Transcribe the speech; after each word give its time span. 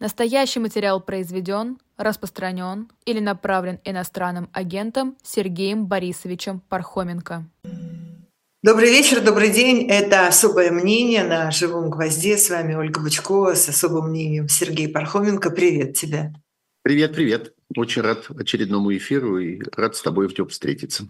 Настоящий 0.00 0.60
материал 0.60 0.98
произведен, 1.02 1.76
распространен 1.98 2.88
или 3.04 3.20
направлен 3.20 3.80
иностранным 3.84 4.48
агентом 4.54 5.14
Сергеем 5.22 5.84
Борисовичем 5.84 6.60
Пархоменко. 6.70 7.44
Добрый 8.62 8.88
вечер, 8.88 9.22
добрый 9.22 9.50
день. 9.50 9.86
Это 9.90 10.26
«Особое 10.26 10.70
мнение» 10.70 11.22
на 11.24 11.50
«Живом 11.50 11.90
гвозде». 11.90 12.38
С 12.38 12.48
вами 12.48 12.74
Ольга 12.74 12.98
Бучкова 13.00 13.54
с 13.54 13.68
особым 13.68 14.08
мнением 14.08 14.48
Сергей 14.48 14.88
Пархоменко. 14.88 15.50
Привет 15.50 15.94
тебе. 15.94 16.32
Привет, 16.82 17.14
привет. 17.14 17.54
Очень 17.76 18.00
рад 18.00 18.24
очередному 18.30 18.96
эфиру 18.96 19.38
и 19.38 19.60
рад 19.76 19.96
с 19.96 20.02
тобой 20.02 20.28
в 20.28 20.48
встретиться. 20.48 21.08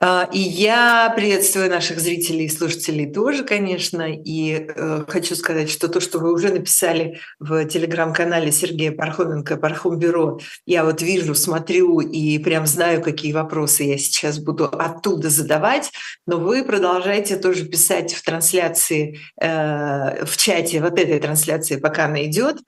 А, 0.00 0.28
и 0.32 0.38
я 0.38 1.12
приветствую 1.16 1.68
наших 1.68 1.98
зрителей 1.98 2.44
и 2.44 2.48
слушателей 2.48 3.12
тоже, 3.12 3.42
конечно, 3.42 4.06
и 4.08 4.68
э, 4.68 5.04
хочу 5.08 5.34
сказать, 5.34 5.68
что 5.70 5.88
то, 5.88 6.00
что 6.00 6.20
вы 6.20 6.32
уже 6.32 6.52
написали 6.52 7.18
в 7.40 7.64
телеграм-канале 7.64 8.52
Сергея 8.52 8.92
Пархоменко 8.92 9.56
«Пархом 9.56 9.98
Бюро», 9.98 10.38
я 10.66 10.84
вот 10.84 11.02
вижу, 11.02 11.34
смотрю 11.34 11.98
и 11.98 12.38
прям 12.38 12.66
знаю, 12.66 13.02
какие 13.02 13.32
вопросы 13.32 13.82
я 13.82 13.98
сейчас 13.98 14.38
буду 14.38 14.66
оттуда 14.66 15.30
задавать, 15.30 15.90
но 16.26 16.38
вы 16.38 16.64
продолжаете 16.64 17.36
тоже 17.36 17.64
писать 17.64 18.14
в 18.14 18.22
трансляции, 18.22 19.18
э, 19.40 20.24
в 20.24 20.36
чате 20.36 20.80
вот 20.80 20.96
этой 20.96 21.18
трансляции, 21.18 21.76
пока 21.76 22.04
она 22.04 22.24
идет. 22.24 22.58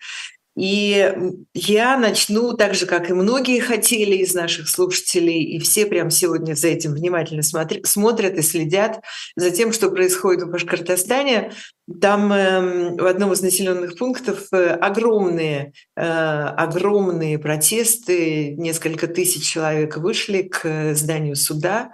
И 0.60 1.14
я 1.54 1.96
начну 1.96 2.52
так 2.52 2.74
же, 2.74 2.84
как 2.84 3.08
и 3.08 3.14
многие 3.14 3.60
хотели 3.60 4.16
из 4.16 4.34
наших 4.34 4.68
слушателей, 4.68 5.42
и 5.42 5.58
все 5.58 5.86
прям 5.86 6.10
сегодня 6.10 6.52
за 6.52 6.68
этим 6.68 6.92
внимательно 6.92 7.42
смотри, 7.42 7.82
смотрят 7.84 8.34
и 8.34 8.42
следят 8.42 9.00
за 9.36 9.52
тем, 9.52 9.72
что 9.72 9.88
происходит 9.88 10.42
в 10.42 10.50
Башкортостане. 10.50 11.52
Там 11.98 12.32
э, 12.32 12.96
в 12.96 13.06
одном 13.06 13.32
из 13.32 13.42
населенных 13.42 13.96
пунктов 13.96 14.46
э, 14.52 14.74
огромные, 14.74 15.72
э, 15.96 16.02
огромные 16.02 17.38
протесты, 17.38 18.54
несколько 18.56 19.08
тысяч 19.08 19.50
человек 19.50 19.96
вышли 19.96 20.42
к 20.42 20.94
зданию 20.94 21.36
суда. 21.36 21.90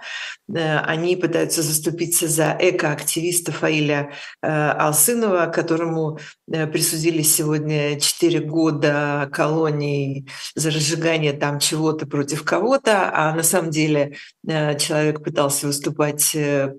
Э, 0.53 0.79
они 0.79 1.15
пытаются 1.15 1.61
заступиться 1.61 2.27
за 2.27 2.55
экоактивиста 2.59 3.51
Фаиля 3.51 4.11
э, 4.41 4.47
Алсынова, 4.47 5.47
которому 5.47 6.19
э, 6.51 6.67
присудили 6.67 7.21
сегодня 7.21 7.99
4 7.99 8.39
года 8.41 9.29
колонии 9.31 10.27
за 10.53 10.69
разжигание 10.69 11.33
там 11.33 11.59
чего-то 11.59 12.05
против 12.05 12.43
кого-то, 12.43 13.09
а 13.13 13.33
на 13.33 13.43
самом 13.43 13.71
деле 13.71 14.17
э, 14.47 14.77
человек 14.77 15.23
пытался 15.23 15.65
выступать 15.65 16.35
э, 16.35 16.75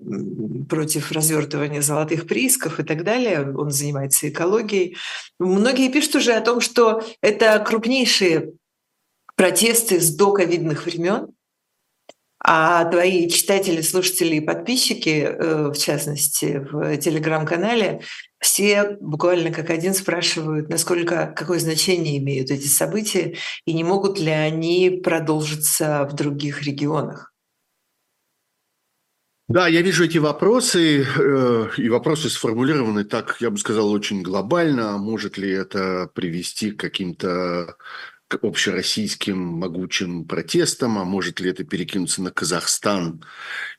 против 0.69 1.11
развертывания 1.11 1.81
золотых 1.81 2.27
приисков 2.27 2.79
и 2.79 2.83
так 2.83 2.99
далее 3.03 3.08
далее, 3.09 3.55
он 3.55 3.71
занимается 3.71 4.29
экологией. 4.29 4.97
Многие 5.39 5.91
пишут 5.91 6.15
уже 6.15 6.33
о 6.33 6.41
том, 6.41 6.61
что 6.61 7.03
это 7.21 7.59
крупнейшие 7.59 8.53
протесты 9.35 9.99
с 9.99 10.13
доковидных 10.15 10.85
времен, 10.85 11.29
а 12.41 12.85
твои 12.85 13.29
читатели, 13.29 13.81
слушатели 13.81 14.37
и 14.37 14.41
подписчики, 14.41 15.27
э, 15.27 15.71
в 15.71 15.77
частности, 15.77 16.65
в 16.71 16.97
телеграм-канале, 16.97 18.01
все 18.39 18.97
буквально 19.01 19.51
как 19.51 19.69
один 19.69 19.93
спрашивают, 19.93 20.69
насколько, 20.69 21.33
какое 21.35 21.59
значение 21.59 22.17
имеют 22.17 22.49
эти 22.49 22.67
события 22.67 23.35
и 23.65 23.73
не 23.73 23.83
могут 23.83 24.19
ли 24.19 24.31
они 24.31 25.01
продолжиться 25.03 26.07
в 26.09 26.15
других 26.15 26.63
регионах. 26.63 27.33
Да, 29.49 29.67
я 29.67 29.81
вижу 29.81 30.05
эти 30.05 30.19
вопросы, 30.19 31.03
э, 31.03 31.69
и 31.77 31.89
вопросы 31.89 32.29
сформулированы 32.29 33.03
так, 33.03 33.37
я 33.39 33.49
бы 33.49 33.57
сказал, 33.57 33.91
очень 33.91 34.21
глобально. 34.21 34.99
Может 34.99 35.39
ли 35.39 35.49
это 35.49 36.07
привести 36.13 36.69
к 36.69 36.79
каким-то 36.79 37.75
общероссийским 38.29 39.39
могучим 39.39 40.25
протестам, 40.25 40.99
а 40.99 41.03
может 41.03 41.39
ли 41.39 41.49
это 41.49 41.63
перекинуться 41.63 42.21
на 42.21 42.29
Казахстан 42.29 43.25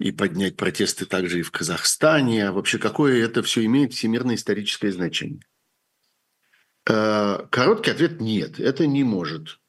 и 0.01 0.11
поднять 0.11 0.57
протесты 0.57 1.07
также 1.07 1.39
и 1.39 1.43
в 1.43 1.53
Казахстане? 1.53 2.49
А 2.49 2.53
вообще, 2.53 2.79
какое 2.79 3.25
это 3.25 3.45
все 3.45 3.65
имеет 3.65 3.95
всемирное 3.95 4.35
историческое 4.35 4.91
значение? 4.91 5.45
Э, 6.89 7.47
короткий 7.49 7.93
ответ– 7.93 8.21
нет, 8.21 8.59
это 8.59 8.89
не 8.89 9.05
может 9.05 9.60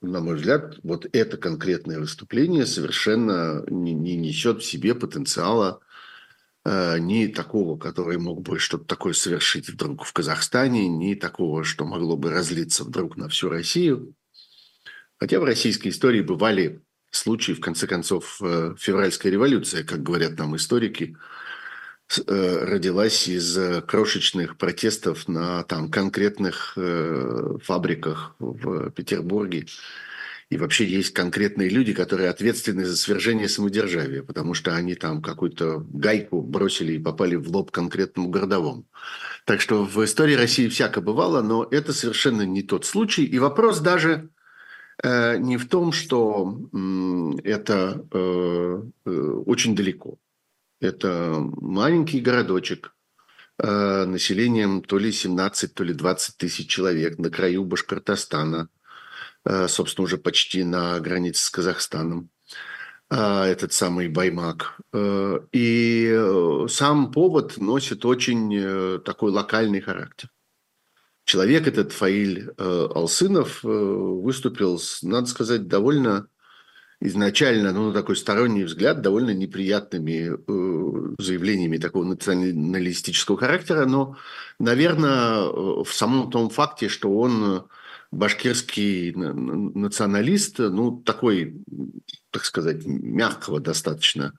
на 0.00 0.20
мой 0.20 0.36
взгляд, 0.36 0.78
вот 0.82 1.06
это 1.12 1.36
конкретное 1.36 1.98
выступление 1.98 2.66
совершенно 2.66 3.64
не, 3.68 3.92
не 3.92 4.16
несет 4.16 4.62
в 4.62 4.64
себе 4.64 4.94
потенциала 4.94 5.80
э, 6.64 6.98
ни 6.98 7.26
такого, 7.26 7.78
который 7.78 8.18
мог 8.18 8.42
бы 8.42 8.58
что-то 8.58 8.84
такое 8.84 9.12
совершить 9.12 9.68
вдруг 9.68 10.04
в 10.04 10.12
Казахстане, 10.12 10.88
ни 10.88 11.14
такого, 11.14 11.64
что 11.64 11.84
могло 11.84 12.16
бы 12.16 12.30
разлиться 12.30 12.84
вдруг 12.84 13.16
на 13.16 13.28
всю 13.28 13.48
Россию. 13.48 14.14
Хотя 15.18 15.40
в 15.40 15.44
российской 15.44 15.88
истории 15.88 16.22
бывали 16.22 16.80
случаи, 17.10 17.52
в 17.52 17.60
конце 17.60 17.86
концов, 17.86 18.40
э, 18.42 18.74
февральская 18.78 19.32
революция, 19.32 19.84
как 19.84 20.02
говорят 20.02 20.38
нам 20.38 20.56
историки– 20.56 21.16
Э, 21.26 21.39
родилась 22.18 23.28
из 23.28 23.56
э, 23.56 23.82
крошечных 23.82 24.56
протестов 24.56 25.28
на 25.28 25.62
там, 25.64 25.90
конкретных 25.90 26.74
э, 26.76 27.56
фабриках 27.62 28.34
в 28.38 28.90
Петербурге. 28.90 29.66
И 30.50 30.56
вообще 30.56 30.84
есть 30.84 31.14
конкретные 31.14 31.68
люди, 31.68 31.94
которые 31.94 32.28
ответственны 32.28 32.84
за 32.84 32.96
свержение 32.96 33.48
самодержавия, 33.48 34.24
потому 34.24 34.54
что 34.54 34.74
они 34.74 34.96
там 34.96 35.22
какую-то 35.22 35.86
гайку 35.92 36.42
бросили 36.42 36.94
и 36.94 36.98
попали 36.98 37.36
в 37.36 37.48
лоб 37.48 37.70
конкретному 37.70 38.28
городовому. 38.28 38.84
Так 39.44 39.60
что 39.60 39.84
в 39.84 40.04
истории 40.04 40.34
России 40.34 40.68
всяко 40.68 41.00
бывало, 41.00 41.40
но 41.40 41.68
это 41.70 41.92
совершенно 41.92 42.42
не 42.42 42.62
тот 42.62 42.84
случай. 42.84 43.24
И 43.24 43.38
вопрос 43.38 43.78
даже 43.78 44.28
э, 45.04 45.36
не 45.38 45.56
в 45.56 45.68
том, 45.68 45.92
что 45.92 46.58
э, 46.72 47.48
это 47.48 48.04
э, 48.12 48.82
э, 49.06 49.10
очень 49.46 49.76
далеко. 49.76 50.18
Это 50.80 51.36
маленький 51.60 52.20
городочек 52.20 52.94
э, 53.58 54.04
населением 54.06 54.82
то 54.82 54.98
ли 54.98 55.12
17, 55.12 55.74
то 55.74 55.84
ли 55.84 55.92
20 55.92 56.38
тысяч 56.38 56.68
человек 56.68 57.18
на 57.18 57.28
краю 57.28 57.64
Башкортостана, 57.64 58.68
э, 59.44 59.68
собственно, 59.68 60.04
уже 60.04 60.16
почти 60.16 60.64
на 60.64 60.98
границе 61.00 61.44
с 61.44 61.50
Казахстаном 61.50 62.30
э, 63.10 63.42
этот 63.42 63.74
самый 63.74 64.08
Баймак. 64.08 64.80
Э, 64.94 65.40
и 65.52 66.66
сам 66.70 67.12
повод 67.12 67.58
носит 67.58 68.06
очень 68.06 69.00
такой 69.02 69.32
локальный 69.32 69.82
характер. 69.82 70.30
Человек 71.26 71.68
этот, 71.68 71.92
Фаиль 71.92 72.50
Алсынов, 72.56 73.62
выступил 73.62 74.80
надо 75.02 75.26
сказать, 75.26 75.68
довольно 75.68 76.26
изначально, 77.00 77.72
ну, 77.72 77.92
такой 77.92 78.16
сторонний 78.16 78.64
взгляд, 78.64 79.00
довольно 79.00 79.32
неприятными 79.32 80.32
э, 80.32 81.14
заявлениями 81.18 81.78
такого 81.78 82.04
националистического 82.04 83.38
характера, 83.38 83.86
но, 83.86 84.16
наверное, 84.58 85.44
в 85.82 85.88
самом 85.90 86.30
том 86.30 86.50
факте, 86.50 86.88
что 86.88 87.16
он 87.16 87.64
башкирский 88.10 89.12
националист, 89.12 90.58
ну, 90.58 91.00
такой, 91.00 91.56
так 92.30 92.44
сказать, 92.44 92.84
мягкого 92.84 93.60
достаточно 93.60 94.34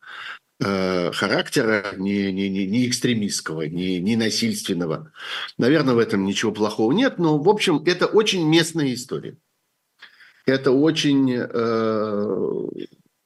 э, 0.60 1.12
характера, 1.14 1.96
не, 1.98 2.32
не, 2.32 2.48
не, 2.50 2.68
не 2.68 2.88
экстремистского, 2.88 3.64
не, 3.64 4.00
не 4.00 4.16
насильственного. 4.16 5.12
Наверное, 5.58 5.96
в 5.96 6.00
этом 6.00 6.26
ничего 6.26 6.52
плохого 6.52 6.92
нет, 6.92 7.18
но, 7.18 7.40
в 7.40 7.50
общем, 7.50 7.82
это 7.86 8.06
очень 8.06 8.48
местная 8.48 8.94
история 8.94 9.38
это 10.46 10.72
очень 10.72 11.34
э, 11.34 12.68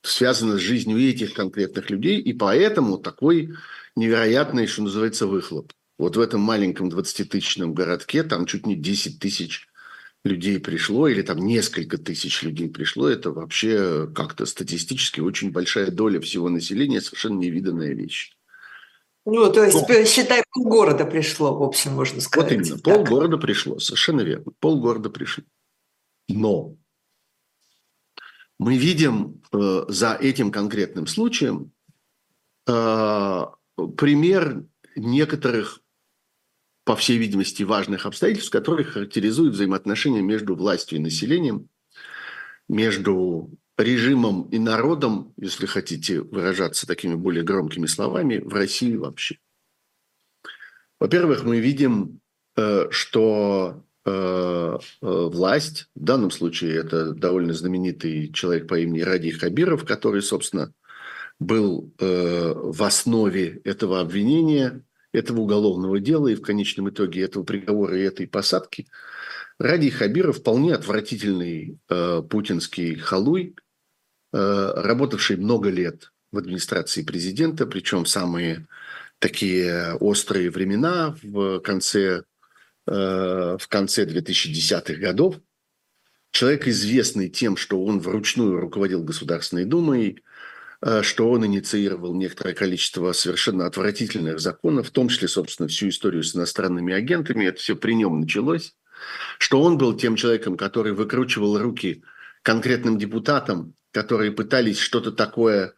связано 0.01 0.57
с 0.57 0.61
жизнью 0.61 0.99
этих 0.99 1.33
конкретных 1.33 1.89
людей, 1.89 2.19
и 2.19 2.33
поэтому 2.33 2.97
такой 2.97 3.53
невероятный, 3.95 4.67
что 4.67 4.83
называется, 4.83 5.27
выхлоп. 5.27 5.71
Вот 5.97 6.17
в 6.17 6.19
этом 6.19 6.41
маленьком 6.41 6.89
20-тысячном 6.89 7.73
городке 7.73 8.23
там 8.23 8.45
чуть 8.45 8.65
не 8.65 8.75
10 8.75 9.19
тысяч 9.19 9.67
людей 10.25 10.59
пришло, 10.59 11.07
или 11.07 11.21
там 11.21 11.37
несколько 11.37 11.97
тысяч 11.97 12.41
людей 12.41 12.67
пришло, 12.69 13.07
это 13.07 13.31
вообще 13.31 14.09
как-то 14.13 14.45
статистически 14.45 15.19
очень 15.19 15.51
большая 15.51 15.91
доля 15.91 16.19
всего 16.19 16.49
населения, 16.49 16.99
совершенно 16.99 17.39
невиданная 17.39 17.93
вещь. 17.93 18.35
Ну, 19.25 19.51
то 19.51 19.63
есть, 19.63 19.77
Но. 19.87 20.05
считай, 20.05 20.43
полгорода 20.51 21.05
пришло, 21.05 21.57
в 21.57 21.63
общем, 21.63 21.93
можно 21.93 22.21
сказать. 22.21 22.51
Вот 22.51 22.67
именно, 22.67 22.77
полгорода 22.79 23.37
пришло, 23.37 23.79
совершенно 23.79 24.21
верно, 24.21 24.51
полгорода 24.59 25.09
пришло. 25.09 25.43
Но 26.27 26.75
мы 28.59 28.77
видим 28.77 29.41
э, 29.51 29.85
за 29.87 30.13
этим 30.13 30.51
конкретным 30.51 31.07
случаем 31.07 31.71
э, 32.67 33.45
пример 33.97 34.63
некоторых, 34.95 35.81
по 36.85 36.95
всей 36.95 37.17
видимости, 37.17 37.63
важных 37.63 38.05
обстоятельств, 38.05 38.51
которые 38.51 38.85
характеризуют 38.85 39.55
взаимоотношения 39.55 40.21
между 40.21 40.55
властью 40.55 40.99
и 40.99 41.01
населением, 41.01 41.67
между 42.69 43.49
режимом 43.77 44.43
и 44.49 44.59
народом, 44.59 45.33
если 45.37 45.65
хотите 45.65 46.21
выражаться 46.21 46.87
такими 46.87 47.15
более 47.15 47.43
громкими 47.43 47.87
словами, 47.87 48.37
в 48.37 48.53
России 48.53 48.95
вообще. 48.95 49.39
Во-первых, 50.99 51.43
мы 51.43 51.59
видим, 51.59 52.21
э, 52.55 52.87
что 52.89 53.84
власть, 54.05 55.87
в 55.95 56.03
данном 56.03 56.29
случае 56.29 56.75
это 56.75 57.11
довольно 57.11 57.53
знаменитый 57.53 58.31
человек 58.31 58.67
по 58.67 58.79
имени 58.79 59.01
Ради 59.01 59.31
Хабиров, 59.31 59.83
который, 59.83 60.21
собственно, 60.21 60.71
был 61.39 61.91
в 61.97 62.83
основе 62.83 63.61
этого 63.63 63.99
обвинения, 63.99 64.83
этого 65.11 65.41
уголовного 65.41 65.99
дела 65.99 66.27
и 66.27 66.35
в 66.35 66.41
конечном 66.41 66.89
итоге 66.89 67.23
этого 67.23 67.43
приговора 67.43 67.97
и 67.97 68.03
этой 68.03 68.27
посадки. 68.27 68.87
Ради 69.57 69.89
Хабиров 69.89 70.37
вполне 70.37 70.75
отвратительный 70.75 71.79
путинский 72.29 72.95
халуй, 72.95 73.55
работавший 74.31 75.37
много 75.37 75.69
лет 75.69 76.11
в 76.31 76.37
администрации 76.37 77.03
президента, 77.03 77.65
причем 77.65 78.05
самые 78.05 78.67
такие 79.19 79.93
острые 79.95 80.51
времена 80.51 81.15
в 81.23 81.59
конце, 81.59 82.23
э, 82.87 83.57
в 83.59 83.67
конце 83.67 84.05
2010-х 84.05 84.95
годов. 84.95 85.39
Человек 86.31 86.67
известный 86.67 87.29
тем, 87.29 87.55
что 87.57 87.83
он 87.83 87.99
вручную 87.99 88.59
руководил 88.59 89.03
Государственной 89.03 89.65
Думой, 89.65 90.23
э, 90.81 91.01
что 91.01 91.29
он 91.29 91.45
инициировал 91.45 92.13
некоторое 92.13 92.53
количество 92.53 93.11
совершенно 93.13 93.65
отвратительных 93.65 94.39
законов, 94.39 94.87
в 94.87 94.91
том 94.91 95.09
числе, 95.09 95.27
собственно, 95.27 95.67
всю 95.67 95.89
историю 95.89 96.23
с 96.23 96.35
иностранными 96.35 96.93
агентами. 96.93 97.45
Это 97.45 97.59
все 97.59 97.75
при 97.75 97.93
нем 97.93 98.21
началось. 98.21 98.75
Что 99.39 99.61
он 99.61 99.77
был 99.77 99.95
тем 99.95 100.15
человеком, 100.15 100.57
который 100.57 100.93
выкручивал 100.93 101.59
руки 101.59 102.03
конкретным 102.41 102.97
депутатам, 102.97 103.75
которые 103.91 104.31
пытались 104.31 104.79
что-то 104.79 105.11
такое 105.11 105.75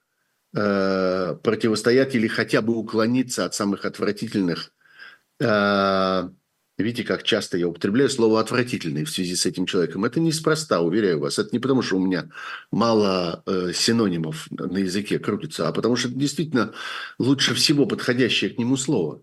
Э, 0.56 1.36
противостоять 1.44 2.15
или 2.15 2.27
хотя 2.27 2.62
бы 2.62 2.75
уклониться 2.75 3.45
от 3.45 3.53
самых 3.53 3.86
отвратительных. 3.86 4.71
Э, 5.39 6.30
видите, 6.77 7.03
как 7.03 7.24
часто 7.24 7.57
я 7.57 7.68
употребляю 7.68 8.09
слово 8.09 8.39
«отвратительный» 8.39 9.03
в 9.03 9.09
связи 9.09 9.35
с 9.35 9.45
этим 9.45 9.65
человеком. 9.65 10.06
Это 10.06 10.19
неспроста, 10.19 10.81
уверяю 10.81 11.19
вас. 11.19 11.39
Это 11.39 11.50
не 11.51 11.59
потому, 11.59 11.81
что 11.81 11.97
у 11.97 12.06
меня 12.06 12.29
мало 12.71 13.44
э, 13.45 13.71
синонимов 13.74 14.47
на 14.51 14.77
языке 14.77 15.19
крутится, 15.19 15.68
а 15.68 15.71
потому 15.71 15.95
что 15.95 16.09
это 16.09 16.18
действительно 16.18 16.74
лучше 17.19 17.53
всего 17.56 17.85
подходящее 17.85 18.51
к 18.51 18.57
нему 18.57 18.77
слово. 18.77 19.21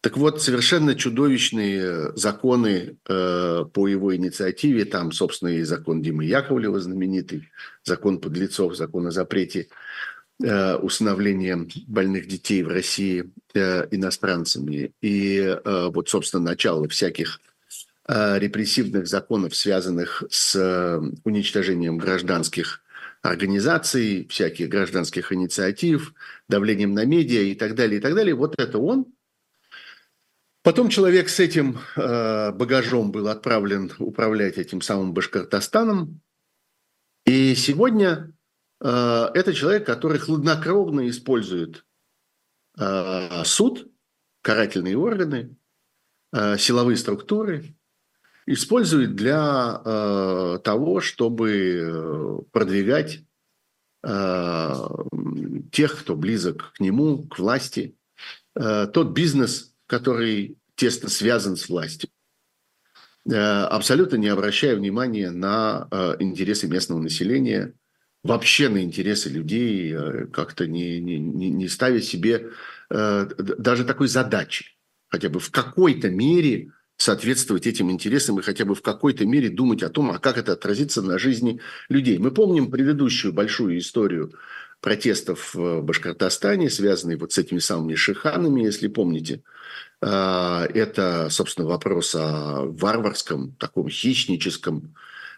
Так 0.00 0.18
вот, 0.18 0.42
совершенно 0.42 0.94
чудовищные 0.94 2.12
законы 2.14 2.98
э, 3.08 3.64
по 3.72 3.88
его 3.88 4.14
инициативе, 4.14 4.84
там, 4.84 5.12
собственно, 5.12 5.48
и 5.48 5.62
закон 5.62 6.02
Димы 6.02 6.26
Яковлева 6.26 6.78
знаменитый, 6.78 7.48
закон 7.84 8.20
подлецов, 8.20 8.76
закон 8.76 9.06
о 9.06 9.10
запрете 9.10 9.68
усыновлением 10.40 11.68
больных 11.86 12.26
детей 12.26 12.62
в 12.62 12.68
России 12.68 13.30
э, 13.54 13.86
иностранцами. 13.90 14.92
И 15.00 15.38
э, 15.38 15.90
вот, 15.92 16.08
собственно, 16.08 16.42
начало 16.42 16.88
всяких 16.88 17.40
репрессивных 18.06 19.06
законов, 19.06 19.56
связанных 19.56 20.24
с 20.28 21.00
уничтожением 21.24 21.96
гражданских 21.96 22.82
организаций, 23.22 24.26
всяких 24.28 24.68
гражданских 24.68 25.32
инициатив, 25.32 26.12
давлением 26.46 26.92
на 26.92 27.06
медиа 27.06 27.40
и 27.40 27.54
так 27.54 27.74
далее, 27.74 27.96
и 27.96 28.02
так 28.02 28.14
далее. 28.14 28.34
Вот 28.34 28.60
это 28.60 28.76
он. 28.76 29.06
Потом 30.62 30.90
человек 30.90 31.30
с 31.30 31.40
этим 31.40 31.78
багажом 31.96 33.10
был 33.10 33.28
отправлен 33.28 33.90
управлять 33.98 34.58
этим 34.58 34.82
самым 34.82 35.14
Башкортостаном. 35.14 36.20
И 37.24 37.54
сегодня 37.54 38.33
Э, 38.33 38.33
это 38.80 39.54
человек, 39.54 39.86
который 39.86 40.18
хладнокровно 40.18 41.08
использует 41.08 41.84
э, 42.78 43.44
суд, 43.44 43.90
карательные 44.42 44.98
органы, 44.98 45.56
э, 46.32 46.58
силовые 46.58 46.96
структуры, 46.96 47.74
использует 48.46 49.14
для 49.16 50.58
того, 50.62 51.00
чтобы 51.00 52.44
продвигать 52.52 53.24
тех, 55.72 55.98
кто 55.98 56.14
близок 56.14 56.74
к 56.74 56.80
нему, 56.80 57.22
к 57.22 57.38
власти, 57.38 57.96
тот 58.52 59.12
бизнес, 59.12 59.74
который 59.86 60.58
тесно 60.74 61.08
связан 61.08 61.56
с 61.56 61.70
властью, 61.70 62.10
абсолютно 63.26 64.16
не 64.16 64.28
обращая 64.28 64.76
внимания 64.76 65.30
на 65.30 65.88
интересы 66.18 66.68
местного 66.68 67.00
населения– 67.00 67.72
вообще 68.24 68.68
на 68.68 68.82
интересы 68.82 69.28
людей, 69.28 69.94
э, 69.94 70.26
как-то 70.32 70.66
не, 70.66 70.98
не, 70.98 71.18
не 71.18 71.68
ставя 71.68 72.00
себе 72.00 72.50
э, 72.90 73.26
даже 73.38 73.84
такой 73.84 74.08
задачи, 74.08 74.66
хотя 75.08 75.28
бы 75.28 75.38
в 75.38 75.50
какой-то 75.50 76.10
мере 76.10 76.72
соответствовать 76.96 77.66
этим 77.66 77.90
интересам 77.90 78.38
и 78.38 78.42
хотя 78.42 78.64
бы 78.64 78.74
в 78.74 78.82
какой-то 78.82 79.26
мере 79.26 79.50
думать 79.50 79.82
о 79.82 79.90
том, 79.90 80.10
а 80.10 80.18
как 80.18 80.38
это 80.38 80.52
отразится 80.52 81.02
на 81.02 81.18
жизни 81.18 81.60
людей. 81.88 82.18
Мы 82.18 82.30
помним 82.30 82.70
предыдущую 82.70 83.34
большую 83.34 83.78
историю 83.78 84.32
протестов 84.80 85.54
в 85.54 85.82
Башкортостане, 85.82 86.70
связанные 86.70 87.18
вот 87.18 87.32
с 87.32 87.38
этими 87.38 87.58
самыми 87.58 87.94
шиханами, 87.94 88.62
если 88.62 88.88
помните. 88.88 89.42
Э, 90.00 90.66
это, 90.72 91.28
собственно, 91.30 91.68
вопрос 91.68 92.14
о 92.14 92.64
варварском, 92.64 93.54
таком 93.56 93.90
хищническом 93.90 94.94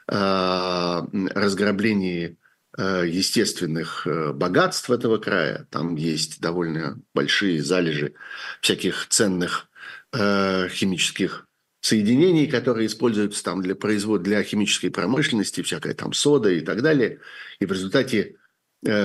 разграблении 0.09 2.27
Э, 2.27 2.37
естественных 2.79 4.07
э, 4.07 4.33
богатств 4.33 4.91
этого 4.91 5.19
края. 5.19 5.67
Там 5.71 5.97
есть 5.97 6.41
довольно 6.41 7.01
большие 7.15 7.63
залежи 7.63 8.15
всяких 8.61 9.07
ценных 9.09 9.69
э, 10.13 10.69
химических 10.69 11.47
соединений, 11.81 12.47
которые 12.47 12.87
используются 12.87 13.43
там 13.43 13.63
для 13.63 13.75
производства, 13.75 14.25
для 14.25 14.43
химической 14.43 14.91
промышленности, 14.91 15.63
всякая 15.63 15.95
там 15.95 16.13
сода 16.13 16.51
и 16.51 16.61
так 16.61 16.83
далее. 16.83 17.21
И 17.61 17.67
в 17.67 17.73
результате 17.73 18.37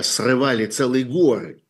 срывали 0.01 0.65
целые 0.65 1.05
горы, 1.05 1.63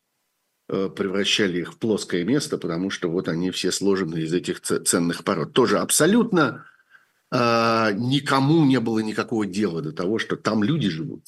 превращали 0.67 1.59
их 1.59 1.73
в 1.73 1.77
плоское 1.77 2.23
место, 2.23 2.57
потому 2.57 2.89
что 2.89 3.09
вот 3.09 3.27
они 3.27 3.51
все 3.51 3.71
сложены 3.71 4.21
из 4.21 4.33
этих 4.33 4.61
ценных 4.61 5.23
пород. 5.23 5.53
Тоже 5.53 5.79
абсолютно 5.79 6.65
никому 7.31 8.65
не 8.65 8.79
было 8.79 8.99
никакого 8.99 9.45
дела 9.45 9.81
до 9.81 9.91
того, 9.91 10.17
что 10.17 10.35
там 10.37 10.63
люди 10.63 10.89
живут. 10.89 11.23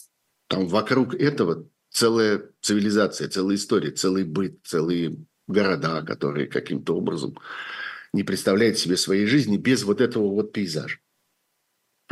Там 0.53 0.67
вокруг 0.67 1.15
этого 1.15 1.67
целая 1.89 2.50
цивилизация, 2.61 3.29
целая 3.29 3.55
история, 3.55 3.91
целый 3.91 4.23
быт, 4.23 4.59
целые 4.63 5.17
города, 5.47 6.01
которые 6.01 6.47
каким-то 6.47 6.95
образом 6.95 7.38
не 8.13 8.23
представляют 8.23 8.77
себе 8.77 8.97
своей 8.97 9.25
жизни 9.25 9.57
без 9.57 9.83
вот 9.83 10.01
этого 10.01 10.29
вот 10.29 10.51
пейзажа. 10.51 11.00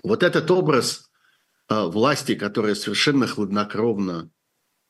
Вот 0.03 0.23
этот 0.23 0.49
образ 0.49 1.09
э, 1.69 1.85
власти, 1.85 2.35
которая 2.35 2.75
совершенно 2.75 3.27
хладнокровно 3.27 4.31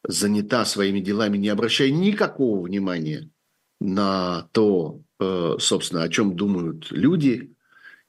занята 0.08 0.65
своими 0.65 1.00
делами, 1.00 1.38
не 1.38 1.50
обращая 1.50 1.91
никакого 1.91 2.65
внимания 2.65 3.29
на 3.79 4.48
то, 4.51 5.01
э, 5.20 5.55
собственно, 5.60 6.03
о 6.03 6.10
чем 6.10 6.36
думают 6.36 6.91
люди, 6.91 7.55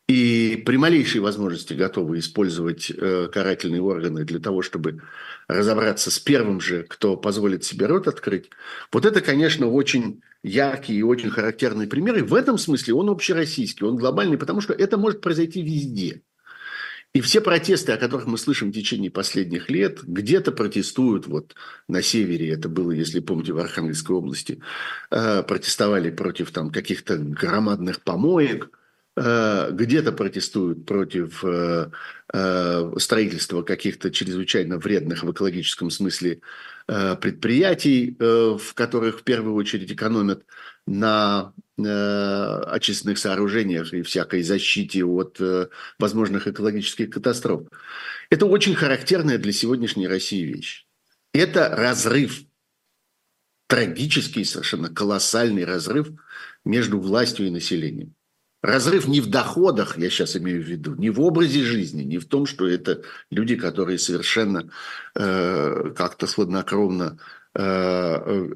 и 0.09 0.63
при 0.67 0.77
малейшей 0.77 1.21
возможности 1.21 1.75
готовы 1.75 2.19
использовать 2.19 2.91
э, 2.91 3.29
карательные 3.33 3.81
органы 3.81 4.25
для 4.25 4.41
того, 4.41 4.63
чтобы 4.63 5.03
разобраться 5.49 6.11
с 6.11 6.19
первым 6.19 6.61
же, 6.61 6.85
кто 6.89 7.17
позволит 7.17 7.65
себе 7.65 7.87
рот 7.87 8.09
открыть, 8.09 8.51
вот 8.93 9.07
это, 9.07 9.21
конечно, 9.21 9.69
очень 9.69 10.23
яркий 10.43 10.95
и 10.95 11.03
очень 11.03 11.31
характерный 11.31 11.87
пример. 11.87 12.19
И 12.19 12.23
в 12.23 12.35
этом 12.35 12.59
смысле 12.59 12.95
он 12.95 13.11
общероссийский, 13.11 13.87
он 13.87 13.97
глобальный, 13.97 14.39
потому 14.39 14.61
что 14.61 14.73
это 14.73 14.99
может 14.99 15.21
произойти 15.21 15.63
везде. 15.63 16.23
И 17.15 17.21
все 17.21 17.43
протесты, 17.43 17.93
о 17.93 17.99
которых 17.99 18.27
мы 18.27 18.39
слышим 18.39 18.71
в 18.71 18.75
течение 18.75 19.11
последних 19.11 19.71
лет, 19.71 20.03
где-то 20.03 20.51
протестуют, 20.51 21.27
вот 21.27 21.55
на 21.87 22.01
севере 22.01 22.51
это 22.51 22.71
было, 22.71 22.91
если 22.91 23.21
помните, 23.21 23.53
в 23.53 23.59
Архангельской 23.59 24.17
области, 24.17 24.61
э, 25.11 25.43
протестовали 25.43 26.11
против 26.11 26.51
там 26.51 26.71
каких-то 26.71 27.19
громадных 27.19 28.03
помоек– 28.03 28.71
где-то 29.15 30.13
протестуют 30.13 30.87
против 30.87 31.45
э, 31.45 31.91
э, 32.33 32.93
строительства 32.97 33.63
каких-то 33.63 34.11
чрезвычайно 34.11 34.79
вредных 34.79 35.23
в 35.23 35.31
экологическом 35.31 35.91
смысле 35.91 36.41
предприятий, 36.87 38.17
в 38.19 38.75
которых 38.75 39.21
в 39.21 39.23
первую 39.23 39.55
очередь 39.55 39.93
экономят 39.93 40.45
на 40.87 41.53
очистных 41.77 43.19
сооружениях 43.19 43.95
и 43.95 44.03
всякой 44.03 44.43
защите 44.43 45.05
от 45.05 45.39
возможных 46.01 46.49
экологических 46.49 47.09
катастроф. 47.09 47.69
Это 48.31 48.47
очень 48.47 48.75
характерная 48.75 49.39
для 49.39 49.53
сегодняшней 49.53 50.09
России 50.09 50.43
вещь. 50.43 50.87
Это 51.33 51.69
разрыв, 51.69 52.43
трагический, 53.69 54.45
совершенно 54.45 54.89
колоссальный 54.89 55.65
разрыв 55.65 56.09
между 56.65 56.99
властью 56.99 57.47
и 57.47 57.51
населением. 57.51 58.15
Разрыв 58.63 59.09
не 59.09 59.21
в 59.21 59.27
доходах, 59.27 59.99
я 59.99 60.09
сейчас 60.09 60.37
имею 60.37 60.63
в 60.63 60.67
виду, 60.67 60.95
не 60.95 61.11
в 61.11 61.21
образе 61.21 61.65
жизни, 61.65 62.05
не 62.05 62.19
в 62.19 62.27
том, 62.27 62.47
что 62.47 62.69
это 62.69 63.03
люди, 63.29 63.57
которые 63.57 63.99
совершенно 63.99 64.71
э, 65.17 65.93
как-то 65.97 66.29
хладнокровно 66.29 67.19
э, 67.55 67.61
э, 67.61 68.49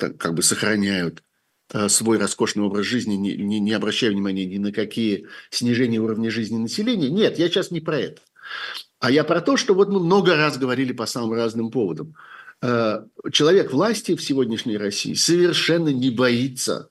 э 0.00 0.10
как 0.16 0.34
бы 0.34 0.44
сохраняют 0.44 1.24
э, 1.72 1.88
свой 1.88 2.18
роскошный 2.18 2.62
образ 2.62 2.86
жизни, 2.86 3.14
не, 3.14 3.36
не, 3.36 3.58
не 3.58 3.72
обращая 3.72 4.12
внимания 4.12 4.46
ни 4.46 4.58
на 4.58 4.70
какие 4.70 5.26
снижения 5.50 5.98
уровня 5.98 6.30
жизни 6.30 6.58
населения. 6.58 7.10
Нет, 7.10 7.36
я 7.36 7.48
сейчас 7.48 7.72
не 7.72 7.80
про 7.80 7.98
это. 7.98 8.22
А 9.00 9.10
я 9.10 9.24
про 9.24 9.40
то, 9.40 9.56
что 9.56 9.74
вот 9.74 9.88
мы 9.88 9.98
много 9.98 10.36
раз 10.36 10.56
говорили 10.56 10.92
по 10.92 11.06
самым 11.06 11.32
разным 11.32 11.72
поводам. 11.72 12.14
Э, 12.62 13.02
человек 13.32 13.72
власти 13.72 14.14
в 14.14 14.22
сегодняшней 14.22 14.76
России 14.76 15.14
совершенно 15.14 15.88
не 15.88 16.10
боится 16.10 16.90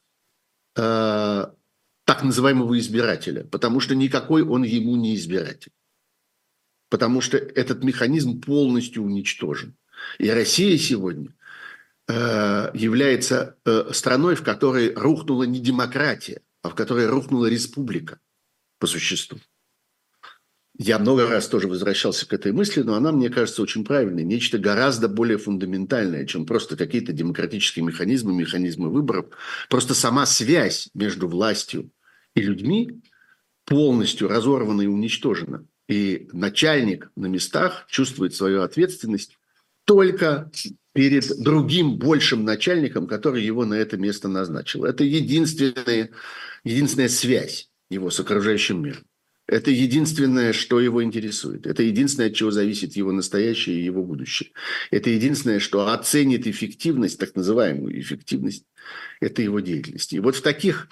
так 2.05 2.23
называемого 2.23 2.77
избирателя, 2.79 3.43
потому 3.43 3.79
что 3.79 3.95
никакой 3.95 4.43
он 4.43 4.63
ему 4.63 4.95
не 4.95 5.15
избиратель. 5.15 5.71
Потому 6.89 7.19
что 7.19 7.37
этот 7.37 7.83
механизм 7.83 8.41
полностью 8.41 9.03
уничтожен. 9.03 9.75
И 10.19 10.29
Россия 10.29 10.77
сегодня 10.77 11.33
э, 12.07 12.71
является 12.73 13.57
страной, 13.91 14.35
в 14.35 14.43
которой 14.43 14.93
рухнула 14.93 15.43
не 15.43 15.59
демократия, 15.59 16.41
а 16.61 16.69
в 16.69 16.75
которой 16.75 17.07
рухнула 17.07 17.47
республика 17.47 18.19
по 18.79 18.87
существу. 18.87 19.39
Я 20.77 20.99
много 20.99 21.27
раз 21.29 21.47
тоже 21.47 21.69
возвращался 21.69 22.27
к 22.27 22.33
этой 22.33 22.51
мысли, 22.51 22.81
но 22.81 22.95
она, 22.95 23.13
мне 23.13 23.29
кажется, 23.29 23.61
очень 23.61 23.85
правильной. 23.85 24.23
Нечто 24.23 24.57
гораздо 24.57 25.07
более 25.07 25.37
фундаментальное, 25.37 26.25
чем 26.25 26.45
просто 26.45 26.75
какие-то 26.75 27.13
демократические 27.13 27.85
механизмы, 27.85 28.33
механизмы 28.33 28.89
выборов. 28.89 29.27
Просто 29.69 29.93
сама 29.93 30.25
связь 30.25 30.89
между 30.93 31.29
властью 31.29 31.91
и 32.35 32.41
людьми 32.41 33.01
полностью 33.65 34.27
разорвана 34.27 34.83
и 34.83 34.87
уничтожена. 34.87 35.65
И 35.87 36.29
начальник 36.33 37.11
на 37.15 37.27
местах 37.27 37.85
чувствует 37.89 38.33
свою 38.33 38.61
ответственность 38.61 39.37
только 39.85 40.51
перед 40.93 41.39
другим 41.39 41.97
большим 41.97 42.43
начальником, 42.43 43.07
который 43.07 43.43
его 43.43 43.65
на 43.65 43.75
это 43.75 43.97
место 43.97 44.27
назначил. 44.27 44.85
Это 44.85 45.03
единственная, 45.03 46.09
единственная 46.63 47.09
связь 47.09 47.69
его 47.89 48.09
с 48.09 48.19
окружающим 48.19 48.81
миром. 48.81 49.03
Это 49.47 49.69
единственное, 49.69 50.53
что 50.53 50.79
его 50.79 51.03
интересует. 51.03 51.67
Это 51.67 51.83
единственное, 51.83 52.29
от 52.29 52.35
чего 52.35 52.49
зависит 52.49 52.95
его 52.95 53.11
настоящее 53.11 53.79
и 53.79 53.83
его 53.83 54.03
будущее. 54.03 54.51
Это 54.89 55.11
единственное, 55.11 55.59
что 55.59 55.87
оценит 55.93 56.47
эффективность, 56.47 57.19
так 57.19 57.35
называемую 57.35 57.99
эффективность 57.99 58.65
это 59.19 59.43
его 59.43 59.59
деятельности. 59.59 60.15
И 60.15 60.19
вот 60.19 60.35
в 60.35 60.41
таких 60.41 60.89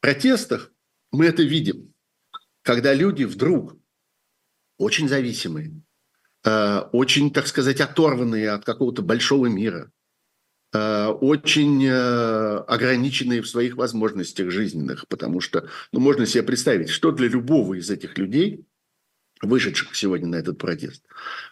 протестах 0.00 0.72
мы 1.12 1.26
это 1.26 1.42
видим, 1.42 1.92
когда 2.62 2.94
люди 2.94 3.24
вдруг 3.24 3.76
очень 4.78 5.08
зависимые, 5.08 5.82
э, 6.44 6.78
очень, 6.92 7.32
так 7.32 7.46
сказать, 7.46 7.80
оторванные 7.80 8.50
от 8.50 8.64
какого-то 8.64 9.02
большого 9.02 9.46
мира, 9.46 9.90
Э, 10.72 11.08
очень 11.08 11.84
э, 11.84 12.56
ограниченные 12.68 13.42
в 13.42 13.48
своих 13.48 13.76
возможностях 13.76 14.50
жизненных, 14.50 15.08
потому 15.08 15.40
что 15.40 15.68
ну, 15.90 15.98
можно 15.98 16.26
себе 16.26 16.44
представить, 16.44 16.90
что 16.90 17.10
для 17.10 17.26
любого 17.26 17.74
из 17.74 17.90
этих 17.90 18.16
людей, 18.16 18.64
вышедших 19.42 19.96
сегодня 19.96 20.28
на 20.28 20.36
этот 20.36 20.58
протест, 20.58 21.04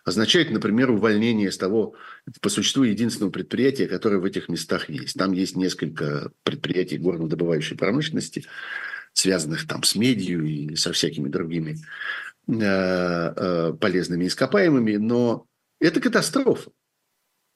означает, 0.04 0.50
например, 0.52 0.90
увольнение 0.90 1.50
с 1.50 1.58
того, 1.58 1.96
по 2.40 2.48
существу, 2.48 2.84
единственного 2.84 3.32
предприятия, 3.32 3.88
которое 3.88 4.18
в 4.18 4.24
этих 4.24 4.48
местах 4.48 4.88
есть. 4.88 5.18
Там 5.18 5.32
есть 5.32 5.56
несколько 5.56 6.30
предприятий 6.44 6.98
горнодобывающей 6.98 7.76
промышленности, 7.76 8.44
связанных 9.18 9.66
там 9.66 9.82
с 9.82 9.96
медью 9.96 10.46
и 10.46 10.76
со 10.76 10.92
всякими 10.92 11.28
другими 11.28 11.78
э, 12.46 13.72
полезными 13.80 14.28
ископаемыми, 14.28 14.96
но 14.96 15.44
это 15.80 16.00
катастрофа. 16.00 16.70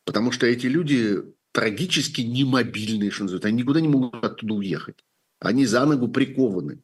Потому 0.04 0.32
что 0.32 0.46
эти 0.46 0.66
люди 0.66 1.22
трагически 1.52 2.22
немобильные, 2.22 3.12
что 3.12 3.24
называется. 3.24 3.48
Они 3.48 3.58
никуда 3.58 3.80
не 3.80 3.86
могут 3.86 4.24
оттуда 4.24 4.54
уехать. 4.54 5.04
Они 5.38 5.64
за 5.64 5.86
ногу 5.86 6.08
прикованы 6.08 6.80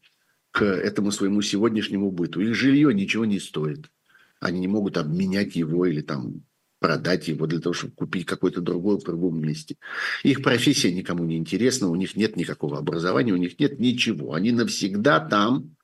к 0.52 0.64
этому 0.64 1.10
своему 1.10 1.42
сегодняшнему 1.42 2.12
быту. 2.12 2.40
Их 2.40 2.54
жилье 2.54 2.94
ничего 2.94 3.24
не 3.24 3.40
стоит. 3.40 3.90
Они 4.38 4.60
не 4.60 4.68
могут 4.68 4.96
обменять 4.96 5.56
его 5.56 5.86
или 5.86 6.02
там 6.02 6.42
продать 6.78 7.28
его 7.28 7.46
для 7.46 7.60
того, 7.60 7.72
чтобы 7.72 7.94
купить 7.94 8.26
какой-то 8.26 8.60
другой 8.60 8.98
в 8.98 9.04
другом 9.04 9.40
месте. 9.40 9.76
Их 10.22 10.42
профессия 10.42 10.92
никому 10.92 11.24
не 11.24 11.36
интересна, 11.36 11.88
у 11.88 11.94
них 11.96 12.16
нет 12.16 12.36
никакого 12.36 12.78
образования, 12.78 13.32
у 13.32 13.36
них 13.36 13.58
нет 13.58 13.78
ничего. 13.80 14.34
Они 14.34 14.52
навсегда 14.52 15.20
там, 15.20 15.76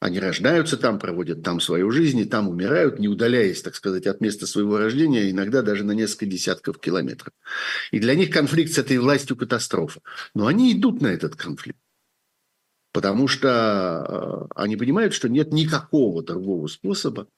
они 0.00 0.20
рождаются 0.20 0.76
там, 0.76 0.98
проводят 0.98 1.42
там 1.42 1.60
свою 1.60 1.90
жизнь, 1.90 2.20
и 2.20 2.24
там 2.24 2.48
умирают, 2.48 3.00
не 3.00 3.08
удаляясь, 3.08 3.62
так 3.62 3.74
сказать, 3.74 4.06
от 4.06 4.20
места 4.20 4.46
своего 4.46 4.78
рождения, 4.78 5.30
иногда 5.30 5.62
даже 5.62 5.82
на 5.82 5.92
несколько 5.92 6.26
десятков 6.26 6.78
километров. 6.78 7.32
И 7.90 7.98
для 7.98 8.14
них 8.14 8.30
конфликт 8.30 8.72
с 8.72 8.78
этой 8.78 8.98
властью– 8.98 9.36
катастрофа. 9.38 10.00
Но 10.34 10.46
они 10.46 10.72
идут 10.72 11.00
на 11.00 11.08
этот 11.08 11.34
конфликт. 11.34 11.80
Потому 12.92 13.28
что 13.28 14.48
э, 14.48 14.54
они 14.54 14.76
понимают, 14.76 15.14
что 15.14 15.28
нет 15.28 15.52
никакого 15.52 16.22
другого 16.22 16.68
способа 16.68 17.28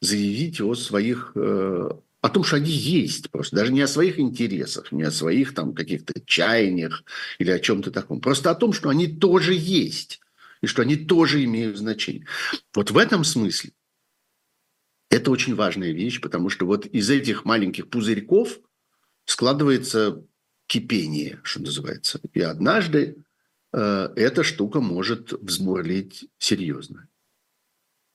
заявить 0.00 0.60
о 0.60 0.74
своих 0.74 1.32
э, 1.34 1.90
о 2.26 2.28
том, 2.28 2.42
что 2.42 2.56
они 2.56 2.72
есть 2.72 3.30
просто, 3.30 3.54
даже 3.54 3.72
не 3.72 3.82
о 3.82 3.86
своих 3.86 4.18
интересах, 4.18 4.90
не 4.90 5.04
о 5.04 5.12
своих 5.12 5.54
там 5.54 5.72
каких-то 5.74 6.12
чаяниях 6.26 7.04
или 7.38 7.52
о 7.52 7.60
чем-то 7.60 7.92
таком, 7.92 8.20
просто 8.20 8.50
о 8.50 8.56
том, 8.56 8.72
что 8.72 8.88
они 8.88 9.06
тоже 9.06 9.54
есть 9.54 10.20
и 10.60 10.66
что 10.66 10.82
они 10.82 10.96
тоже 10.96 11.44
имеют 11.44 11.76
значение. 11.76 12.26
Вот 12.74 12.90
в 12.90 12.98
этом 12.98 13.22
смысле 13.22 13.70
это 15.08 15.30
очень 15.30 15.54
важная 15.54 15.92
вещь, 15.92 16.20
потому 16.20 16.50
что 16.50 16.66
вот 16.66 16.84
из 16.86 17.08
этих 17.10 17.44
маленьких 17.44 17.88
пузырьков 17.88 18.58
складывается 19.24 20.24
кипение, 20.66 21.38
что 21.44 21.60
называется. 21.60 22.20
И 22.34 22.40
однажды 22.40 23.24
э, 23.72 24.08
эта 24.16 24.42
штука 24.42 24.80
может 24.80 25.32
взмурлить 25.32 26.28
серьезно. 26.38 27.08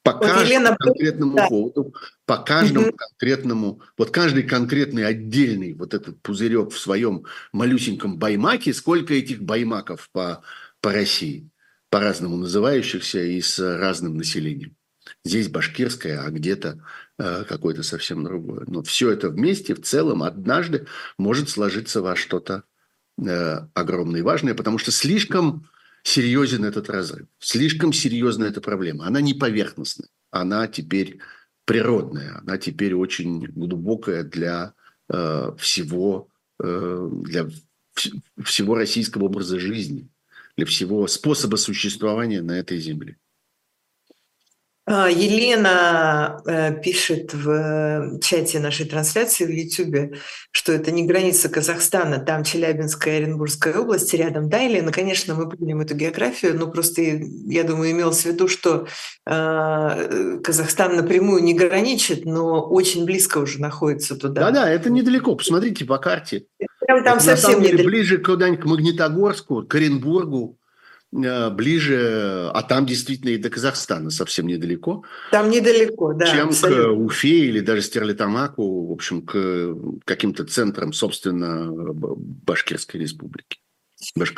По 0.03 0.13
вот 0.13 0.21
каждому 0.21 0.45
Елена... 0.45 0.77
конкретному 0.77 1.35
да. 1.35 1.47
поводу, 1.47 1.95
по 2.25 2.37
каждому 2.37 2.87
угу. 2.87 2.97
конкретному, 2.97 3.81
вот 3.97 4.11
каждый 4.11 4.43
конкретный 4.43 5.05
отдельный 5.05 5.73
вот 5.73 5.93
этот 5.93 6.21
пузырек 6.21 6.71
в 6.71 6.79
своем 6.79 7.25
малюсеньком 7.53 8.17
баймаке, 8.17 8.73
сколько 8.73 9.13
этих 9.13 9.41
баймаков 9.41 10.09
по, 10.11 10.41
по 10.81 10.91
России? 10.91 11.51
по-разному 11.91 12.37
называющихся 12.37 13.21
и 13.21 13.39
с 13.41 13.59
разным 13.59 14.15
населением. 14.17 14.75
Здесь 15.25 15.49
башкирское, 15.49 16.21
а 16.21 16.31
где-то 16.31 16.83
э, 17.19 17.43
какое-то 17.47 17.83
совсем 17.83 18.23
другое. 18.23 18.63
Но 18.67 18.81
все 18.81 19.11
это 19.11 19.29
вместе 19.29 19.75
в 19.75 19.81
целом 19.81 20.23
однажды 20.23 20.87
может 21.17 21.49
сложиться 21.49 22.01
во 22.01 22.15
что-то 22.15 22.63
э, 23.23 23.57
огромное 23.73 24.21
и 24.21 24.23
важное, 24.23 24.55
потому 24.55 24.77
что 24.77 24.91
слишком 24.91 25.67
серьезен 26.03 26.65
этот 26.65 26.89
разрыв, 26.89 27.27
слишком 27.39 27.93
серьезна 27.93 28.45
эта 28.45 28.61
проблема. 28.61 29.05
Она 29.05 29.21
не 29.21 29.33
поверхностная, 29.33 30.09
она 30.29 30.67
теперь 30.67 31.19
природная, 31.65 32.39
она 32.39 32.57
теперь 32.57 32.93
очень 32.95 33.45
глубокая 33.47 34.23
для 34.23 34.73
э, 35.09 35.51
всего, 35.57 36.29
э, 36.59 37.09
для 37.23 37.49
всего 38.43 38.75
российского 38.75 39.25
образа 39.25 39.59
жизни 39.59 40.09
для 40.57 40.65
всего 40.65 41.07
способа 41.07 41.55
существования 41.55 42.41
на 42.41 42.53
этой 42.53 42.77
земле. 42.79 43.17
А, 44.93 45.09
Елена 45.09 46.41
э, 46.45 46.73
пишет 46.81 47.33
в 47.33 48.19
чате 48.19 48.59
нашей 48.59 48.85
трансляции 48.85 49.45
в 49.45 49.49
YouTube, 49.49 50.17
что 50.51 50.73
это 50.73 50.91
не 50.91 51.05
граница 51.05 51.47
Казахстана, 51.47 52.19
там 52.19 52.43
Челябинская 52.43 53.13
и 53.13 53.23
Оренбургская 53.23 53.73
области 53.75 54.17
рядом. 54.17 54.49
Да, 54.49 54.57
Елена, 54.57 54.91
конечно, 54.91 55.33
мы 55.33 55.47
помним 55.47 55.79
эту 55.79 55.95
географию, 55.95 56.59
но 56.59 56.67
просто, 56.67 57.01
я 57.01 57.63
думаю, 57.63 57.91
имелось 57.91 58.23
в 58.23 58.25
виду, 58.25 58.49
что 58.49 58.85
э, 59.25 60.39
Казахстан 60.43 60.97
напрямую 60.97 61.41
не 61.41 61.53
граничит, 61.53 62.25
но 62.25 62.61
очень 62.61 63.05
близко 63.05 63.37
уже 63.37 63.61
находится 63.61 64.17
туда. 64.17 64.51
Да-да, 64.51 64.69
это 64.69 64.89
недалеко. 64.89 65.37
Посмотрите 65.37 65.85
по 65.85 65.99
карте. 65.99 66.47
Прям 66.81 67.05
там 67.05 67.17
это, 67.17 67.37
совсем 67.37 67.61
недалеко. 67.61 67.85
ближе 67.85 68.17
куда-нибудь 68.17 68.59
к 68.59 68.65
Магнитогорску, 68.65 69.63
к 69.63 69.73
Оренбургу. 69.73 70.57
Э, 71.13 71.49
ближе, 71.49 72.49
а 72.53 72.61
там 72.63 72.85
действительно 72.85 73.31
и 73.31 73.37
до 73.37 73.49
Казахстана 73.49 74.09
совсем 74.11 74.47
недалеко. 74.47 75.03
Там 75.31 75.49
недалеко, 75.49 76.13
да. 76.13 76.25
Чем 76.25 76.49
абсолютно. 76.49 76.95
к 76.95 76.99
Уфе 76.99 77.47
или 77.47 77.59
даже 77.59 77.81
Стерлитамаку, 77.81 78.87
в 78.87 78.91
общем, 78.91 79.21
к 79.21 79.75
каким-то 80.05 80.45
центрам, 80.45 80.93
собственно, 80.93 81.69
Башкирской 81.69 83.01
республики. 83.01 83.59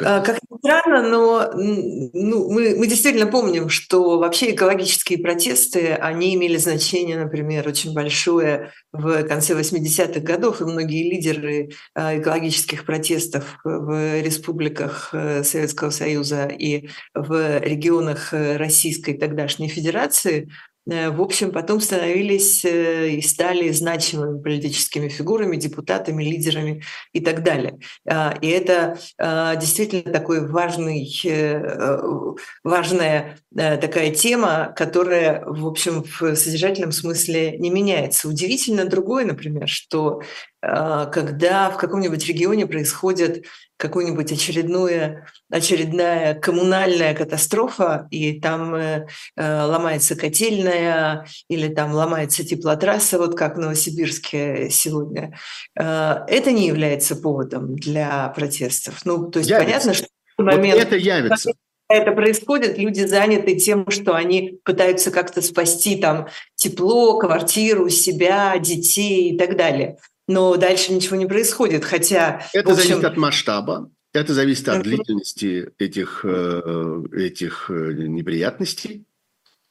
А, 0.01 0.22
как 0.22 0.39
ни 0.50 0.58
странно, 0.58 1.01
но 1.08 1.51
ну, 1.55 2.51
мы, 2.51 2.75
мы 2.75 2.88
действительно 2.88 3.27
помним, 3.27 3.70
что 3.70 4.20
вообще 4.20 4.51
экологические 4.51 5.20
протесты, 5.20 5.93
они 5.93 6.36
имели 6.36 6.58
значение, 6.58 7.17
например, 7.17 7.67
очень 7.67 7.93
большое 7.93 8.72
в 8.91 9.24
конце 9.24 9.53
80-х 9.53 10.20
годов, 10.20 10.62
и 10.62 10.65
многие 10.65 11.10
лидеры 11.10 11.72
а, 11.96 12.17
экологических 12.17 12.86
протестов 12.86 13.60
в 13.63 14.22
республиках 14.22 15.10
э, 15.13 15.43
Советского 15.43 15.89
Союза 15.89 16.46
и 16.48 16.89
в 17.13 17.60
регионах 17.60 18.34
э, 18.34 18.58
Российской 18.58 19.13
тогдашней 19.13 19.70
Федерации 19.70 20.50
в 20.85 21.21
общем, 21.21 21.51
потом 21.51 21.79
становились 21.79 22.65
э, 22.65 23.11
и 23.11 23.21
стали 23.21 23.71
значимыми 23.71 24.41
политическими 24.41 25.07
фигурами, 25.07 25.55
депутатами, 25.55 26.23
лидерами 26.23 26.83
и 27.13 27.21
так 27.21 27.41
далее. 27.43 27.79
А, 28.05 28.37
и 28.41 28.49
это 28.49 28.97
а, 29.17 29.55
действительно 29.55 30.11
такой 30.11 30.45
важный, 30.45 31.09
э, 31.23 32.33
важная 32.63 33.37
такая 33.55 34.11
тема, 34.11 34.73
которая, 34.75 35.45
в 35.45 35.65
общем, 35.67 36.03
в 36.03 36.35
содержательном 36.35 36.91
смысле 36.91 37.57
не 37.57 37.69
меняется. 37.69 38.27
Удивительно 38.27 38.85
другое, 38.85 39.25
например, 39.25 39.67
что 39.67 40.21
когда 40.61 41.69
в 41.69 41.77
каком-нибудь 41.77 42.25
регионе 42.25 42.65
происходит 42.65 43.45
какую-нибудь 43.83 44.31
очередную, 44.31 45.25
очередная 45.51 46.35
коммунальная 46.35 47.13
катастрофа, 47.13 48.07
и 48.11 48.39
там 48.39 48.73
э, 48.75 49.07
э, 49.35 49.63
ломается 49.63 50.15
котельная 50.15 51.27
или 51.49 51.67
там 51.67 51.93
ломается 51.93 52.45
теплотрасса, 52.45 53.17
вот 53.17 53.35
как 53.37 53.57
в 53.57 53.59
Новосибирске 53.59 54.69
сегодня, 54.69 55.37
э, 55.77 56.15
это 56.29 56.53
не 56.53 56.67
является 56.67 57.17
поводом 57.17 57.75
для 57.75 58.29
протестов. 58.29 59.01
Ну, 59.03 59.29
то 59.29 59.39
есть 59.39 59.49
явится. 59.49 59.65
понятно, 59.65 59.93
что 59.93 60.07
в 60.37 60.43
момент... 60.43 60.75
Вот 60.75 60.83
это 60.83 60.95
явится. 60.95 61.51
Это 61.89 62.13
происходит, 62.13 62.77
люди 62.77 63.01
заняты 63.01 63.55
тем, 63.55 63.91
что 63.91 64.15
они 64.15 64.59
пытаются 64.63 65.11
как-то 65.11 65.41
спасти 65.41 65.97
там 65.97 66.29
тепло, 66.55 67.19
квартиру, 67.19 67.89
себя, 67.89 68.57
детей 68.57 69.33
и 69.33 69.37
так 69.37 69.57
далее 69.57 69.97
но 70.33 70.57
дальше 70.57 70.91
ничего 70.91 71.15
не 71.15 71.27
происходит, 71.27 71.85
хотя... 71.85 72.45
Это 72.53 72.71
общем... 72.71 72.87
зависит 72.87 73.05
от 73.05 73.17
масштаба, 73.17 73.91
это 74.13 74.33
зависит 74.33 74.67
от 74.67 74.83
длительности 74.83 75.71
этих, 75.77 76.21
э, 76.23 77.03
этих 77.13 77.69
э, 77.69 77.93
неприятностей 77.93 79.05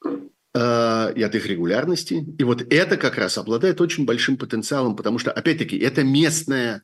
э, 0.04 1.12
и 1.16 1.22
от 1.22 1.34
их 1.34 1.46
регулярности. 1.46 2.24
И 2.38 2.44
вот 2.44 2.62
это 2.72 2.96
как 2.96 3.18
раз 3.18 3.38
обладает 3.38 3.80
очень 3.80 4.04
большим 4.04 4.36
потенциалом, 4.36 4.94
потому 4.94 5.18
что, 5.18 5.32
опять-таки, 5.32 5.76
это 5.78 6.04
местная 6.04 6.82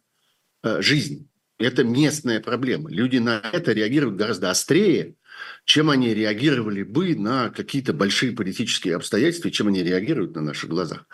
жизнь, 0.64 1.28
это 1.58 1.84
местная 1.84 2.40
проблема. 2.40 2.90
Люди 2.90 3.18
на 3.18 3.40
это 3.52 3.72
реагируют 3.72 4.16
гораздо 4.16 4.50
острее, 4.50 5.14
чем 5.64 5.90
они 5.90 6.14
реагировали 6.14 6.82
бы 6.82 7.14
на 7.14 7.50
какие-то 7.50 7.92
большие 7.92 8.32
политические 8.32 8.96
обстоятельства, 8.96 9.52
чем 9.52 9.68
они 9.68 9.84
реагируют 9.84 10.34
на 10.34 10.42
наших 10.42 10.68
глазах. 10.68 11.06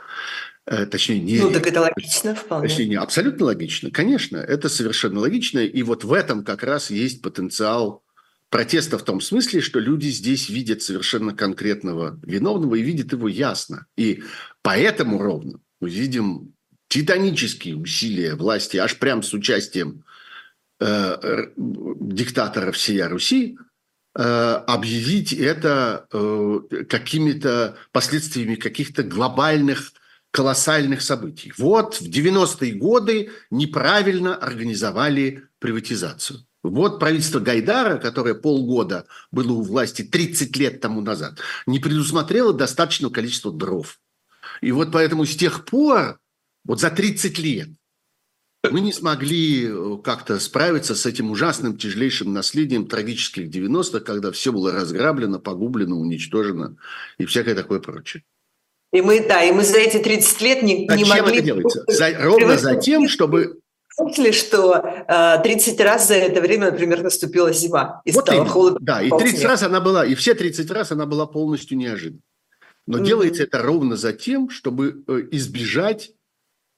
Э, 0.66 0.86
точнее, 0.86 1.20
не... 1.20 1.40
Ну, 1.40 1.52
так 1.52 1.66
это 1.66 1.80
логично 1.80 2.34
вполне. 2.34 2.68
Точнее, 2.68 2.86
не 2.86 2.94
абсолютно 2.94 3.46
логично, 3.46 3.90
конечно, 3.90 4.38
это 4.38 4.68
совершенно 4.68 5.20
логично, 5.20 5.58
и 5.58 5.82
вот 5.82 6.04
в 6.04 6.12
этом 6.12 6.44
как 6.44 6.62
раз 6.62 6.90
есть 6.90 7.20
потенциал 7.20 8.02
протеста 8.48 8.98
в 8.98 9.02
том 9.02 9.20
смысле, 9.20 9.60
что 9.60 9.78
люди 9.78 10.06
здесь 10.08 10.48
видят 10.48 10.80
совершенно 10.80 11.34
конкретного 11.34 12.18
виновного 12.22 12.76
и 12.76 12.82
видят 12.82 13.12
его 13.12 13.28
ясно. 13.28 13.86
И 13.96 14.22
поэтому 14.62 15.18
ровно 15.18 15.60
мы 15.80 15.90
видим 15.90 16.54
титанические 16.88 17.76
усилия 17.76 18.34
власти, 18.34 18.76
аж 18.76 18.98
прям 18.98 19.22
с 19.22 19.34
участием 19.34 20.04
э, 20.80 21.48
диктатора 21.56 22.70
всей 22.72 23.02
Руси, 23.02 23.58
э, 24.16 24.22
объявить 24.22 25.32
это 25.32 26.06
э, 26.12 26.84
какими-то 26.88 27.76
последствиями 27.90 28.54
каких-то 28.54 29.02
глобальных 29.02 29.92
колоссальных 30.34 31.00
событий. 31.00 31.52
Вот 31.56 32.00
в 32.00 32.10
90-е 32.10 32.72
годы 32.72 33.30
неправильно 33.52 34.34
организовали 34.34 35.44
приватизацию. 35.60 36.40
Вот 36.64 36.98
правительство 36.98 37.38
Гайдара, 37.38 37.98
которое 37.98 38.34
полгода 38.34 39.06
было 39.30 39.52
у 39.52 39.62
власти 39.62 40.02
30 40.02 40.56
лет 40.56 40.80
тому 40.80 41.02
назад, 41.02 41.38
не 41.66 41.78
предусмотрело 41.78 42.52
достаточного 42.52 43.12
количества 43.12 43.52
дров. 43.52 44.00
И 44.60 44.72
вот 44.72 44.90
поэтому 44.90 45.24
с 45.24 45.36
тех 45.36 45.64
пор, 45.64 46.18
вот 46.64 46.80
за 46.80 46.90
30 46.90 47.38
лет, 47.38 47.68
мы 48.68 48.80
не 48.80 48.92
смогли 48.92 49.66
э, 49.68 49.98
как-то 50.02 50.40
справиться 50.40 50.96
с 50.96 51.06
этим 51.06 51.30
ужасным, 51.30 51.76
тяжелейшим 51.76 52.32
наследием 52.32 52.88
трагических 52.88 53.50
90-х, 53.50 54.00
когда 54.00 54.32
все 54.32 54.50
было 54.50 54.72
разграблено, 54.72 55.38
погублено, 55.38 55.96
уничтожено 55.96 56.76
и 57.18 57.24
всякое 57.24 57.54
такое 57.54 57.78
прочее. 57.78 58.24
И 58.94 59.02
мы, 59.02 59.26
да, 59.26 59.42
и 59.42 59.50
мы 59.50 59.64
за 59.64 59.78
эти 59.78 59.98
30 59.98 60.40
лет 60.40 60.62
не, 60.62 60.86
Зачем 60.88 61.04
не 61.04 61.10
могли... 61.10 61.38
это 61.38 61.42
делается? 61.42 61.84
За, 61.88 62.16
ровно 62.16 62.56
за 62.56 62.76
тем, 62.76 63.08
чтобы... 63.08 63.58
Помните, 63.96 64.30
что 64.30 64.74
э, 64.76 65.42
30 65.42 65.80
раз 65.80 66.06
за 66.06 66.14
это 66.14 66.40
время, 66.40 66.70
например, 66.70 67.02
наступила 67.02 67.52
зима, 67.52 68.00
и 68.04 68.12
вот 68.12 68.24
стало 68.24 68.46
холодно. 68.46 68.78
Да, 68.80 69.02
и 69.02 69.10
30 69.10 69.38
снег. 69.38 69.48
раз 69.48 69.62
она 69.64 69.80
была, 69.80 70.06
и 70.06 70.14
все 70.14 70.34
30 70.34 70.70
раз 70.70 70.92
она 70.92 71.06
была 71.06 71.26
полностью 71.26 71.76
неожиданной. 71.76 72.22
Но 72.86 72.98
mm-hmm. 72.98 73.04
делается 73.04 73.42
это 73.42 73.62
ровно 73.62 73.96
за 73.96 74.12
тем, 74.12 74.48
чтобы 74.48 75.02
э, 75.08 75.22
избежать 75.32 76.12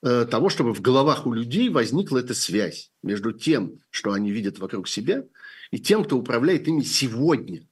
э, 0.02 0.24
того, 0.24 0.48
чтобы 0.48 0.72
в 0.72 0.80
головах 0.80 1.26
у 1.26 1.34
людей 1.34 1.68
возникла 1.68 2.18
эта 2.18 2.32
связь 2.32 2.92
между 3.02 3.32
тем, 3.32 3.80
что 3.90 4.12
они 4.12 4.30
видят 4.30 4.58
вокруг 4.58 4.88
себя, 4.88 5.24
и 5.70 5.78
тем, 5.78 6.02
кто 6.02 6.16
управляет 6.16 6.66
ими 6.66 6.80
сегодня. 6.80 7.66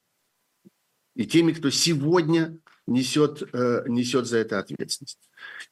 И 1.16 1.24
теми, 1.24 1.52
кто 1.52 1.70
сегодня 1.70 2.58
несет, 2.86 3.42
э, 3.52 3.84
несет 3.86 4.26
за 4.26 4.38
это 4.38 4.58
ответственность. 4.58 5.18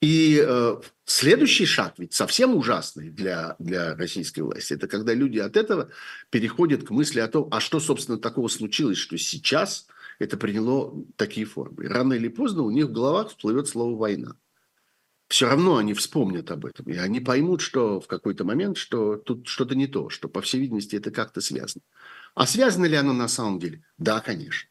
И 0.01 0.43
э, 0.45 0.81
следующий 1.05 1.67
шаг 1.67 1.95
ведь 1.99 2.15
совсем 2.15 2.57
ужасный 2.57 3.11
для, 3.11 3.57
для 3.59 3.95
российской 3.97 4.41
власти. 4.41 4.75
Это 4.75 4.89
когда 4.89 5.15
люди 5.15 5.39
от 5.39 5.57
этого 5.57 5.91
переходят 6.31 6.85
к 6.85 6.91
мысли 6.91 7.21
о 7.21 7.29
том, 7.29 7.49
а 7.51 7.61
что, 7.61 7.81
собственно, 7.81 8.19
такого 8.19 8.49
случилось, 8.49 8.99
что 8.99 9.17
сейчас 9.19 9.87
это 10.19 10.37
приняло 10.37 11.05
такие 11.17 11.47
формы. 11.47 11.89
Рано 11.89 12.15
или 12.15 12.29
поздно 12.29 12.63
у 12.63 12.71
них 12.71 12.87
в 12.87 12.93
головах 12.93 13.29
всплывет 13.29 13.69
слово 13.69 13.97
«война». 13.97 14.37
Все 15.29 15.47
равно 15.47 15.79
они 15.79 15.95
вспомнят 15.95 16.51
об 16.51 16.67
этом, 16.67 16.85
и 16.87 16.97
они 16.97 17.19
поймут, 17.19 17.63
что 17.63 18.01
в 18.01 18.07
какой-то 18.07 18.45
момент, 18.45 18.77
что 18.77 19.17
тут 19.17 19.49
что-то 19.49 19.75
не 19.75 19.87
то, 19.87 20.11
что, 20.11 20.29
по 20.29 20.43
всей 20.43 20.61
видимости, 20.61 20.97
это 20.97 21.11
как-то 21.11 21.41
связано. 21.41 21.83
А 22.35 22.47
связано 22.47 22.85
ли 22.85 22.97
оно 22.97 23.15
на 23.15 23.29
самом 23.29 23.59
деле? 23.59 23.83
Да, 23.97 24.21
конечно. 24.21 24.69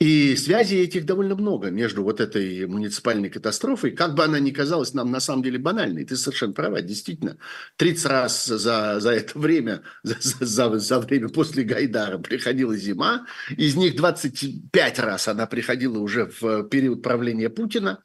И 0.00 0.34
связи 0.36 0.76
этих 0.76 1.04
довольно 1.04 1.34
много 1.34 1.70
между 1.70 2.02
вот 2.02 2.22
этой 2.22 2.66
муниципальной 2.66 3.28
катастрофой, 3.28 3.90
как 3.90 4.14
бы 4.14 4.24
она 4.24 4.38
ни 4.38 4.50
казалась 4.50 4.94
нам 4.94 5.10
на 5.10 5.20
самом 5.20 5.42
деле 5.42 5.58
банальной. 5.58 6.06
Ты 6.06 6.16
совершенно 6.16 6.54
права, 6.54 6.80
действительно. 6.80 7.36
30 7.76 8.06
раз 8.06 8.46
за, 8.46 8.98
за 8.98 9.10
это 9.10 9.38
время, 9.38 9.82
за, 10.02 10.16
за, 10.18 10.78
за 10.78 11.00
время 11.00 11.28
после 11.28 11.64
Гайдара 11.64 12.16
приходила 12.16 12.74
зима, 12.74 13.26
из 13.54 13.76
них 13.76 13.94
25 13.94 14.98
раз 15.00 15.28
она 15.28 15.46
приходила 15.46 15.98
уже 15.98 16.30
в 16.40 16.64
период 16.64 17.02
правления 17.02 17.50
Путина. 17.50 18.02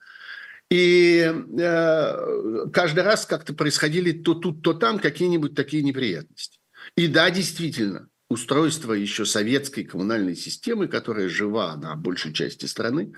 И 0.70 1.32
э, 1.58 2.66
каждый 2.74 3.04
раз 3.06 3.26
как-то 3.26 3.54
происходили 3.54 4.12
то 4.12 4.34
тут, 4.34 4.62
то 4.64 4.74
там 4.74 5.00
какие-нибудь 5.00 5.56
такие 5.56 5.82
неприятности. 5.82 6.60
И 6.98 7.08
да, 7.08 7.30
действительно, 7.30 8.10
устройство 8.30 8.94
еще 8.94 9.26
советской 9.26 9.84
коммунальной 9.84 10.36
системы, 10.36 10.88
которая 10.88 11.30
жива 11.30 11.76
на 11.76 11.96
большей 11.96 12.34
части 12.34 12.66
страны, 12.66 13.14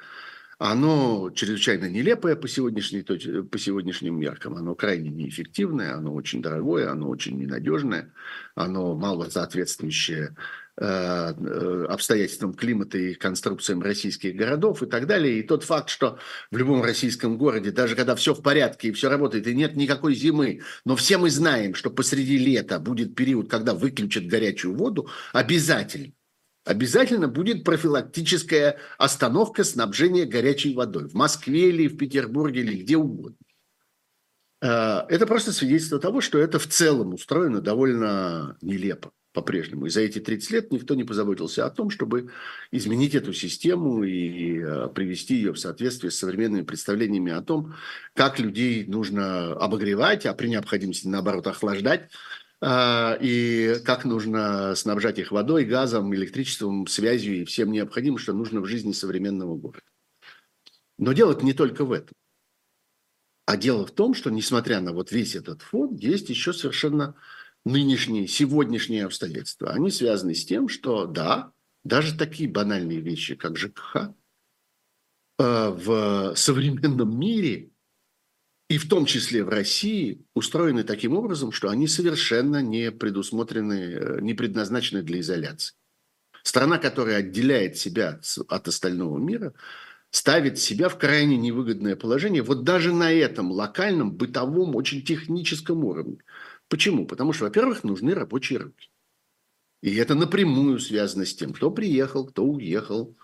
оно 0.59 1.29
чрезвычайно 1.35 1.87
нелепое 1.87 2.35
по, 2.35 2.41
по 2.41 2.47
сегодняшним 2.47 4.19
меркам, 4.19 4.55
оно 4.55 4.73
крайне 4.73 5.09
неэффективное, 5.09 5.93
оно 5.93 6.13
очень 6.13 6.41
дорогое, 6.41 6.91
оно 6.91 7.09
очень 7.09 7.37
ненадежное, 7.37 8.11
оно 8.55 8.95
мало 8.95 9.29
соответствующее 9.29 10.35
обстоятельствам 10.79 12.53
климата 12.53 12.97
и 12.99 13.15
конструкциям 13.15 13.81
российских 13.81 14.35
городов 14.35 14.83
и 14.83 14.85
так 14.85 15.07
далее. 15.07 15.39
И 15.39 15.43
тот 15.43 15.63
факт, 15.63 15.89
что 15.89 16.19
в 16.51 16.57
любом 16.57 16.83
российском 16.83 17.37
городе, 17.37 17.71
даже 17.71 17.95
когда 17.95 18.15
все 18.15 18.35
в 18.35 18.43
порядке 18.43 18.89
и 18.89 18.91
все 18.91 19.09
работает, 19.09 19.47
и 19.47 19.55
нет 19.55 19.75
никакой 19.75 20.13
зимы, 20.13 20.61
но 20.85 20.95
все 20.95 21.17
мы 21.17 21.31
знаем, 21.31 21.73
что 21.73 21.89
посреди 21.89 22.37
лета 22.37 22.79
будет 22.79 23.15
период, 23.15 23.49
когда 23.49 23.73
выключат 23.73 24.27
горячую 24.27 24.75
воду, 24.75 25.09
обязательно. 25.33 26.13
Обязательно 26.63 27.29
будет 27.29 27.63
профилактическая 27.63 28.77
остановка 28.97 29.63
снабжения 29.63 30.25
горячей 30.25 30.75
водой 30.75 31.07
в 31.07 31.13
Москве 31.13 31.69
или 31.69 31.87
в 31.87 31.97
Петербурге 31.97 32.59
или 32.59 32.83
где 32.83 32.97
угодно. 32.97 33.37
Э, 34.61 35.05
это 35.07 35.25
просто 35.25 35.53
свидетельство 35.53 35.97
того, 35.97 36.19
что 36.21 36.37
это 36.37 36.59
в 36.59 36.67
целом 36.67 37.13
устроено 37.13 37.61
довольно 37.61 38.57
нелепо 38.61 39.11
по-прежнему. 39.37 39.85
И 39.85 39.91
за 39.91 40.01
эти 40.01 40.17
30 40.17 40.49
лет 40.49 40.71
никто 40.71 40.95
не 40.95 41.03
позаботился 41.03 41.63
о 41.63 41.69
том, 41.69 41.91
чтобы 41.91 42.31
изменить 42.71 43.13
эту 43.13 43.33
систему 43.33 44.03
и 44.03 44.59
э, 44.59 44.87
привести 44.87 45.35
ее 45.35 45.53
в 45.53 45.59
соответствие 45.59 46.09
с 46.09 46.17
современными 46.17 46.63
представлениями 46.63 47.31
о 47.31 47.43
том, 47.43 47.75
как 48.15 48.39
людей 48.39 48.87
нужно 48.87 49.53
обогревать, 49.53 50.25
а 50.25 50.33
при 50.33 50.47
необходимости, 50.47 51.07
наоборот, 51.07 51.45
охлаждать, 51.45 52.09
э, 52.61 53.17
и 53.21 53.75
как 53.85 54.05
нужно 54.05 54.73
снабжать 54.73 55.19
их 55.19 55.31
водой, 55.31 55.65
газом, 55.65 56.15
электричеством, 56.15 56.87
связью 56.87 57.41
и 57.41 57.45
всем 57.45 57.71
необходимым, 57.71 58.17
что 58.17 58.33
нужно 58.33 58.61
в 58.61 58.65
жизни 58.65 58.91
современного 58.91 59.55
города. 59.55 59.85
Но 60.97 61.13
дело 61.13 61.39
не 61.43 61.53
только 61.53 61.85
в 61.85 61.91
этом. 61.91 62.15
А 63.45 63.55
дело 63.55 63.85
в 63.85 63.91
том, 63.91 64.15
что, 64.15 64.31
несмотря 64.31 64.81
на 64.81 64.93
вот 64.93 65.11
весь 65.11 65.35
этот 65.35 65.61
фон, 65.61 65.95
есть 65.95 66.27
еще 66.29 66.53
совершенно 66.53 67.13
нынешние, 67.67 68.27
сегодняшние 68.27 69.05
обстоятельства, 69.05 69.71
они 69.71 69.91
связаны 69.91 70.33
с 70.33 70.45
тем, 70.45 70.69
что 70.69 71.05
да, 71.05 71.51
даже 71.83 72.17
такие 72.17 72.49
банальные 72.49 72.99
вещи, 72.99 73.35
как 73.35 73.57
ЖКХ, 73.57 73.95
э, 75.39 75.69
в 75.69 76.33
современном 76.35 77.19
мире, 77.19 77.71
и 78.69 78.77
в 78.77 78.89
том 78.89 79.05
числе 79.05 79.43
в 79.43 79.49
России, 79.49 80.25
устроены 80.33 80.83
таким 80.83 81.13
образом, 81.13 81.51
что 81.51 81.69
они 81.69 81.87
совершенно 81.87 82.61
не 82.61 82.91
предусмотрены, 82.91 83.73
э, 83.73 84.21
не 84.21 84.33
предназначены 84.33 85.03
для 85.03 85.21
изоляции. 85.21 85.75
Страна, 86.43 86.77
которая 86.77 87.17
отделяет 87.17 87.77
себя 87.77 88.19
от 88.47 88.67
остального 88.67 89.17
мира, 89.17 89.53
ставит 90.11 90.57
себя 90.57 90.89
в 90.89 90.97
крайне 90.97 91.37
невыгодное 91.37 91.95
положение, 91.95 92.41
вот 92.41 92.63
даже 92.63 92.93
на 92.93 93.11
этом 93.11 93.51
локальном, 93.51 94.11
бытовом, 94.11 94.75
очень 94.75 95.03
техническом 95.03 95.83
уровне. 95.83 96.17
Почему? 96.69 97.05
Потому 97.05 97.33
что, 97.33 97.45
во-первых, 97.45 97.83
нужны 97.83 98.13
рабочие 98.13 98.59
руки. 98.59 98.89
И 99.81 99.95
это 99.95 100.15
напрямую 100.15 100.79
связано 100.79 101.25
с 101.25 101.35
тем, 101.35 101.53
кто 101.53 101.71
приехал, 101.71 102.25
кто 102.25 102.43
уехал, 102.43 103.15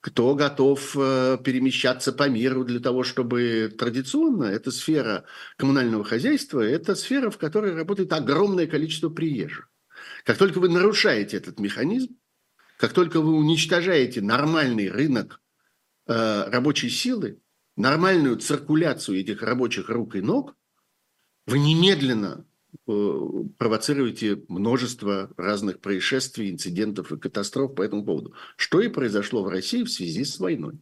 кто 0.00 0.34
готов 0.34 0.96
э, 0.96 1.38
перемещаться 1.44 2.12
по 2.12 2.28
миру 2.28 2.64
для 2.64 2.80
того, 2.80 3.04
чтобы 3.04 3.72
традиционно 3.78 4.44
эта 4.44 4.70
сфера 4.70 5.24
коммунального 5.56 6.04
хозяйства, 6.04 6.60
это 6.60 6.94
сфера, 6.94 7.30
в 7.30 7.36
которой 7.36 7.74
работает 7.74 8.12
огромное 8.12 8.66
количество 8.66 9.10
приезжих. 9.10 9.70
Как 10.24 10.38
только 10.38 10.58
вы 10.58 10.70
нарушаете 10.70 11.36
этот 11.36 11.60
механизм, 11.60 12.16
как 12.78 12.94
только 12.94 13.20
вы 13.20 13.34
уничтожаете 13.34 14.22
нормальный 14.22 14.90
рынок 14.90 15.42
э, 16.06 16.44
рабочей 16.48 16.88
силы, 16.88 17.42
нормальную 17.76 18.38
циркуляцию 18.38 19.20
этих 19.20 19.42
рабочих 19.42 19.90
рук 19.90 20.16
и 20.16 20.22
ног, 20.22 20.56
вы 21.46 21.58
немедленно 21.58 22.46
провоцируете 23.58 24.42
множество 24.48 25.30
разных 25.36 25.80
происшествий, 25.80 26.50
инцидентов 26.50 27.12
и 27.12 27.18
катастроф 27.18 27.74
по 27.74 27.82
этому 27.82 28.04
поводу. 28.04 28.34
Что 28.56 28.80
и 28.80 28.88
произошло 28.88 29.42
в 29.42 29.48
России 29.48 29.82
в 29.82 29.90
связи 29.90 30.24
с 30.24 30.38
войной. 30.38 30.80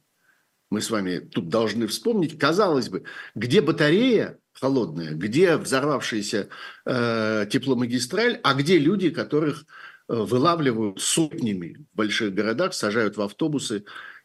Мы 0.71 0.81
с 0.83 0.91
вами 0.91 1.21
тут 1.21 1.49
должны 1.49 1.87
вспомнить, 1.87 2.39
казалось 2.39 2.91
бы, 2.91 3.05
где 3.35 3.63
батарея 3.63 4.39
холодная, 4.53 5.13
где 5.13 5.57
взорвавшаяся 5.57 6.49
э, 6.85 7.47
тепломагистраль, 7.51 8.39
а 8.43 8.55
где 8.55 8.79
люди, 8.79 9.11
которых 9.11 9.65
э, 10.09 10.15
вылавливают 10.15 11.01
сотнями 11.01 11.87
в 11.93 11.97
больших 11.97 12.35
городах, 12.35 12.75
сажают 12.75 13.17
в 13.17 13.23
автобусы 13.23 13.85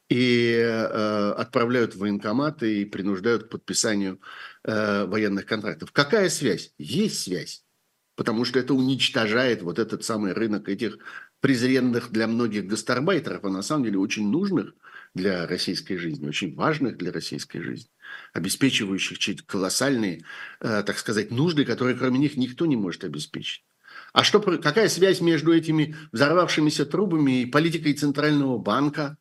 и 0.09 0.55
э, 0.57 1.31
отправляют 1.37 1.95
в 1.95 1.99
военкоматы 1.99 2.81
и 2.81 2.85
принуждают 2.85 3.45
к 3.45 3.49
подписанию 3.49 4.19
э, 4.63 5.05
военных 5.05 5.45
контрактов. 5.45 5.91
Какая 5.91 6.29
связь? 6.29 6.73
Есть 6.77 7.21
связь. 7.21 7.62
Потому 8.15 8.45
что 8.45 8.59
это 8.59 8.73
уничтожает 8.73 9.63
вот 9.63 9.79
этот 9.79 10.03
самый 10.03 10.33
рынок 10.33 10.69
этих 10.69 10.99
презренных 11.39 12.11
для 12.11 12.27
многих 12.27 12.67
гастарбайтеров, 12.67 13.43
а 13.43 13.49
на 13.49 13.63
самом 13.63 13.85
деле 13.85 13.97
очень 13.97 14.29
нужных 14.29 14.73
для 15.13 15.47
российской 15.47 15.97
жизни, 15.97 16.27
очень 16.27 16.55
важных 16.55 16.97
для 16.97 17.11
российской 17.11 17.59
жизни, 17.61 17.89
обеспечивающих 18.33 19.45
колоссальные, 19.45 20.23
э, 20.59 20.83
так 20.83 20.97
сказать, 20.97 21.31
нужды, 21.31 21.65
которые 21.65 21.97
кроме 21.97 22.19
них 22.19 22.37
никто 22.37 22.65
не 22.65 22.75
может 22.75 23.03
обеспечить. 23.03 23.63
А 24.11 24.23
что, 24.23 24.39
какая 24.39 24.89
связь 24.89 25.21
между 25.21 25.53
этими 25.53 25.95
взорвавшимися 26.11 26.85
трубами 26.85 27.41
и 27.41 27.45
политикой 27.45 27.93
Центрального 27.93 28.57
банка, 28.57 29.17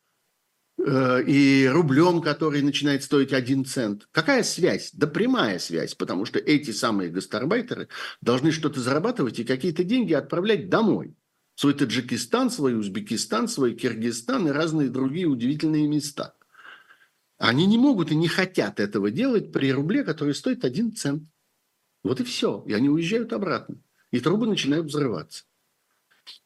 и 0.84 1.68
рублем, 1.70 2.20
который 2.20 2.60
начинает 2.62 3.04
стоить 3.04 3.32
один 3.32 3.64
цент. 3.64 4.08
Какая 4.10 4.42
связь? 4.42 4.90
Да 4.92 5.06
прямая 5.06 5.58
связь, 5.58 5.94
потому 5.94 6.24
что 6.24 6.38
эти 6.40 6.72
самые 6.72 7.08
гастарбайтеры 7.10 7.88
должны 8.20 8.50
что-то 8.50 8.80
зарабатывать 8.80 9.38
и 9.38 9.44
какие-то 9.44 9.84
деньги 9.84 10.12
отправлять 10.12 10.68
домой. 10.68 11.14
Свой 11.54 11.74
Таджикистан, 11.74 12.50
свой 12.50 12.76
Узбекистан, 12.76 13.46
свой 13.46 13.74
Киргизстан 13.74 14.48
и 14.48 14.50
разные 14.50 14.88
другие 14.88 15.26
удивительные 15.26 15.86
места. 15.86 16.34
Они 17.38 17.66
не 17.66 17.78
могут 17.78 18.10
и 18.10 18.16
не 18.16 18.28
хотят 18.28 18.80
этого 18.80 19.10
делать 19.10 19.52
при 19.52 19.72
рубле, 19.72 20.04
который 20.04 20.34
стоит 20.34 20.64
один 20.64 20.94
цент. 20.94 21.24
Вот 22.02 22.20
и 22.20 22.24
все. 22.24 22.64
И 22.66 22.72
они 22.72 22.88
уезжают 22.88 23.32
обратно. 23.32 23.76
И 24.10 24.20
трубы 24.20 24.46
начинают 24.46 24.86
взрываться. 24.86 25.44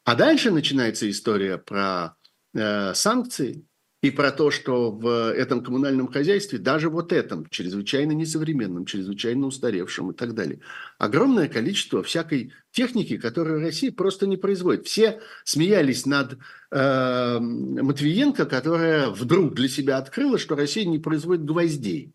А 0.03 0.15
дальше 0.15 0.51
начинается 0.51 1.09
история 1.09 1.57
про 1.57 2.17
э, 2.53 2.93
санкции, 2.93 3.65
и 4.01 4.11
про 4.11 4.31
то, 4.31 4.51
что 4.51 4.91
в 4.91 5.33
этом 5.33 5.63
коммунальном 5.63 6.07
хозяйстве, 6.07 6.59
даже 6.59 6.89
вот 6.89 7.11
этом, 7.11 7.47
чрезвычайно 7.49 8.11
несовременном, 8.11 8.85
чрезвычайно 8.85 9.47
устаревшем 9.47 10.11
и 10.11 10.13
так 10.13 10.35
далее, 10.35 10.59
огромное 10.99 11.47
количество 11.47 12.03
всякой 12.03 12.53
техники, 12.71 13.17
которую 13.17 13.59
Россия 13.59 13.91
просто 13.91 14.27
не 14.27 14.37
производит. 14.37 14.85
Все 14.85 15.19
смеялись 15.45 16.05
над 16.05 16.37
э, 16.71 17.39
Матвиенко, 17.39 18.45
которая 18.45 19.09
вдруг 19.09 19.55
для 19.55 19.67
себя 19.67 19.97
открыла, 19.97 20.37
что 20.37 20.55
Россия 20.55 20.85
не 20.85 20.99
производит 20.99 21.43
гвоздей. 21.43 22.13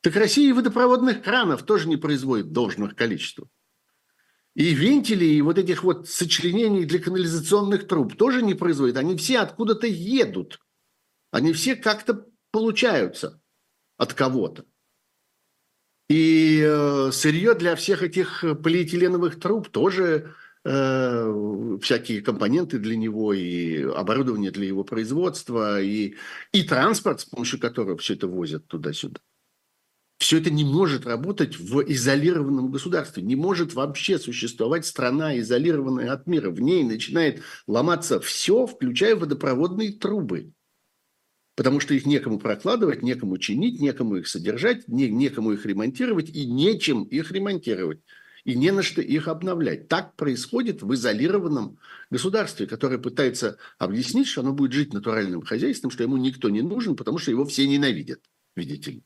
Так 0.00 0.16
Россия 0.16 0.50
и 0.50 0.52
водопроводных 0.52 1.22
кранов 1.22 1.62
тоже 1.62 1.88
не 1.88 1.96
производит 1.96 2.52
должных 2.52 2.96
количества. 2.96 3.48
И 4.54 4.74
вентилей, 4.74 5.36
и 5.36 5.42
вот 5.42 5.58
этих 5.58 5.84
вот 5.84 6.08
сочленений 6.08 6.84
для 6.84 6.98
канализационных 6.98 7.86
труб 7.86 8.16
тоже 8.16 8.42
не 8.42 8.54
производит. 8.54 8.96
Они 8.96 9.16
все 9.16 9.38
откуда-то 9.38 9.86
едут. 9.86 10.60
Они 11.34 11.52
все 11.52 11.74
как-то 11.74 12.28
получаются 12.52 13.42
от 13.96 14.14
кого-то. 14.14 14.64
И 16.08 16.62
э, 16.64 17.10
сырье 17.10 17.54
для 17.54 17.74
всех 17.74 18.04
этих 18.04 18.44
полиэтиленовых 18.62 19.40
труб 19.40 19.68
тоже 19.68 20.32
э, 20.64 21.78
всякие 21.82 22.22
компоненты 22.22 22.78
для 22.78 22.94
него, 22.94 23.32
и 23.32 23.82
оборудование 23.82 24.52
для 24.52 24.66
его 24.66 24.84
производства, 24.84 25.82
и, 25.82 26.14
и 26.52 26.62
транспорт, 26.62 27.22
с 27.22 27.24
помощью 27.24 27.58
которого 27.58 27.96
все 27.96 28.14
это 28.14 28.28
возят 28.28 28.68
туда-сюда. 28.68 29.18
Все 30.18 30.38
это 30.38 30.50
не 30.50 30.64
может 30.64 31.04
работать 31.04 31.58
в 31.58 31.80
изолированном 31.80 32.70
государстве. 32.70 33.24
Не 33.24 33.34
может 33.34 33.74
вообще 33.74 34.20
существовать 34.20 34.86
страна, 34.86 35.36
изолированная 35.40 36.12
от 36.12 36.28
мира. 36.28 36.50
В 36.50 36.60
ней 36.60 36.84
начинает 36.84 37.42
ломаться 37.66 38.20
все, 38.20 38.66
включая 38.66 39.16
водопроводные 39.16 39.94
трубы 39.94 40.52
потому 41.54 41.80
что 41.80 41.94
их 41.94 42.06
некому 42.06 42.38
прокладывать, 42.38 43.02
некому 43.02 43.38
чинить, 43.38 43.80
некому 43.80 44.16
их 44.16 44.28
содержать, 44.28 44.88
не, 44.88 45.08
некому 45.08 45.52
их 45.52 45.64
ремонтировать 45.66 46.30
и 46.30 46.46
нечем 46.46 47.04
их 47.04 47.30
ремонтировать. 47.30 48.00
И 48.44 48.56
не 48.56 48.72
на 48.72 48.82
что 48.82 49.00
их 49.00 49.28
обновлять. 49.28 49.88
Так 49.88 50.16
происходит 50.16 50.82
в 50.82 50.92
изолированном 50.92 51.78
государстве, 52.10 52.66
которое 52.66 52.98
пытается 52.98 53.56
объяснить, 53.78 54.26
что 54.26 54.42
оно 54.42 54.52
будет 54.52 54.72
жить 54.72 54.92
натуральным 54.92 55.40
хозяйством, 55.42 55.90
что 55.90 56.02
ему 56.02 56.18
никто 56.18 56.50
не 56.50 56.60
нужен, 56.60 56.94
потому 56.94 57.16
что 57.16 57.30
его 57.30 57.46
все 57.46 57.66
ненавидят, 57.66 58.20
видите 58.54 58.90
ли. 58.90 59.02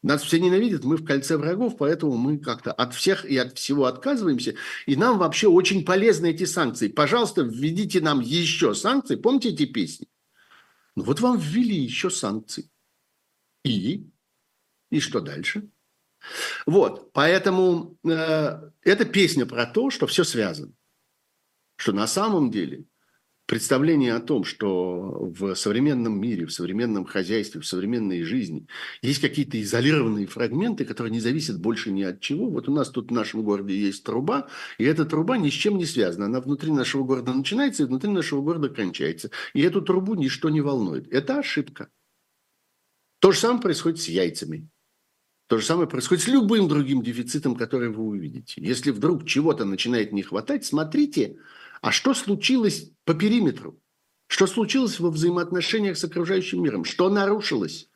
Нас 0.00 0.22
все 0.22 0.38
ненавидят, 0.38 0.84
мы 0.84 0.96
в 0.96 1.04
кольце 1.04 1.36
врагов, 1.36 1.76
поэтому 1.76 2.16
мы 2.16 2.38
как-то 2.38 2.72
от 2.72 2.94
всех 2.94 3.24
и 3.24 3.36
от 3.36 3.58
всего 3.58 3.86
отказываемся. 3.86 4.54
И 4.86 4.94
нам 4.94 5.18
вообще 5.18 5.48
очень 5.48 5.84
полезны 5.84 6.30
эти 6.30 6.44
санкции. 6.44 6.86
Пожалуйста, 6.86 7.42
введите 7.42 8.00
нам 8.00 8.20
еще 8.20 8.76
санкции. 8.76 9.16
Помните 9.16 9.48
эти 9.48 9.66
песни? 9.66 10.06
Ну 10.98 11.04
вот 11.04 11.20
вам 11.20 11.38
ввели 11.38 11.76
еще 11.76 12.10
санкции. 12.10 12.68
И? 13.64 14.10
И 14.90 14.98
что 14.98 15.20
дальше? 15.20 15.70
Вот, 16.66 17.12
поэтому 17.12 17.96
э, 18.04 18.70
эта 18.82 19.04
песня 19.04 19.46
про 19.46 19.64
то, 19.66 19.90
что 19.90 20.08
все 20.08 20.24
связано. 20.24 20.72
Что 21.76 21.92
на 21.92 22.08
самом 22.08 22.50
деле 22.50 22.84
представление 23.48 24.14
о 24.14 24.20
том, 24.20 24.44
что 24.44 25.32
в 25.34 25.54
современном 25.54 26.20
мире, 26.20 26.44
в 26.44 26.52
современном 26.52 27.06
хозяйстве, 27.06 27.62
в 27.62 27.66
современной 27.66 28.22
жизни 28.22 28.68
есть 29.00 29.22
какие-то 29.22 29.60
изолированные 29.60 30.26
фрагменты, 30.26 30.84
которые 30.84 31.12
не 31.12 31.20
зависят 31.20 31.58
больше 31.58 31.90
ни 31.90 32.02
от 32.02 32.20
чего. 32.20 32.50
Вот 32.50 32.68
у 32.68 32.74
нас 32.74 32.90
тут 32.90 33.08
в 33.10 33.14
нашем 33.14 33.42
городе 33.42 33.74
есть 33.74 34.04
труба, 34.04 34.48
и 34.76 34.84
эта 34.84 35.06
труба 35.06 35.38
ни 35.38 35.48
с 35.48 35.54
чем 35.54 35.78
не 35.78 35.86
связана. 35.86 36.26
Она 36.26 36.42
внутри 36.42 36.70
нашего 36.70 37.04
города 37.04 37.32
начинается 37.32 37.84
и 37.84 37.86
внутри 37.86 38.10
нашего 38.10 38.42
города 38.42 38.68
кончается. 38.68 39.30
И 39.54 39.62
эту 39.62 39.80
трубу 39.80 40.14
ничто 40.14 40.50
не 40.50 40.60
волнует. 40.60 41.10
Это 41.10 41.38
ошибка. 41.38 41.88
То 43.18 43.32
же 43.32 43.38
самое 43.38 43.62
происходит 43.62 43.98
с 43.98 44.08
яйцами. 44.08 44.68
То 45.46 45.56
же 45.56 45.64
самое 45.64 45.88
происходит 45.88 46.22
с 46.22 46.28
любым 46.28 46.68
другим 46.68 47.02
дефицитом, 47.02 47.56
который 47.56 47.88
вы 47.88 48.02
увидите. 48.02 48.60
Если 48.62 48.90
вдруг 48.90 49.24
чего-то 49.24 49.64
начинает 49.64 50.12
не 50.12 50.20
хватать, 50.20 50.66
смотрите, 50.66 51.38
а 51.80 51.92
что 51.92 52.14
случилось 52.14 52.90
по 53.04 53.14
периметру? 53.14 53.80
Что 54.26 54.46
случилось 54.46 55.00
во 55.00 55.10
взаимоотношениях 55.10 55.96
с 55.96 56.04
окружающим 56.04 56.62
миром? 56.62 56.84
Что 56.84 57.08
нарушилось? 57.08 57.88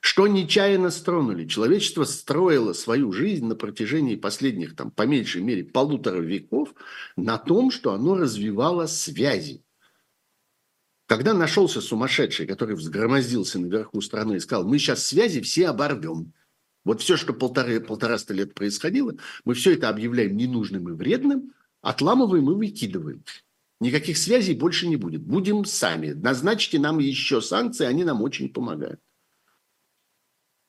Что 0.00 0.26
нечаянно 0.26 0.90
стронули? 0.90 1.46
Человечество 1.46 2.04
строило 2.04 2.72
свою 2.72 3.10
жизнь 3.12 3.46
на 3.46 3.56
протяжении 3.56 4.14
последних, 4.14 4.76
там, 4.76 4.90
по 4.90 5.02
меньшей 5.02 5.42
мере, 5.42 5.64
полутора 5.64 6.20
веков 6.20 6.74
на 7.16 7.36
том, 7.38 7.70
что 7.70 7.92
оно 7.92 8.16
развивало 8.16 8.86
связи. 8.86 9.64
Когда 11.06 11.32
нашелся 11.32 11.80
сумасшедший, 11.80 12.46
который 12.46 12.76
взгромоздился 12.76 13.58
наверху 13.58 14.00
страны 14.02 14.34
и 14.36 14.40
сказал, 14.40 14.66
мы 14.68 14.78
сейчас 14.78 15.06
связи 15.06 15.40
все 15.40 15.68
оборвем. 15.68 16.34
Вот 16.84 17.00
все, 17.00 17.16
что 17.16 17.32
полторы, 17.32 17.80
полтораста 17.80 18.34
лет 18.34 18.54
происходило, 18.54 19.14
мы 19.44 19.54
все 19.54 19.72
это 19.72 19.88
объявляем 19.88 20.36
ненужным 20.36 20.88
и 20.90 20.92
вредным, 20.92 21.54
отламываем 21.82 22.50
и 22.50 22.54
выкидываем. 22.54 23.24
Никаких 23.80 24.18
связей 24.18 24.54
больше 24.54 24.88
не 24.88 24.96
будет. 24.96 25.22
Будем 25.22 25.64
сами. 25.64 26.10
Назначьте 26.10 26.78
нам 26.78 26.98
еще 26.98 27.40
санкции, 27.40 27.86
они 27.86 28.04
нам 28.04 28.22
очень 28.22 28.52
помогают. 28.52 29.00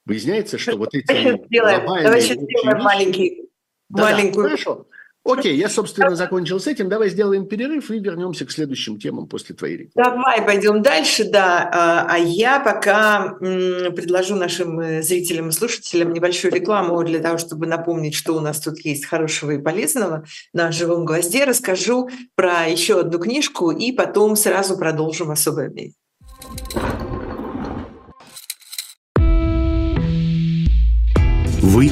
выясняется, 0.06 0.58
что 0.58 0.78
вот 0.78 0.93
эти 0.93 1.06
Давай 1.08 2.22
сейчас 2.22 2.38
сделаем, 2.38 2.84
маленький, 2.84 3.50
да, 3.89 4.04
маленькую... 4.04 4.43
Да, 4.43 4.50
хорошо. 4.50 4.88
Окей, 5.25 5.58
я, 5.58 5.69
собственно, 5.69 6.15
закончил 6.15 6.60
с 6.60 6.67
этим. 6.67 6.89
Давай 6.89 7.10
сделаем 7.10 7.45
перерыв 7.45 7.91
и 7.91 7.99
вернемся 7.99 8.45
к 8.45 8.51
следующим 8.51 8.99
темам 8.99 9.27
после 9.27 9.53
твоей 9.55 9.77
речи. 9.77 9.91
Давай 9.93 10.41
пойдем 10.41 10.82
дальше, 10.82 11.25
да. 11.25 11.69
А, 11.71 12.08
а 12.10 12.17
я 12.17 12.60
пока 12.60 13.36
предложу 13.39 14.36
нашим 14.36 14.79
э, 14.79 15.01
зрителям 15.03 15.49
и 15.49 15.51
слушателям 15.51 16.13
небольшую 16.13 16.53
рекламу 16.53 17.03
для 17.03 17.19
того, 17.19 17.38
чтобы 17.38 17.67
напомнить, 17.67 18.15
что 18.15 18.36
у 18.36 18.39
нас 18.39 18.60
тут 18.60 18.79
есть 18.79 19.05
хорошего 19.05 19.51
и 19.51 19.62
полезного 19.62 20.23
на 20.53 20.71
живом 20.71 21.05
гвозде. 21.05 21.43
Расскажу 21.43 22.10
про 22.36 22.67
еще 22.67 23.01
одну 23.01 23.19
книжку 23.19 23.71
и 23.71 23.91
потом 23.91 24.36
сразу 24.36 24.77
продолжим 24.77 25.32
особое 25.32 25.69
мнение. 25.69 25.93
Вы 31.62 31.91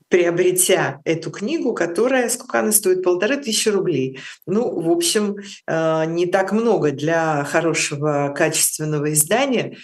приобретя 0.08 1.00
эту 1.04 1.30
книгу, 1.30 1.74
которая, 1.74 2.28
сколько 2.28 2.60
она 2.60 2.70
стоит, 2.70 3.02
полторы 3.02 3.38
тысячи 3.38 3.68
рублей. 3.68 4.20
Ну, 4.46 4.80
в 4.80 4.88
общем, 4.88 5.36
не 5.66 6.26
так 6.26 6.52
много 6.52 6.92
для 6.92 7.42
хорошего 7.42 8.32
качественного 8.36 9.12
издания 9.12 9.76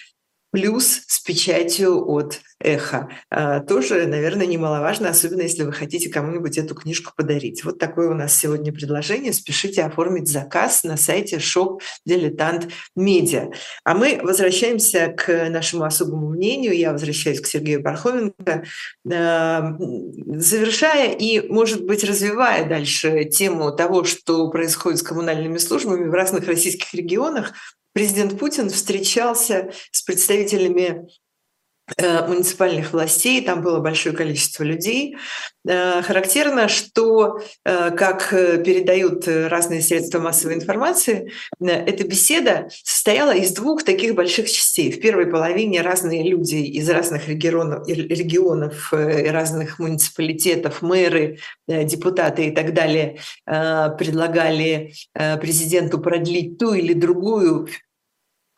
плюс 0.52 1.02
с 1.06 1.20
печатью 1.20 2.06
от 2.08 2.40
эхо. 2.60 3.08
А, 3.30 3.60
тоже, 3.60 4.06
наверное, 4.06 4.46
немаловажно, 4.46 5.08
особенно 5.08 5.40
если 5.40 5.64
вы 5.64 5.72
хотите 5.72 6.10
кому-нибудь 6.10 6.58
эту 6.58 6.74
книжку 6.74 7.12
подарить. 7.16 7.64
Вот 7.64 7.78
такое 7.78 8.10
у 8.10 8.14
нас 8.14 8.36
сегодня 8.36 8.72
предложение. 8.72 9.32
Спешите 9.32 9.82
оформить 9.82 10.28
заказ 10.28 10.84
на 10.84 10.96
сайте 10.96 11.38
shop 11.38 11.80
Dilettant 12.08 12.70
Media. 12.96 13.52
А 13.82 13.94
мы 13.94 14.20
возвращаемся 14.22 15.08
к 15.08 15.48
нашему 15.48 15.84
особому 15.84 16.28
мнению. 16.28 16.76
Я 16.76 16.92
возвращаюсь 16.92 17.40
к 17.40 17.46
Сергею 17.46 17.82
Пархоменко. 17.82 18.64
А, 19.10 19.76
завершая 19.78 21.14
и, 21.14 21.48
может 21.48 21.84
быть, 21.86 22.04
развивая 22.04 22.68
дальше 22.68 23.24
тему 23.24 23.72
того, 23.72 24.04
что 24.04 24.50
происходит 24.50 25.00
с 25.00 25.02
коммунальными 25.02 25.56
службами 25.56 26.08
в 26.08 26.12
разных 26.12 26.46
российских 26.46 26.92
регионах, 26.92 27.54
президент 27.92 28.38
Путин 28.38 28.70
встречался 28.70 29.72
с 29.90 30.02
представителями 30.02 31.06
муниципальных 31.98 32.92
властей, 32.92 33.42
там 33.42 33.62
было 33.62 33.80
большое 33.80 34.14
количество 34.14 34.62
людей. 34.62 35.16
Э, 35.64 36.02
характерно, 36.02 36.68
что, 36.68 37.40
э, 37.64 37.90
как 37.92 38.30
передают 38.30 39.28
разные 39.28 39.80
средства 39.80 40.18
массовой 40.18 40.54
информации, 40.54 41.30
эта 41.60 42.04
беседа 42.04 42.68
состояла 42.82 43.34
из 43.34 43.52
двух 43.52 43.84
таких 43.84 44.14
больших 44.14 44.50
частей. 44.50 44.90
В 44.90 45.00
первой 45.00 45.26
половине 45.26 45.82
разные 45.82 46.28
люди 46.28 46.56
из 46.56 46.88
разных 46.90 47.28
регионов, 47.28 47.86
регионов 47.88 48.92
разных 48.92 49.78
муниципалитетов, 49.78 50.82
мэры, 50.82 51.38
депутаты 51.68 52.48
и 52.48 52.50
так 52.50 52.74
далее 52.74 53.18
предлагали 53.44 54.92
президенту 55.40 56.00
продлить 56.00 56.58
ту 56.58 56.74
или 56.74 56.92
другую 56.92 57.68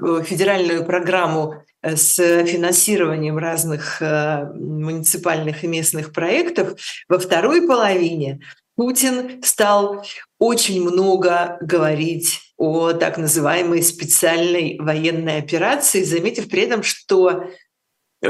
федеральную 0.00 0.84
программу 0.84 1.64
Э, 1.73 1.73
с 1.84 2.14
финансированием 2.16 3.36
разных 3.36 4.00
э, 4.00 4.44
муниципальных 4.54 5.64
и 5.64 5.66
местных 5.66 6.12
проектов, 6.12 6.78
во 7.08 7.18
второй 7.18 7.66
половине 7.66 8.40
Путин 8.76 9.42
стал 9.42 10.04
очень 10.38 10.82
много 10.82 11.58
говорить 11.60 12.40
о 12.56 12.92
так 12.92 13.18
называемой 13.18 13.82
специальной 13.82 14.78
военной 14.80 15.38
операции, 15.38 16.02
заметив 16.02 16.48
при 16.48 16.62
этом, 16.62 16.82
что 16.82 17.44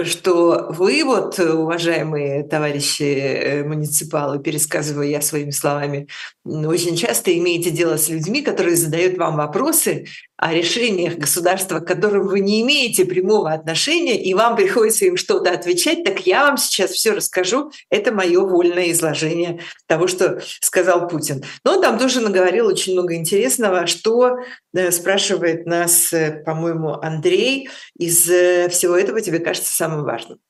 что 0.02 0.66
вы, 0.70 1.04
вот, 1.04 1.38
уважаемые 1.38 2.42
товарищи 2.42 3.02
э, 3.02 3.64
муниципалы, 3.64 4.40
пересказываю 4.40 5.08
я 5.08 5.20
своими 5.20 5.50
словами, 5.50 6.08
очень 6.44 6.96
часто 6.96 7.36
имеете 7.38 7.70
дело 7.70 7.96
с 7.96 8.08
людьми, 8.08 8.42
которые 8.42 8.74
задают 8.74 9.16
вам 9.18 9.36
вопросы, 9.36 10.06
о 10.36 10.52
решениях 10.52 11.16
государства, 11.16 11.78
к 11.78 11.86
которым 11.86 12.26
вы 12.26 12.40
не 12.40 12.62
имеете 12.62 13.04
прямого 13.04 13.52
отношения, 13.52 14.20
и 14.20 14.34
вам 14.34 14.56
приходится 14.56 15.04
им 15.04 15.16
что-то 15.16 15.52
отвечать, 15.52 16.02
так 16.04 16.26
я 16.26 16.46
вам 16.46 16.56
сейчас 16.56 16.90
все 16.90 17.12
расскажу. 17.12 17.70
Это 17.88 18.12
мое 18.12 18.40
вольное 18.40 18.90
изложение 18.90 19.60
того, 19.86 20.08
что 20.08 20.40
сказал 20.60 21.08
Путин. 21.08 21.44
Но 21.64 21.74
он 21.74 21.82
там 21.82 21.98
тоже 21.98 22.20
наговорил 22.20 22.66
очень 22.66 22.94
много 22.94 23.14
интересного, 23.14 23.86
что 23.86 24.38
э, 24.74 24.90
спрашивает 24.90 25.66
нас, 25.66 26.12
э, 26.12 26.42
по-моему, 26.44 26.94
Андрей, 26.94 27.68
из 27.96 28.28
э, 28.28 28.68
всего 28.70 28.96
этого 28.96 29.20
тебе 29.20 29.38
кажется 29.38 29.74
самым 29.74 30.02
важным. 30.02 30.40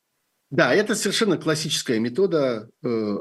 Да, 0.51 0.73
это 0.73 0.95
совершенно 0.95 1.37
классическая 1.37 1.99
метода 1.99 2.69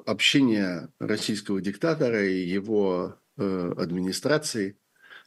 общения 0.06 0.90
российского 1.00 1.62
диктатора 1.62 2.28
и 2.28 2.46
его 2.46 3.16
администрации– 3.38 4.78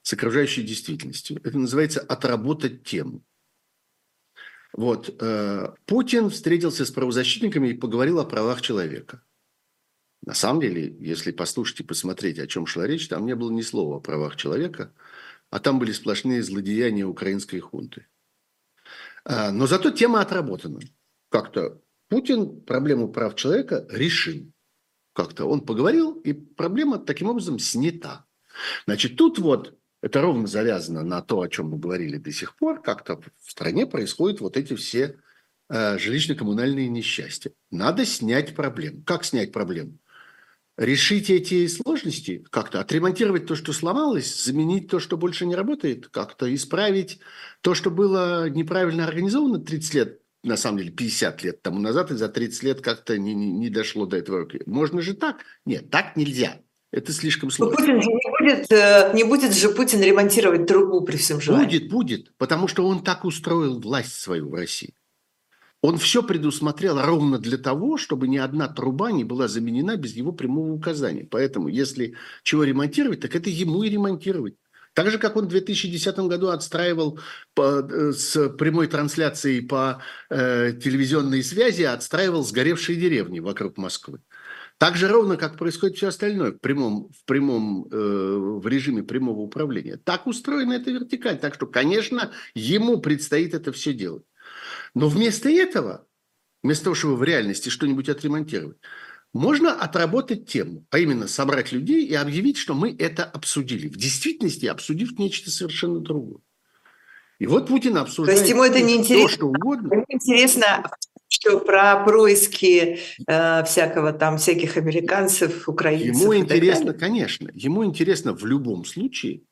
с 0.07 0.12
окружающей 0.12 0.62
действительностью. 0.62 1.40
Это 1.42 1.59
называется 1.59 1.99
отработать 1.99 2.85
тему. 2.85 3.25
Вот. 4.73 5.12
Э, 5.21 5.75
Путин 5.85 6.31
встретился 6.31 6.87
с 6.87 6.92
правозащитниками 6.92 7.71
и 7.71 7.75
поговорил 7.75 8.21
о 8.21 8.25
правах 8.25 8.62
человека. 8.62 9.25
На 10.25 10.35
самом 10.35 10.61
деле, 10.61 10.97
если 11.01 11.33
послушать 11.33 11.81
и 11.81 11.83
посмотреть, 11.83 12.38
о 12.38 12.47
чем 12.47 12.66
шла 12.66 12.87
речь, 12.87 13.09
там 13.09 13.27
не 13.27 13.35
было 13.35 13.51
ни 13.51 13.62
слова 13.62 13.97
о 13.97 14.01
правах 14.01 14.37
человека, 14.37 14.95
а 15.51 15.59
там 15.59 15.81
были 15.81 15.90
сплошные 15.90 16.40
злодеяния 16.40 17.05
украинской 17.05 17.59
хунты. 17.59 18.07
А, 19.25 19.51
но 19.51 19.66
зато 19.66 19.90
тема 19.90 20.21
отработана. 20.21 20.83
Как-то 21.31 21.83
Путин 22.09 22.61
проблему 22.61 23.09
прав 23.09 23.35
человека 23.35 23.85
решил. 23.90 24.53
Как-то 25.14 25.47
он 25.47 25.62
поговорил, 25.62 26.12
и 26.12 26.33
проблема 26.33 27.01
таким 27.01 27.27
образом 27.27 27.59
снята. 27.59 28.25
Значит, 28.87 29.16
тут 29.16 29.40
вот 29.40 29.77
это 30.07 30.21
ровно 30.21 30.47
завязано 30.47 31.03
на 31.03 31.21
то, 31.21 31.40
о 31.40 31.49
чем 31.49 31.71
мы 31.71 31.79
говорили 31.79 32.16
до 32.16 32.31
сих 32.31 32.55
пор, 32.55 32.81
как-то 32.81 33.16
в 33.16 33.51
стране 33.51 33.87
происходят 33.87 34.40
вот 34.40 34.57
эти 34.57 34.75
все 34.77 35.16
э, 35.69 35.99
жилищно-коммунальные 35.99 36.87
несчастья. 36.87 37.51
Надо 37.73 38.07
снять 38.07 38.55
проблему. 38.55 39.03
Как 39.05 39.25
снять 39.25 39.51
проблему? 39.51 39.99
Решить 40.77 41.29
эти 41.29 41.66
сложности 41.66 42.45
как-то, 42.51 42.79
отремонтировать 42.81 43.47
то, 43.47 43.57
что 43.57 43.73
сломалось, 43.73 44.45
заменить 44.45 44.88
то, 44.88 45.01
что 45.01 45.16
больше 45.16 45.45
не 45.45 45.57
работает, 45.57 46.07
как-то 46.07 46.55
исправить 46.55 47.19
то, 47.61 47.75
что 47.75 47.90
было 47.90 48.49
неправильно 48.49 49.09
организовано 49.09 49.59
30 49.59 49.95
лет, 49.95 50.21
на 50.45 50.57
самом 50.57 50.79
деле 50.79 50.92
50 50.92 51.42
лет 51.42 51.62
тому 51.62 51.81
назад, 51.81 52.12
и 52.12 52.14
за 52.14 52.29
30 52.29 52.62
лет 52.62 52.81
как-то 52.81 53.19
не, 53.19 53.35
не, 53.35 53.51
не 53.51 53.71
дошло 53.71 54.07
до 54.07 54.19
этого. 54.19 54.47
Можно 54.66 55.03
же 55.03 55.14
так? 55.14 55.38
Нет, 55.64 55.90
так 55.90 56.16
нельзя. 56.16 56.61
Это 56.92 57.12
слишком 57.12 57.51
сложно. 57.51 57.77
Путин 57.77 58.01
же 58.01 58.09
не 58.09 58.38
будет, 58.40 58.72
э, 58.72 59.12
не 59.14 59.25
будет 59.25 59.55
же 59.55 59.68
Путин 59.70 60.01
ремонтировать 60.03 60.66
трубу 60.66 61.03
при 61.03 61.16
всем 61.16 61.40
желании. 61.40 61.66
Будет, 61.66 61.90
будет, 61.90 62.37
потому 62.38 62.68
что 62.68 62.87
он 62.87 63.03
так 63.03 63.25
устроил 63.25 63.81
власть 63.81 64.14
свою 64.14 64.49
в 64.49 64.55
России. 64.55 64.94
Он 65.83 65.99
все 65.99 66.22
предусмотрел 66.22 67.01
ровно 67.01 67.38
для 67.38 67.59
того, 67.59 67.96
чтобы 67.96 68.29
ни 68.29 68.38
одна 68.38 68.66
труба 68.66 69.12
не 69.12 69.25
была 69.25 69.46
заменена 69.46 69.96
без 69.96 70.14
его 70.14 70.33
прямого 70.33 70.72
указания. 70.72 71.27
Поэтому, 71.31 71.68
если 71.68 72.14
чего 72.42 72.64
ремонтировать, 72.64 73.20
так 73.20 73.37
это 73.37 73.51
ему 73.51 73.83
и 73.83 73.90
ремонтировать. 73.90 74.55
Так 74.94 75.11
же, 75.11 75.18
как 75.18 75.37
он 75.37 75.44
в 75.44 75.49
2010 75.49 76.18
году 76.20 76.49
отстраивал 76.49 77.20
по, 77.53 77.81
э, 77.81 78.12
с 78.12 78.49
прямой 78.49 78.87
трансляцией 78.87 79.61
по 79.61 80.01
э, 80.31 80.72
телевизионной 80.72 81.44
связи, 81.44 81.83
отстраивал 81.83 82.42
сгоревшие 82.42 82.99
деревни 82.99 83.40
вокруг 83.40 83.77
Москвы. 83.77 84.20
Так 84.79 84.97
же 84.97 85.09
ровно, 85.09 85.37
как 85.37 85.57
происходит 85.57 85.97
все 85.97 86.09
остальное 86.09 86.53
в 86.53 86.61
прямом, 86.61 87.11
в 87.11 87.25
прямом, 87.25 87.87
э, 87.91 87.97
в 87.97 88.67
режиме 88.67 89.03
прямого 89.03 89.41
управления. 89.41 89.97
Так 89.97 90.27
устроена 90.27 90.75
эта 90.75 90.91
вертикаль. 90.91 91.39
Так 91.39 91.55
что, 91.55 91.67
конечно, 91.67 92.33
ему 92.55 92.99
предстоит 92.99 93.55
это 93.55 93.73
все 93.73 93.95
делать. 93.95 94.25
Но 94.95 95.09
вместо 95.09 95.49
этого, 95.49 96.07
вместо 96.62 96.85
того, 96.85 96.95
чтобы 96.95 97.17
в 97.17 97.25
реальности 97.25 97.71
что-нибудь 97.71 98.11
отремонтировать, 98.11 98.77
можно 99.33 99.75
отработать 99.75 100.47
тему, 100.47 100.87
а 100.91 100.99
именно 100.99 101.27
собрать 101.27 101.73
людей 101.73 102.07
и 102.07 102.15
объявить, 102.15 102.59
что 102.59 102.75
мы 102.75 102.95
это 102.99 103.25
обсудили. 103.25 103.89
В 103.89 103.97
действительности 103.97 104.67
обсудив 104.67 105.19
нечто 105.19 105.51
совершенно 105.51 106.01
другое. 106.01 106.41
И 107.39 107.47
вот 107.47 107.69
Путин 107.69 107.97
обсуждает 107.99 108.39
То 108.39 108.45
есть 108.45 108.51
ему 108.51 108.65
это 108.65 108.81
не 108.81 108.97
интересно, 108.97 109.29
то, 109.29 109.35
что 109.35 109.47
угодно. 109.49 109.93
Ему 109.93 110.05
интересно 110.09 110.91
что 111.29 111.59
про 111.61 112.05
происки 112.05 112.99
э, 113.27 113.65
всякого 113.65 114.12
там, 114.12 114.39
всяких 114.39 114.77
американцев, 114.77 115.69
украинцев. 115.69 116.23
Ему 116.23 116.37
интересно, 116.37 116.95
конечно, 116.95 117.51
ему 117.53 117.85
интересно 117.85 118.33
в 118.33 118.45
любом 118.45 118.85
случае 118.85 119.43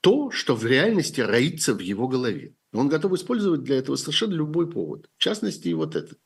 то, 0.00 0.30
что 0.30 0.54
в 0.54 0.66
реальности 0.66 1.20
роится 1.20 1.74
в 1.74 1.80
его 1.80 2.08
голове. 2.08 2.54
Он 2.72 2.88
готов 2.88 3.14
использовать 3.14 3.62
для 3.62 3.78
этого 3.78 3.96
совершенно 3.96 4.34
любой 4.34 4.70
повод. 4.70 5.08
В 5.16 5.22
частности, 5.22 5.68
и 5.68 5.74
вот 5.74 5.96
этот. 5.96 6.18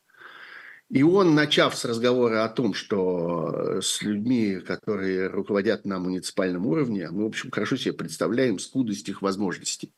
И 0.91 1.03
он, 1.03 1.35
начав 1.35 1.77
с 1.77 1.85
разговора 1.85 2.45
о 2.45 2.49
том, 2.49 2.73
что 2.73 3.81
с 3.83 4.03
людьми, 4.03 4.57
которые 4.57 5.29
руководят 5.29 5.85
на 5.85 5.99
муниципальном 5.99 6.67
уровне, 6.67 7.09
мы, 7.11 7.25
в 7.25 7.27
общем, 7.27 7.51
хорошо 7.51 7.77
себе 7.77 7.93
представляем 7.93 8.59
скудость 8.59 9.09
их 9.09 9.23
возможностей 9.23 9.93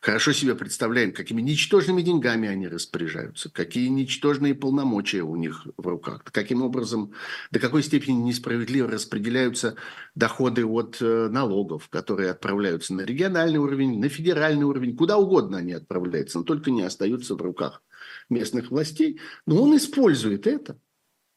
хорошо 0.00 0.32
себе 0.32 0.54
представляем, 0.54 1.12
какими 1.12 1.42
ничтожными 1.42 2.02
деньгами 2.02 2.48
они 2.48 2.68
распоряжаются, 2.68 3.50
какие 3.50 3.88
ничтожные 3.88 4.54
полномочия 4.54 5.22
у 5.22 5.36
них 5.36 5.66
в 5.76 5.86
руках, 5.86 6.22
каким 6.24 6.62
образом, 6.62 7.12
до 7.50 7.60
какой 7.60 7.82
степени 7.82 8.16
несправедливо 8.16 8.90
распределяются 8.90 9.76
доходы 10.14 10.64
от 10.64 10.98
э, 11.00 11.28
налогов, 11.28 11.88
которые 11.88 12.30
отправляются 12.30 12.94
на 12.94 13.02
региональный 13.02 13.58
уровень, 13.58 13.98
на 13.98 14.08
федеральный 14.08 14.64
уровень, 14.64 14.96
куда 14.96 15.16
угодно 15.18 15.58
они 15.58 15.72
отправляются, 15.72 16.38
но 16.38 16.44
только 16.44 16.70
не 16.70 16.82
остаются 16.82 17.34
в 17.34 17.42
руках 17.42 17.82
местных 18.28 18.70
властей. 18.70 19.20
Но 19.46 19.62
он 19.62 19.76
использует 19.76 20.46
это, 20.46 20.78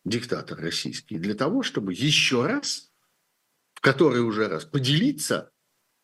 диктатор 0.05 0.59
российский, 0.59 1.17
для 1.17 1.35
того, 1.35 1.63
чтобы 1.63 1.93
еще 1.93 2.45
раз, 2.45 2.91
в 3.73 3.81
который 3.81 4.21
уже 4.21 4.47
раз, 4.47 4.65
поделиться 4.65 5.51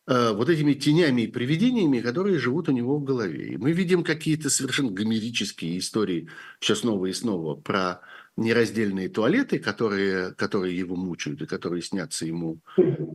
вот 0.06 0.48
этими 0.48 0.74
тенями 0.74 1.22
и 1.22 1.26
привидениями, 1.26 2.00
которые 2.00 2.38
живут 2.38 2.68
у 2.68 2.72
него 2.72 2.96
в 2.96 3.04
голове. 3.04 3.54
И 3.54 3.56
мы 3.56 3.72
видим 3.72 4.04
какие-то 4.04 4.50
совершенно 4.50 4.92
гомерические 4.92 5.78
истории 5.78 6.28
все 6.60 6.76
снова 6.76 7.06
и 7.06 7.12
снова 7.12 7.56
про 7.56 8.02
нераздельные 8.36 9.08
туалеты, 9.08 9.58
которые, 9.58 10.32
которые 10.34 10.76
его 10.76 10.96
мучают 10.96 11.42
и 11.42 11.46
которые 11.46 11.82
снятся 11.82 12.26
ему, 12.26 12.60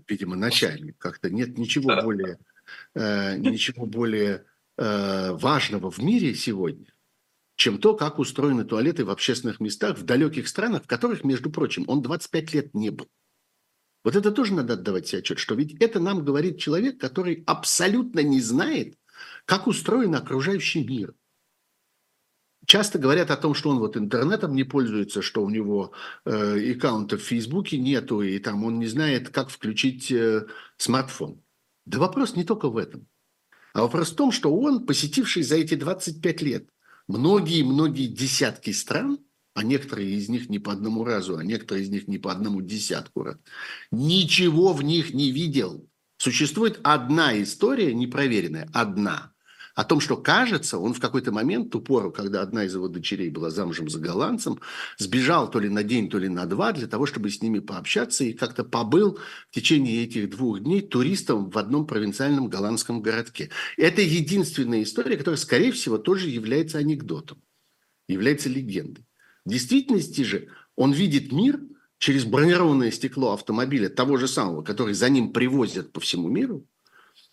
видимо, 0.07 0.35
ночами. 0.35 0.95
Как-то 0.97 1.29
нет 1.29 1.57
ничего 1.57 2.01
более, 2.01 2.39
э, 2.95 3.37
ничего 3.37 3.85
более 3.85 4.45
э, 4.77 5.31
важного 5.31 5.91
в 5.91 5.99
мире 5.99 6.33
сегодня, 6.33 6.87
чем 7.55 7.77
то, 7.77 7.95
как 7.95 8.19
устроены 8.19 8.65
туалеты 8.65 9.05
в 9.05 9.11
общественных 9.11 9.59
местах 9.59 9.97
в 9.97 10.03
далеких 10.03 10.47
странах, 10.47 10.83
в 10.83 10.87
которых, 10.87 11.23
между 11.23 11.51
прочим, 11.51 11.85
он 11.87 12.01
25 12.01 12.53
лет 12.53 12.73
не 12.73 12.89
был. 12.89 13.07
Вот 14.03 14.15
это 14.15 14.31
тоже 14.31 14.53
надо 14.53 14.73
отдавать 14.73 15.07
себе 15.07 15.19
отчет, 15.19 15.39
что 15.39 15.55
ведь 15.55 15.79
это 15.81 15.99
нам 15.99 16.25
говорит 16.25 16.59
человек, 16.59 16.99
который 16.99 17.43
абсолютно 17.45 18.21
не 18.21 18.41
знает, 18.41 18.97
как 19.45 19.67
устроен 19.67 20.15
окружающий 20.15 20.83
мир. 20.83 21.13
Часто 22.65 22.99
говорят 22.99 23.31
о 23.31 23.37
том, 23.37 23.53
что 23.53 23.69
он 23.69 23.79
вот 23.79 23.97
интернетом 23.97 24.55
не 24.55 24.63
пользуется, 24.63 25.21
что 25.21 25.43
у 25.43 25.49
него 25.49 25.93
э, 26.25 26.71
аккаунта 26.73 27.17
в 27.17 27.21
Фейсбуке 27.21 27.77
нету, 27.77 28.21
и 28.21 28.37
там 28.39 28.63
он 28.63 28.79
не 28.79 28.87
знает, 28.87 29.29
как 29.29 29.49
включить 29.49 30.11
э, 30.11 30.45
смартфон. 30.77 31.41
Да 31.85 31.99
вопрос 31.99 32.35
не 32.35 32.43
только 32.43 32.69
в 32.69 32.77
этом. 32.77 33.07
А 33.73 33.81
вопрос 33.81 34.11
в 34.11 34.15
том, 34.15 34.31
что 34.31 34.55
он, 34.55 34.85
посетивший 34.85 35.43
за 35.43 35.55
эти 35.55 35.75
25 35.75 36.41
лет 36.41 36.69
многие-многие 37.07 38.07
десятки 38.07 38.71
стран– 38.71 39.19
а 39.53 39.63
некоторые 39.63 40.11
из 40.11 40.29
них 40.29 40.49
не 40.49 40.59
по 40.59 40.71
одному 40.71 41.03
разу, 41.03 41.37
а 41.37 41.43
некоторые 41.43 41.85
из 41.85 41.89
них 41.89 42.07
не 42.07 42.17
по 42.17 42.31
одному 42.31 42.61
десятку 42.61 43.23
раз, 43.23 43.37
ничего 43.91 44.73
в 44.73 44.83
них 44.83 45.13
не 45.13 45.31
видел. 45.31 45.87
Существует 46.17 46.79
одна 46.83 47.41
история 47.41 47.93
непроверенная, 47.93 48.69
одна, 48.73 49.31
о 49.75 49.83
том, 49.83 49.99
что, 49.99 50.17
кажется, 50.17 50.77
он 50.77 50.93
в 50.93 50.99
какой-то 50.99 51.31
момент, 51.31 51.71
ту 51.71 51.81
пору, 51.81 52.11
когда 52.11 52.41
одна 52.41 52.65
из 52.65 52.73
его 52.73 52.87
дочерей 52.87 53.29
была 53.29 53.49
замужем 53.49 53.89
за 53.89 53.99
голландцем, 53.99 54.59
сбежал 54.97 55.49
то 55.49 55.59
ли 55.59 55.69
на 55.69 55.83
день, 55.83 56.09
то 56.09 56.17
ли 56.17 56.27
на 56.29 56.45
два 56.45 56.71
для 56.73 56.87
того, 56.87 57.05
чтобы 57.05 57.29
с 57.29 57.41
ними 57.41 57.59
пообщаться 57.59 58.23
и 58.23 58.33
как-то 58.33 58.63
побыл 58.63 59.19
в 59.49 59.55
течение 59.55 60.03
этих 60.03 60.29
двух 60.29 60.59
дней 60.59 60.81
туристом 60.81 61.49
в 61.49 61.57
одном 61.57 61.87
провинциальном 61.87 62.49
голландском 62.49 63.01
городке. 63.01 63.49
Это 63.77 64.01
единственная 64.01 64.83
история, 64.83 65.17
которая, 65.17 65.37
скорее 65.37 65.71
всего, 65.71 65.97
тоже 65.97 66.29
является 66.29 66.77
анекдотом, 66.77 67.41
является 68.07 68.49
легендой. 68.49 69.05
В 69.45 69.49
действительности 69.49 70.21
же 70.21 70.49
он 70.75 70.93
видит 70.93 71.31
мир 71.31 71.59
через 71.97 72.25
бронированное 72.25 72.91
стекло 72.91 73.33
автомобиля 73.33 73.89
того 73.89 74.17
же 74.17 74.27
самого, 74.27 74.61
который 74.61 74.93
за 74.93 75.09
ним 75.09 75.33
привозят 75.33 75.91
по 75.91 75.99
всему 75.99 76.29
миру. 76.29 76.65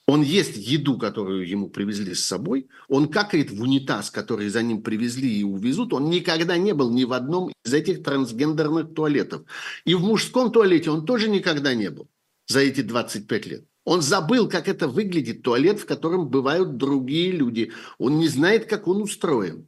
Он 0.06 0.22
ест 0.22 0.56
еду, 0.56 0.96
которую 0.96 1.46
ему 1.46 1.68
привезли 1.68 2.14
с 2.14 2.24
собой. 2.24 2.68
Он 2.88 3.08
какает 3.08 3.50
в 3.50 3.60
унитаз, 3.60 4.10
который 4.10 4.48
за 4.48 4.62
ним 4.62 4.82
привезли 4.82 5.40
и 5.40 5.44
увезут. 5.44 5.92
Он 5.92 6.08
никогда 6.08 6.56
не 6.56 6.72
был 6.72 6.90
ни 6.90 7.04
в 7.04 7.12
одном 7.12 7.52
из 7.64 7.74
этих 7.74 8.02
трансгендерных 8.02 8.94
туалетов. 8.94 9.42
И 9.84 9.94
в 9.94 10.00
мужском 10.00 10.50
туалете 10.50 10.90
он 10.90 11.04
тоже 11.04 11.28
никогда 11.28 11.74
не 11.74 11.90
был 11.90 12.08
за 12.46 12.60
эти 12.60 12.80
25 12.80 13.46
лет. 13.46 13.64
Он 13.84 14.00
забыл, 14.00 14.48
как 14.48 14.66
это 14.66 14.88
выглядит 14.88 15.42
туалет, 15.42 15.78
в 15.78 15.84
котором 15.84 16.28
бывают 16.28 16.78
другие 16.78 17.32
люди. 17.32 17.72
Он 17.98 18.18
не 18.18 18.28
знает, 18.28 18.64
как 18.64 18.88
он 18.88 19.02
устроен 19.02 19.66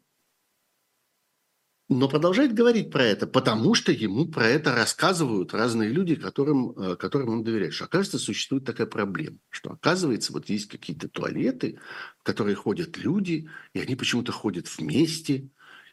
но 1.91 2.09
продолжает 2.09 2.55
говорить 2.55 2.93
про 2.93 3.03
это, 3.03 3.27
потому 3.27 3.75
что 3.75 3.91
ему 3.91 4.29
про 4.29 4.47
это 4.47 4.77
рассказывают 4.77 5.53
разные 5.53 5.91
люди, 5.91 6.15
которым, 6.15 6.71
э, 6.71 6.95
которым 6.95 7.31
он 7.31 7.43
доверяет. 7.43 7.75
Что, 7.75 7.87
оказывается, 7.87 8.21
существует 8.21 8.65
такая 8.65 8.87
проблема, 8.87 9.39
что, 9.49 9.73
оказывается, 9.73 10.33
вот 10.33 10.49
есть 10.49 10.69
какие-то 10.69 11.09
туалеты, 11.09 11.81
в 12.21 12.23
которые 12.23 12.55
ходят 12.55 12.97
люди, 12.97 13.51
и 13.75 13.81
они 13.81 13.97
почему-то 13.97 14.31
ходят 14.31 14.69
вместе, 14.79 15.49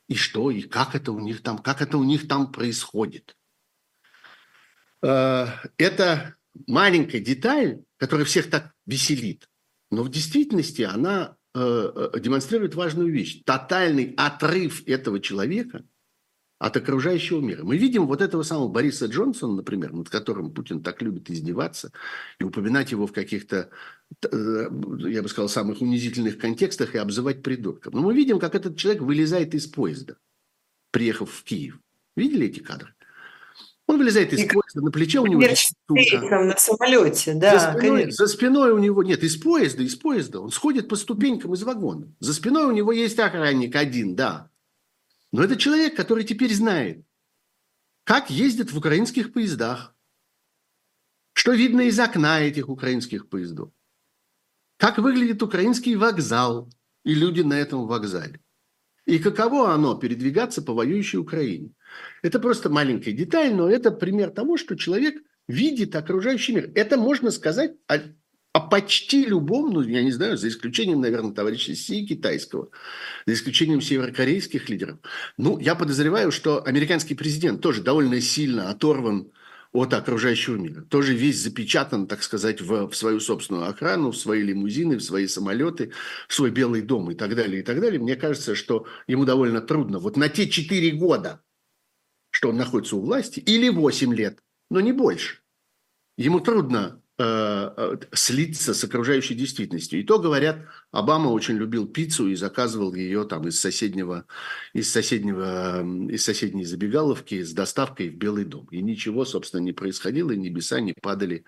и 0.07 0.13
что, 0.13 0.51
и 0.51 0.61
как 0.61 0.93
это 0.93 1.11
у 1.11 1.19
них 1.19 1.41
там, 1.41 1.57
как 1.57 1.81
это 1.81 1.97
у 1.97 2.03
них 2.03 2.27
там 2.27 2.51
происходит. 2.51 3.35
Э, 5.01 5.47
это 5.79 6.35
маленькая 6.67 7.21
деталь, 7.21 7.81
которая 7.97 8.27
всех 8.27 8.51
так 8.51 8.71
веселит, 8.85 9.49
но 9.89 10.03
в 10.03 10.09
действительности 10.09 10.83
она 10.83 11.36
демонстрирует 12.19 12.75
важную 12.75 13.11
вещь. 13.11 13.41
Тотальный 13.43 14.13
отрыв 14.17 14.87
этого 14.87 15.19
человека 15.19 15.83
от 16.59 16.75
окружающего 16.75 17.39
мира. 17.39 17.63
Мы 17.63 17.77
видим 17.77 18.07
вот 18.07 18.21
этого 18.21 18.41
самого 18.43 18.67
Бориса 18.67 19.05
Джонсона, 19.05 19.57
например, 19.57 19.93
над 19.93 20.09
которым 20.09 20.51
Путин 20.51 20.81
так 20.81 21.01
любит 21.01 21.29
издеваться 21.29 21.91
и 22.39 22.43
упоминать 22.43 22.91
его 22.91 23.05
в 23.05 23.13
каких-то, 23.13 23.69
э, 24.23 24.69
я 25.07 25.21
бы 25.21 25.29
сказал, 25.29 25.49
самых 25.49 25.81
унизительных 25.81 26.39
контекстах 26.39 26.95
и 26.95 26.97
обзывать 26.97 27.43
придурком. 27.43 27.93
Но 27.93 28.01
мы 28.01 28.15
видим, 28.15 28.39
как 28.39 28.55
этот 28.55 28.75
человек 28.77 29.03
вылезает 29.03 29.53
из 29.53 29.67
поезда, 29.67 30.17
приехав 30.91 31.31
в 31.31 31.43
Киев. 31.43 31.79
Видели 32.15 32.47
эти 32.47 32.59
кадры? 32.59 32.96
Он 33.87 33.97
вылезает 33.97 34.33
из 34.33 34.41
и 34.41 34.47
поезда, 34.47 34.81
на 34.81 34.91
плече 34.91 35.19
у 35.19 35.25
него 35.25 35.41
сумка. 35.87 36.43
на 36.43 36.57
самолете, 36.57 37.33
да, 37.33 37.57
за 37.57 37.79
спиной, 37.79 38.11
за 38.11 38.27
спиной 38.27 38.71
у 38.71 38.79
него, 38.79 39.01
нет, 39.01 39.23
из 39.23 39.37
поезда, 39.37 39.81
из 39.81 39.95
поезда, 39.95 40.41
он 40.41 40.51
сходит 40.51 40.89
по 40.89 40.97
ступенькам 40.97 41.53
из 41.53 41.63
вагона. 41.63 42.13
За 42.19 42.33
спиной 42.33 42.65
у 42.65 42.71
него 42.71 42.91
есть 42.91 43.17
охранник 43.17 43.75
один, 43.75 44.15
да. 44.15 44.51
Но 45.31 45.41
это 45.41 45.55
человек, 45.55 45.95
который 45.95 46.25
теперь 46.25 46.53
знает, 46.53 47.05
как 48.03 48.29
ездят 48.29 48.71
в 48.71 48.77
украинских 48.77 49.31
поездах, 49.31 49.95
что 51.31 51.53
видно 51.53 51.81
из 51.81 51.97
окна 51.97 52.41
этих 52.41 52.67
украинских 52.67 53.29
поездов, 53.29 53.71
как 54.77 54.97
выглядит 54.97 55.41
украинский 55.41 55.95
вокзал 55.95 56.69
и 57.03 57.13
люди 57.13 57.41
на 57.41 57.53
этом 57.53 57.87
вокзале, 57.87 58.41
и 59.05 59.17
каково 59.17 59.73
оно 59.73 59.95
передвигаться 59.95 60.61
по 60.61 60.73
воюющей 60.73 61.19
Украине. 61.19 61.71
Это 62.21 62.39
просто 62.39 62.69
маленькая 62.69 63.11
деталь, 63.11 63.53
но 63.53 63.69
это 63.69 63.91
пример 63.91 64.31
того, 64.31 64.57
что 64.57 64.75
человек 64.75 65.15
видит 65.47 65.95
окружающий 65.95 66.53
мир. 66.53 66.71
Это 66.75 66.97
можно 66.97 67.31
сказать 67.31 67.73
о, 67.87 67.99
о 68.53 68.59
почти 68.59 69.25
любом, 69.25 69.71
ну, 69.71 69.81
я 69.81 70.03
не 70.03 70.11
знаю, 70.11 70.37
за 70.37 70.49
исключением, 70.49 71.01
наверное, 71.01 71.33
товарища 71.33 71.75
Си 71.75 72.05
китайского, 72.05 72.69
за 73.25 73.33
исключением 73.33 73.81
северокорейских 73.81 74.69
лидеров. 74.69 74.97
Ну, 75.37 75.59
я 75.59 75.75
подозреваю, 75.75 76.31
что 76.31 76.63
американский 76.63 77.15
президент 77.15 77.61
тоже 77.61 77.81
довольно 77.81 78.19
сильно 78.19 78.69
оторван 78.69 79.31
от 79.73 79.93
окружающего 79.93 80.55
мира. 80.55 80.81
Тоже 80.81 81.13
весь 81.13 81.39
запечатан, 81.39 82.07
так 82.07 82.23
сказать, 82.23 82.61
в, 82.61 82.89
в 82.89 82.95
свою 82.95 83.19
собственную 83.19 83.69
охрану, 83.69 84.11
в 84.11 84.17
свои 84.17 84.41
лимузины, 84.41 84.97
в 84.97 85.03
свои 85.03 85.27
самолеты, 85.27 85.91
в 86.27 86.33
свой 86.33 86.51
Белый 86.51 86.81
дом 86.81 87.11
и 87.11 87.15
так 87.15 87.35
далее, 87.35 87.59
и 87.59 87.63
так 87.63 87.79
далее. 87.79 87.99
Мне 87.99 88.15
кажется, 88.15 88.55
что 88.55 88.87
ему 89.07 89.25
довольно 89.25 89.61
трудно. 89.61 89.99
Вот 89.99 90.17
на 90.17 90.29
те 90.29 90.49
четыре 90.49 90.91
года, 90.91 91.41
что 92.37 92.49
он 92.49 92.57
находится 92.57 92.95
у 92.95 93.01
власти, 93.01 93.39
или 93.39 93.67
8 93.67 94.13
лет, 94.13 94.43
но 94.69 94.79
не 94.79 94.91
больше. 94.91 95.39
Ему 96.19 96.39
трудно 96.39 97.01
э, 97.17 97.23
э, 97.23 97.97
слиться 98.13 98.75
с 98.75 98.83
окружающей 98.83 99.33
действительностью. 99.33 99.99
И 99.99 100.03
то, 100.03 100.19
говорят, 100.19 100.67
Обама 100.91 101.29
очень 101.29 101.55
любил 101.55 101.87
пиццу 101.87 102.27
и 102.27 102.35
заказывал 102.35 102.93
ее 102.93 103.23
там 103.23 103.47
из 103.47 103.59
соседнего, 103.59 104.27
из 104.73 104.91
соседнего, 104.91 105.81
из 106.11 106.23
соседней 106.23 106.65
забегаловки 106.65 107.41
с 107.41 107.53
доставкой 107.53 108.09
в 108.09 108.17
Белый 108.17 108.45
дом. 108.45 108.67
И 108.69 108.83
ничего, 108.83 109.25
собственно, 109.25 109.61
не 109.61 109.73
происходило, 109.73 110.29
и 110.29 110.37
небеса 110.37 110.79
не 110.79 110.93
падали, 110.93 111.43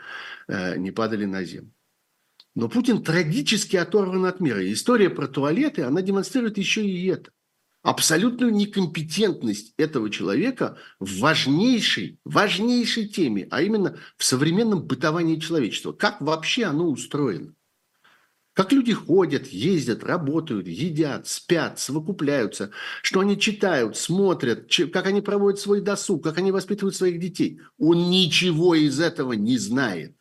э, 0.47 0.75
не 0.77 0.89
падали 0.89 1.25
на 1.25 1.43
землю. 1.43 1.71
Но 2.55 2.67
Путин 2.67 3.03
трагически 3.03 3.75
оторван 3.75 4.25
от 4.25 4.39
мира. 4.39 4.73
история 4.73 5.11
про 5.11 5.27
туалеты, 5.27 5.83
она 5.83 6.01
демонстрирует 6.01 6.57
еще 6.57 6.83
и 6.83 7.05
это 7.05 7.29
абсолютную 7.81 8.53
некомпетентность 8.53 9.73
этого 9.77 10.09
человека 10.09 10.77
в 10.99 11.19
важнейшей, 11.19 12.19
важнейшей 12.25 13.07
теме, 13.07 13.47
а 13.51 13.61
именно 13.61 13.97
в 14.17 14.23
современном 14.23 14.83
бытовании 14.83 15.39
человечества. 15.39 15.93
Как 15.93 16.19
вообще 16.21 16.65
оно 16.65 16.89
устроено? 16.89 17.53
Как 18.53 18.73
люди 18.73 18.91
ходят, 18.91 19.47
ездят, 19.47 20.03
работают, 20.03 20.67
едят, 20.67 21.27
спят, 21.27 21.79
совокупляются, 21.79 22.71
что 23.03 23.21
они 23.21 23.39
читают, 23.39 23.95
смотрят, 23.95 24.69
как 24.91 25.05
они 25.05 25.21
проводят 25.21 25.61
свой 25.61 25.79
досуг, 25.79 26.25
как 26.25 26.37
они 26.39 26.51
воспитывают 26.51 26.95
своих 26.95 27.21
детей. 27.21 27.61
Он 27.77 28.09
ничего 28.09 28.75
из 28.75 28.99
этого 28.99 29.31
не 29.31 29.57
знает. 29.57 30.13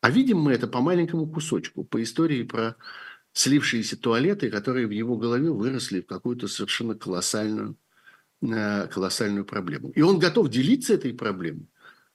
А 0.00 0.10
видим 0.10 0.38
мы 0.38 0.52
это 0.52 0.66
по 0.66 0.80
маленькому 0.80 1.26
кусочку, 1.26 1.84
по 1.84 2.02
истории 2.02 2.44
про 2.44 2.76
слившиеся 3.32 3.96
туалеты, 3.96 4.50
которые 4.50 4.86
в 4.86 4.90
его 4.90 5.16
голове 5.16 5.50
выросли 5.50 6.00
в 6.00 6.06
какую-то 6.06 6.48
совершенно 6.48 6.94
колоссальную, 6.94 7.76
э, 8.42 8.86
колоссальную 8.88 9.44
проблему. 9.44 9.90
И 9.90 10.02
он 10.02 10.18
готов 10.18 10.50
делиться 10.50 10.94
этой 10.94 11.14
проблемой 11.14 11.66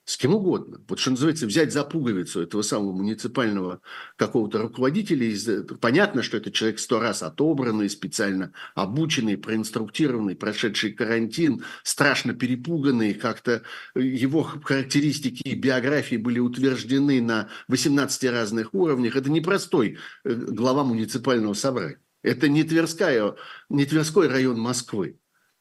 с 0.08 0.16
кем 0.16 0.34
угодно. 0.34 0.80
Вот 0.88 0.98
что 0.98 1.10
называется, 1.10 1.46
взять 1.46 1.70
за 1.70 1.84
пуговицу 1.84 2.40
этого 2.40 2.62
самого 2.62 2.92
муниципального 2.92 3.82
какого-то 4.16 4.62
руководителя. 4.62 5.26
Из... 5.26 5.46
Понятно, 5.82 6.22
что 6.22 6.38
это 6.38 6.50
человек 6.50 6.78
сто 6.78 6.98
раз 6.98 7.22
отобранный, 7.22 7.90
специально 7.90 8.54
обученный, 8.74 9.36
проинструктированный, 9.36 10.34
прошедший 10.34 10.94
карантин, 10.94 11.62
страшно 11.82 12.32
перепуганный. 12.32 13.12
Как-то 13.12 13.64
его 13.94 14.44
характеристики 14.44 15.42
и 15.46 15.54
биографии 15.54 16.16
были 16.16 16.38
утверждены 16.38 17.20
на 17.20 17.50
18 17.68 18.30
разных 18.30 18.72
уровнях. 18.72 19.14
Это 19.14 19.30
не 19.30 19.42
простой 19.42 19.98
э, 20.24 20.32
глава 20.32 20.84
муниципального 20.84 21.52
собрания. 21.52 22.00
Это 22.22 22.48
не, 22.48 22.64
Тверская, 22.64 23.34
не 23.68 23.84
Тверской 23.84 24.28
район 24.28 24.58
Москвы 24.58 25.18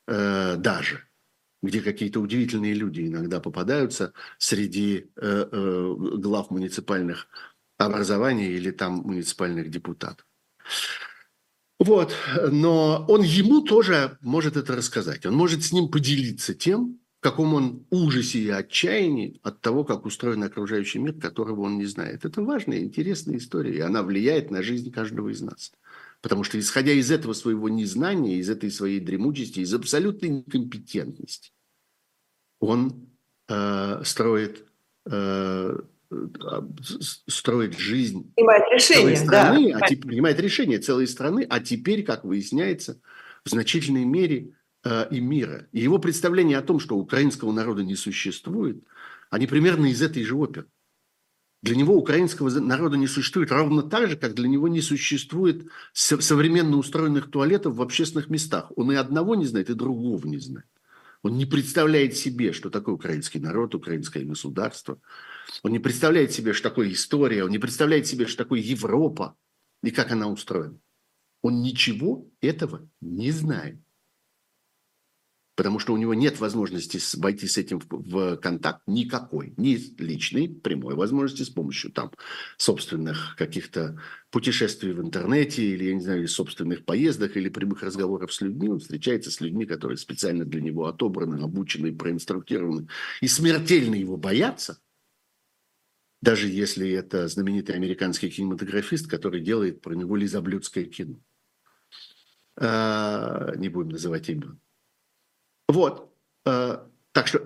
э, 0.07 0.55
даже 0.55 1.06
где 1.61 1.81
какие-то 1.81 2.19
удивительные 2.19 2.73
люди 2.73 3.01
иногда 3.07 3.39
попадаются 3.39 4.13
среди 4.37 5.09
э, 5.15 5.47
э, 5.51 5.95
глав 6.17 6.51
муниципальных 6.51 7.27
образований 7.77 8.51
или 8.51 8.71
там 8.71 8.95
муниципальных 8.97 9.69
депутатов. 9.69 10.25
Вот, 11.79 12.15
но 12.51 13.05
он 13.07 13.21
ему 13.21 13.61
тоже 13.61 14.17
может 14.21 14.57
это 14.57 14.75
рассказать. 14.75 15.25
Он 15.25 15.35
может 15.35 15.63
с 15.63 15.71
ним 15.71 15.89
поделиться 15.89 16.55
тем, 16.55 16.99
в 17.19 17.23
каком 17.23 17.53
он 17.53 17.85
ужасе 17.91 18.39
и 18.39 18.49
отчаянии 18.49 19.39
от 19.43 19.61
того, 19.61 19.83
как 19.83 20.05
устроен 20.05 20.43
окружающий 20.43 20.99
мир, 20.99 21.13
которого 21.13 21.61
он 21.61 21.77
не 21.77 21.85
знает. 21.85 22.25
Это 22.25 22.41
важная, 22.41 22.79
интересная 22.79 23.37
история, 23.37 23.75
и 23.75 23.79
она 23.79 24.01
влияет 24.01 24.49
на 24.49 24.63
жизнь 24.63 24.91
каждого 24.91 25.29
из 25.29 25.41
нас. 25.41 25.71
Потому 26.27 26.43
что, 26.43 26.59
исходя 26.59 26.91
из 26.91 27.09
этого 27.09 27.31
своего 27.31 27.69
незнания, 27.69 28.35
из 28.35 28.49
этой 28.49 28.69
своей 28.69 28.99
дремучести, 28.99 29.61
из 29.61 29.73
абсолютной 29.73 30.27
некомпетентности, 30.27 31.53
он 32.59 33.07
э, 33.47 34.01
строит, 34.03 34.65
э, 35.09 35.77
строит 37.27 37.77
жизнь 37.77 38.33
принимает 38.35 38.63
решение, 38.73 39.15
страны, 39.15 39.71
да. 39.71 39.77
а 39.77 39.87
теперь, 39.87 40.05
принимает 40.05 40.37
решение 40.41 40.79
целой 40.79 41.07
страны, 41.07 41.47
а 41.49 41.61
теперь, 41.61 42.03
как 42.03 42.25
выясняется, 42.25 42.99
в 43.45 43.49
значительной 43.49 44.03
мере 44.03 44.49
э, 44.83 45.07
и 45.09 45.21
мира. 45.21 45.67
И 45.71 45.79
его 45.79 45.97
представление 45.97 46.57
о 46.57 46.61
том, 46.61 46.81
что 46.81 46.97
украинского 46.97 47.53
народа 47.53 47.83
не 47.83 47.95
существует, 47.95 48.83
они 49.29 49.47
примерно 49.47 49.85
из 49.85 50.01
этой 50.01 50.23
же 50.23 50.35
оперы. 50.35 50.67
Для 51.63 51.75
него 51.75 51.95
украинского 51.95 52.49
народа 52.59 52.97
не 52.97 53.07
существует 53.07 53.51
ровно 53.51 53.81
так 53.81 54.09
же, 54.09 54.15
как 54.15 54.35
для 54.35 54.47
него 54.47 54.67
не 54.67 54.81
существует 54.81 55.67
современно 55.93 56.77
устроенных 56.77 57.31
туалетов 57.31 57.75
в 57.75 57.81
общественных 57.81 58.29
местах. 58.29 58.71
Он 58.75 58.91
и 58.91 58.95
одного 58.95 59.35
не 59.35 59.45
знает, 59.45 59.69
и 59.69 59.73
другого 59.73 60.25
не 60.27 60.37
знает. 60.37 60.67
Он 61.23 61.35
не 61.35 61.45
представляет 61.45 62.15
себе, 62.15 62.53
что 62.53 62.69
такое 62.69 62.93
украинский 62.93 63.39
народ, 63.39 63.73
украинское 63.73 64.23
государство. 64.23 64.99
Он 65.63 65.71
не 65.71 65.79
представляет 65.79 66.31
себе, 66.31 66.53
что 66.53 66.69
такое 66.69 66.91
история. 66.91 67.43
Он 67.43 67.49
не 67.49 67.57
представляет 67.57 68.05
себе, 68.05 68.27
что 68.27 68.43
такое 68.43 68.59
Европа 68.59 69.35
и 69.81 69.89
как 69.89 70.11
она 70.11 70.27
устроена. 70.27 70.77
Он 71.41 71.61
ничего 71.61 72.29
этого 72.39 72.87
не 73.01 73.31
знает 73.31 73.79
потому 75.57 75.79
что 75.79 75.91
у 75.91 75.97
него 75.97 76.13
нет 76.13 76.39
возможности 76.39 76.99
войти 77.17 77.47
с 77.47 77.57
этим 77.57 77.81
в 77.89 78.37
контакт 78.37 78.83
никакой, 78.85 79.55
ни 79.57 79.75
личной, 79.99 80.47
прямой 80.47 80.93
возможности 80.93 81.41
с 81.41 81.49
помощью 81.49 81.91
там 81.91 82.11
собственных 82.57 83.35
каких-то 83.35 83.99
путешествий 84.29 84.93
в 84.93 85.01
интернете 85.01 85.65
или, 85.65 85.85
я 85.85 85.95
не 85.95 86.01
знаю, 86.01 86.19
или 86.19 86.27
собственных 86.27 86.85
поездок 86.85 87.35
или 87.35 87.49
прямых 87.49 87.81
разговоров 87.81 88.31
с 88.31 88.41
людьми. 88.41 88.69
Он 88.69 88.79
встречается 88.79 89.31
с 89.31 89.41
людьми, 89.41 89.65
которые 89.65 89.97
специально 89.97 90.45
для 90.45 90.61
него 90.61 90.85
отобраны, 90.85 91.41
обучены, 91.41 91.91
проинструктированы 91.91 92.87
и 93.21 93.27
смертельно 93.27 93.95
его 93.95 94.15
боятся, 94.15 94.79
даже 96.21 96.49
если 96.49 96.87
это 96.91 97.27
знаменитый 97.27 97.73
американский 97.73 98.29
кинематографист, 98.29 99.09
который 99.09 99.41
делает 99.41 99.81
про 99.81 99.95
него 99.95 100.15
лизоблюдское 100.17 100.85
кино. 100.85 101.19
А, 102.57 103.55
не 103.55 103.69
будем 103.69 103.89
называть 103.89 104.29
имя 104.29 104.55
вот. 105.67 106.13
Э, 106.45 106.85
так 107.11 107.27
что 107.27 107.39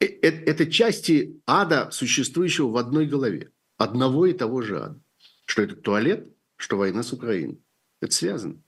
э, 0.00 0.06
э, 0.06 0.28
это 0.46 0.70
части 0.70 1.40
ада, 1.46 1.90
существующего 1.90 2.68
в 2.68 2.76
одной 2.76 3.06
голове. 3.06 3.52
Одного 3.76 4.26
и 4.26 4.32
того 4.32 4.62
же 4.62 4.80
ада. 4.82 5.00
Что 5.44 5.62
это 5.62 5.76
туалет, 5.76 6.28
что 6.56 6.76
война 6.76 7.02
с 7.02 7.12
Украиной. 7.12 7.62
Это 8.00 8.12
связано. 8.12 8.62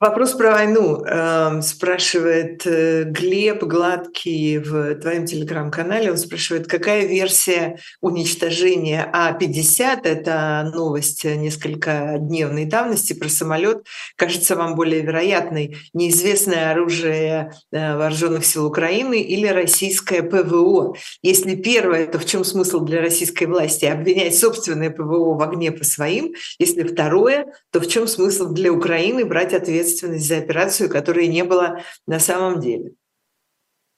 Вопрос 0.00 0.32
про 0.32 0.52
войну. 0.52 1.04
Эм, 1.04 1.60
спрашивает 1.60 2.66
э, 2.66 3.04
Глеб 3.04 3.62
Гладкий 3.64 4.56
в 4.56 4.94
твоем 4.94 5.26
телеграм-канале. 5.26 6.10
Он 6.10 6.16
спрашивает, 6.16 6.66
какая 6.66 7.04
версия 7.04 7.76
уничтожения 8.00 9.10
А-50, 9.12 10.00
это 10.04 10.70
новость 10.74 11.24
несколько 11.24 12.16
дневной 12.18 12.64
давности 12.64 13.12
про 13.12 13.28
самолет, 13.28 13.86
кажется 14.16 14.56
вам 14.56 14.74
более 14.74 15.02
вероятной? 15.02 15.76
Неизвестное 15.92 16.70
оружие 16.70 17.52
э, 17.70 17.94
вооруженных 17.94 18.46
сил 18.46 18.64
Украины 18.64 19.20
или 19.20 19.48
российское 19.48 20.22
ПВО? 20.22 20.94
Если 21.20 21.56
первое, 21.56 22.06
то 22.06 22.18
в 22.18 22.24
чем 22.24 22.44
смысл 22.44 22.80
для 22.80 23.02
российской 23.02 23.44
власти 23.44 23.84
обвинять 23.84 24.34
собственное 24.34 24.88
ПВО 24.88 25.34
в 25.34 25.42
огне 25.42 25.70
по 25.72 25.84
своим? 25.84 26.32
Если 26.58 26.84
второе, 26.84 27.52
то 27.70 27.80
в 27.80 27.86
чем 27.86 28.08
смысл 28.08 28.46
для 28.46 28.72
Украины 28.72 29.26
брать 29.26 29.52
ответственность 29.52 29.89
ответственность 29.90 30.26
за 30.26 30.38
операцию, 30.38 30.88
которой 30.88 31.26
не 31.28 31.44
было 31.44 31.82
на 32.06 32.18
самом 32.18 32.60
деле. 32.60 32.94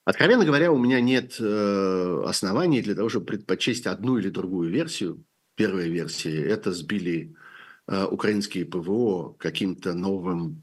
Откровенно 0.04 0.44
говоря, 0.44 0.72
у 0.72 0.78
меня 0.78 1.00
нет 1.00 1.36
э, 1.38 2.22
оснований 2.26 2.82
для 2.82 2.94
того, 2.94 3.08
чтобы 3.08 3.26
предпочесть 3.26 3.86
одну 3.86 4.18
или 4.18 4.30
другую 4.30 4.70
версию. 4.70 5.24
Первая 5.54 5.86
версия– 5.86 6.44
это 6.48 6.72
сбили 6.72 7.34
э, 7.86 8.04
украинские 8.04 8.64
ПВО 8.64 9.34
каким-то 9.38 9.94
новым, 9.94 10.62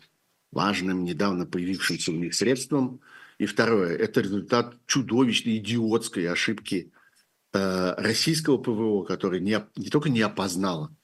важным, 0.51 1.05
недавно 1.05 1.45
появившимся 1.45 2.11
у 2.11 2.15
них 2.15 2.33
средством. 2.33 2.99
И 3.37 3.45
второе– 3.45 3.95
это 3.97 4.19
результат 4.19 4.75
чудовищной, 4.87 5.57
идиотской 5.57 6.29
ошибки 6.29 6.91
э, 7.53 7.93
российского 7.97 8.57
ПВО, 8.57 9.03
который 9.05 9.39
не, 9.39 9.63
не 9.77 9.89
только 9.89 10.09
не 10.09 10.21
опознало 10.21 10.91
Э, 10.91 10.98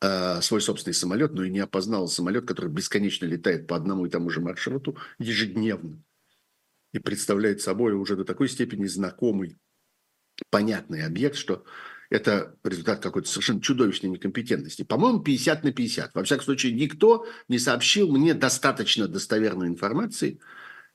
свой 0.00 0.60
собственный 0.60 0.94
самолет, 0.94 1.32
но 1.34 1.44
и 1.44 1.50
не 1.50 1.60
опознал 1.60 2.08
самолет, 2.08 2.46
который 2.46 2.70
бесконечно 2.70 3.26
летает 3.26 3.66
по 3.66 3.76
одному 3.76 4.06
и 4.06 4.10
тому 4.10 4.30
же 4.30 4.40
маршруту 4.40 4.96
ежедневно 5.18 6.02
и 6.92 6.98
представляет 6.98 7.60
собой 7.60 7.92
уже 7.92 8.16
до 8.16 8.24
такой 8.24 8.48
степени 8.48 8.86
знакомый, 8.86 9.58
понятный 10.50 11.04
объект, 11.04 11.36
что 11.36 11.64
это 12.08 12.56
результат 12.64 13.00
какой-то 13.00 13.28
совершенно 13.28 13.60
чудовищной 13.60 14.10
некомпетентности. 14.10 14.82
По-моему, 14.82 15.20
50 15.20 15.62
на 15.62 15.72
50. 15.72 16.14
Во 16.14 16.24
всяком 16.24 16.44
случае, 16.44 16.72
никто 16.72 17.26
не 17.48 17.58
сообщил 17.58 18.10
мне 18.10 18.34
достаточно 18.34 19.06
достоверной 19.06 19.68
информации 19.68 20.40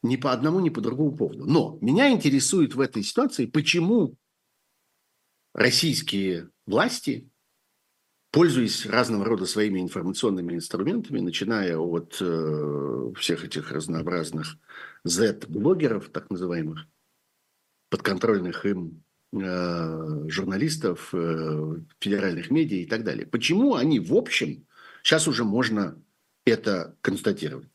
ни 0.04 0.18
по 0.18 0.34
одному, 0.34 0.60
ни 0.60 0.70
по 0.70 0.82
другому 0.82 1.16
поводу. 1.16 1.46
Но 1.46 1.78
меня 1.82 2.12
интересует 2.12 2.76
в 2.76 2.82
этой 2.82 3.02
ситуации, 3.02 3.46
почему 3.46 4.18
российские 5.54 6.50
власти 6.66 7.30
пользуясь 8.36 8.86
разного 8.86 9.24
рода 9.24 9.46
своими 9.46 9.80
информационными 9.80 10.56
инструментами, 10.56 11.22
начиная 11.22 11.78
от 11.78 12.18
э, 12.20 13.14
всех 13.18 13.46
этих 13.46 13.72
разнообразных 13.72 14.58
Z-блогеров, 15.06 16.10
так 16.10 16.30
называемых, 16.30 16.86
подконтрольных 17.90 18.66
им 18.66 19.06
э, 19.32 20.28
журналистов, 20.28 21.12
э, 21.14 21.76
федеральных 22.02 22.52
медиа 22.52 22.80
и 22.80 22.86
так 22.86 23.06
далее. 23.06 23.26
Почему 23.26 23.76
они 23.76 24.02
в 24.02 24.14
общем, 24.14 24.68
сейчас 25.02 25.30
уже 25.30 25.46
можно 25.46 25.98
это 26.46 26.98
констатировать, 27.00 27.70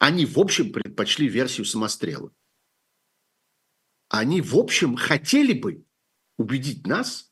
они 0.00 0.26
в 0.26 0.36
общем 0.36 0.72
предпочли 0.72 1.28
версию 1.28 1.64
самострела. 1.64 2.32
Они 4.08 4.40
в 4.40 4.56
общем 4.56 4.96
хотели 4.96 5.52
бы 5.52 5.84
убедить 6.38 6.88
нас– 6.88 7.28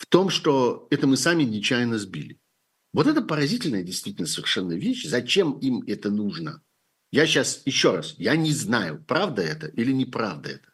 в 0.00 0.06
том, 0.06 0.30
что 0.30 0.88
это 0.90 1.06
мы 1.06 1.18
сами 1.18 1.42
нечаянно 1.42 1.98
сбили. 1.98 2.40
Вот 2.94 3.06
это 3.06 3.20
поразительная 3.20 3.82
действительно 3.82 4.26
совершенно 4.26 4.72
вещь. 4.72 5.04
Зачем 5.04 5.52
им 5.58 5.84
это 5.86 6.10
нужно? 6.10 6.62
Я 7.12 7.26
сейчас, 7.26 7.60
еще 7.66 7.96
раз, 7.96 8.14
я 8.16 8.34
не 8.34 8.50
знаю, 8.50 9.04
правда 9.06 9.42
это 9.42 9.66
или 9.66 9.92
неправда 9.92 10.48
это. 10.52 10.68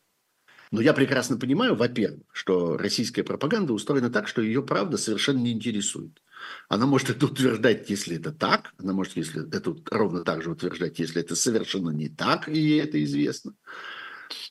Но 0.70 0.81
я 0.81 0.93
прекрасно 0.93 1.39
понимаю, 1.39 1.74
во-первых, 1.74 2.22
что 2.33 2.77
российская 2.77 3.24
пропаганда 3.24 3.72
устроена 3.72 4.11
так, 4.11 4.29
что 4.29 4.43
ее 4.43 4.62
правда 4.62 4.97
совершенно 4.97 5.39
не 5.39 5.51
интересует. 5.53 6.22
Она 6.68 6.87
может 6.87 7.11
это 7.11 7.27
утверждать, 7.27 7.91
если 7.91 8.16
это 8.16 8.31
так, 8.31 8.74
она 8.79 8.93
может 8.93 9.16
если 9.16 9.49
это 9.49 9.77
ровно 9.91 10.22
так 10.22 10.43
же 10.43 10.53
утверждать, 10.53 11.01
если 11.01 11.20
это 11.20 11.35
совершенно 11.35 11.91
не 11.91 12.09
так, 12.09 12.49
и 12.49 12.77
это 12.77 13.03
известно. 13.03 13.55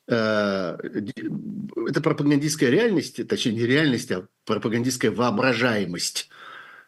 Э, 0.08 0.78
это 1.88 2.02
пропагандистская 2.02 2.70
реальность, 2.70 3.28
точнее 3.28 3.54
не 3.54 3.66
реальность, 3.66 4.12
а 4.12 4.28
пропагандистская 4.46 5.12
воображаемость 5.12 6.30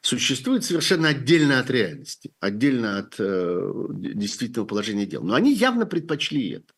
существует 0.02 0.64
совершенно 0.64 1.10
отдельно 1.10 1.60
от 1.60 1.70
реальности, 1.70 2.34
отдельно 2.40 3.00
от 3.00 3.16
э, 3.20 3.74
действительного 3.90 4.68
положения 4.68 5.06
дел. 5.06 5.24
Но 5.24 5.34
они 5.34 5.54
явно 5.54 5.86
предпочли 5.86 6.50
это. 6.50 6.74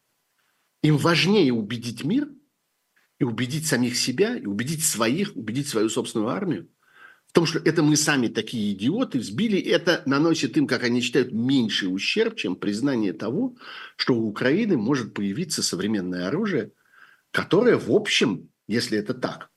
Им 0.82 0.97
важнее 0.97 1.53
убедить 1.53 2.03
мир 2.03 2.30
и 3.20 3.24
убедить 3.24 3.68
самих 3.68 3.97
себя, 3.97 4.38
и 4.38 4.45
убедить 4.45 4.84
своих, 4.84 5.36
убедить 5.36 5.68
свою 5.68 5.89
собственную 5.89 6.30
армию, 6.30 6.70
в 7.30 7.32
том, 7.32 7.45
что 7.45 7.59
это 7.59 7.84
мы 7.84 7.95
сами 7.95 8.27
такие 8.27 8.73
идиоты 8.73 9.19
взбили, 9.19 9.59
это 9.59 10.01
наносит 10.07 10.57
им, 10.57 10.65
как 10.65 10.84
они 10.84 10.99
считают, 10.99 11.32
меньший 11.32 11.93
ущерб, 11.93 12.36
чем 12.36 12.55
признание 12.55 13.13
того, 13.13 13.55
что 13.97 14.15
у 14.15 14.27
Украины 14.27 14.77
может 14.77 15.13
появиться 15.13 15.61
современное 15.61 16.27
оружие, 16.27 16.71
которое, 17.30 17.77
в 17.77 17.91
общем, 17.91 18.49
если 18.67 18.97
это 18.97 19.13
так, 19.13 19.51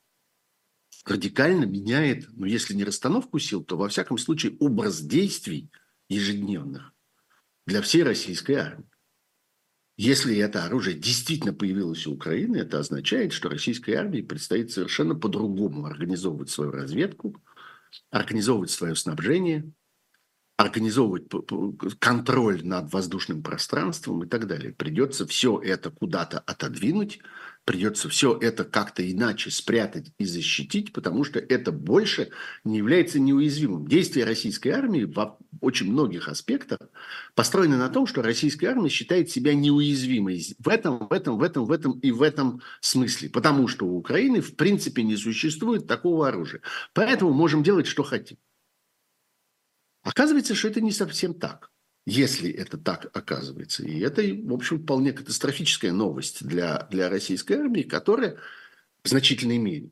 радикально 1.03 1.65
меняет, 1.65 2.27
ну, 2.33 2.45
если 2.45 2.75
не 2.75 2.83
расстановку 2.83 3.39
сил, 3.39 3.63
то, 3.63 3.75
во 3.75 3.89
всяком 3.89 4.19
случае, 4.19 4.55
образ 4.59 5.01
действий 5.01 5.71
ежедневных 6.09 6.93
для 7.65 7.81
всей 7.81 8.03
российской 8.03 8.53
армии. 8.53 8.85
Если 9.97 10.37
это 10.37 10.65
оружие 10.65 10.95
действительно 10.95 11.53
появилось 11.53 12.05
у 12.05 12.13
Украины, 12.13 12.57
это 12.57 12.77
означает, 12.77 13.33
что 13.33 13.49
российской 13.49 13.95
армии 13.95 14.21
предстоит 14.21 14.71
совершенно 14.71 15.15
по-другому 15.15 15.85
организовывать 15.87 16.51
свою 16.51 16.69
разведку– 16.69 17.35
организовывать 18.11 18.71
свое 18.71 18.95
снабжение, 18.95 19.71
организовывать 20.57 21.27
контроль 21.99 22.65
над 22.65 22.91
воздушным 22.93 23.41
пространством 23.43 24.23
и 24.23 24.27
так 24.27 24.47
далее. 24.47 24.71
Придется 24.71 25.25
все 25.25 25.59
это 25.59 25.89
куда-то 25.89 26.39
отодвинуть, 26.39 27.19
придется 27.65 28.09
все 28.09 28.37
это 28.37 28.63
как-то 28.63 29.09
иначе 29.09 29.49
спрятать 29.49 30.11
и 30.17 30.25
защитить, 30.25 30.93
потому 30.93 31.23
что 31.23 31.39
это 31.39 31.71
больше 31.71 32.29
не 32.63 32.77
является 32.77 33.19
неуязвимым. 33.19 33.87
Действия 33.87 34.25
российской 34.25 34.69
армии 34.69 35.05
в 35.05 35.37
очень 35.61 35.91
многих 35.91 36.27
аспектах 36.27 36.79
построены 37.35 37.77
на 37.77 37.89
том, 37.89 38.05
что 38.05 38.21
российская 38.21 38.67
армия 38.67 38.89
считает 38.89 39.29
себя 39.29 39.53
неуязвимой 39.53 40.55
в 40.59 40.67
этом, 40.67 41.07
в 41.07 41.13
этом, 41.13 41.37
в 41.37 41.43
этом, 41.43 41.65
в 41.65 41.71
этом 41.71 41.99
и 41.99 42.11
в 42.11 42.21
этом 42.21 42.61
смысле. 42.81 43.29
Потому 43.29 43.67
что 43.67 43.85
у 43.85 43.97
Украины 43.97 44.41
в 44.41 44.55
принципе 44.55 45.03
не 45.03 45.15
существует 45.15 45.87
такого 45.87 46.27
оружия. 46.27 46.61
Поэтому 46.93 47.31
можем 47.31 47.63
делать, 47.63 47.87
что 47.87 48.03
хотим. 48.03 48.37
Оказывается, 50.03 50.53
что 50.53 50.67
это 50.67 50.81
не 50.81 50.91
совсем 50.91 51.33
так 51.33 51.72
если 52.05 52.51
это 52.51 52.77
так 52.77 53.09
оказывается. 53.13 53.83
И 53.83 53.99
это, 53.99 54.21
в 54.21 54.53
общем, 54.53 54.81
вполне 54.81 55.13
катастрофическая 55.13 55.91
новость 55.91 56.45
для, 56.45 56.87
для 56.91 57.09
российской 57.09 57.53
армии, 57.53 57.83
которая 57.83 58.37
в 59.03 59.09
значительной 59.09 59.57
мере 59.57 59.91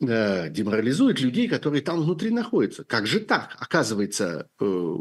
э, 0.00 0.50
деморализует 0.50 1.20
людей, 1.20 1.48
которые 1.48 1.82
там 1.82 2.02
внутри 2.02 2.30
находятся. 2.30 2.84
Как 2.84 3.06
же 3.06 3.20
так? 3.20 3.56
Оказывается, 3.58 4.48
э, 4.60 4.96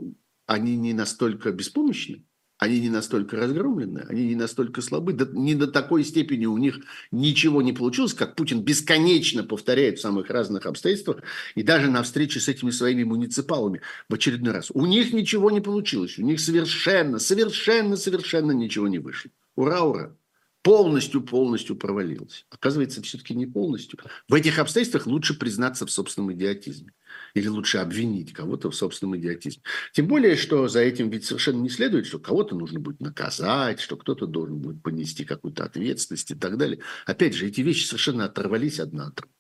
они 0.46 0.76
не 0.78 0.94
настолько 0.94 1.52
беспомощны, 1.52 2.24
они 2.62 2.80
не 2.80 2.92
настолько 2.92 3.38
разгромлены, 3.38 4.06
они 4.08 4.28
не 4.28 4.36
настолько 4.36 4.84
слабы, 4.84 5.14
да, 5.14 5.28
не 5.34 5.56
до 5.56 5.66
такой 5.66 6.04
степени 6.04 6.46
у 6.46 6.60
них 6.60 6.82
ничего 7.10 7.64
не 7.64 7.74
получилось, 7.74 8.14
как 8.14 8.36
Путин 8.36 8.62
бесконечно 8.62 9.44
повторяет 9.44 9.98
в 9.98 10.02
самых 10.02 10.30
разных 10.30 10.68
обстоятельствах, 10.68 11.24
и 11.56 11.64
даже 11.64 11.90
на 11.90 12.04
встрече 12.04 12.40
с 12.40 12.48
этими 12.48 12.70
своими 12.70 13.04
муниципалами 13.04 13.82
в 14.08 14.14
очередной 14.14 14.54
раз. 14.54 14.70
У 14.76 14.86
них 14.86 15.12
ничего 15.12 15.50
не 15.50 15.60
получилось, 15.60 16.20
у 16.20 16.22
них 16.22 16.40
совершенно, 16.40 17.18
совершенно, 17.18 17.98
совершенно 17.98 18.52
ничего 18.52 18.88
не 18.88 19.00
вышло. 19.00 19.32
Ура, 19.56 19.82
ура! 19.82 20.16
полностью, 20.62 21.22
полностью 21.24 21.76
провалилась. 21.76 22.46
Оказывается, 22.52 23.02
все-таки 23.02 23.34
не 23.34 23.48
полностью. 23.48 23.98
В 24.28 24.36
этих 24.36 24.60
обстоятельствах 24.60 25.08
лучше 25.08 25.34
признаться 25.34 25.88
в 25.88 25.92
собственном 25.92 26.34
идиотизме. 26.34 26.94
Или 27.34 27.48
лучше 27.48 27.78
обвинить 27.78 28.34
кого-то 28.34 28.72
в 28.72 28.76
собственном 28.76 29.18
идиотизме. 29.18 29.64
Тем 29.94 30.08
более, 30.08 30.36
что 30.36 30.68
за 30.68 30.82
этим 30.82 31.10
ведь 31.10 31.26
совершенно 31.26 31.62
не 31.62 31.70
следует, 31.70 32.06
что 32.06 32.20
кого-то 32.20 32.56
нужно 32.56 32.80
будет 32.80 33.00
наказать, 33.00 33.80
что 33.80 33.98
кто-то 33.98 34.28
должен 34.28 34.60
будет 34.60 34.82
понести 34.82 35.26
какую-то 35.26 35.64
ответственность 35.64 36.32
и 36.32 36.36
так 36.36 36.58
далее. 36.58 36.80
Опять 37.06 37.36
же, 37.36 37.48
эти 37.48 37.62
вещи 37.62 37.86
совершенно 37.86 38.26
оторвались 38.26 38.80
одна 38.80 39.08
от 39.08 39.16
другой 39.16 39.36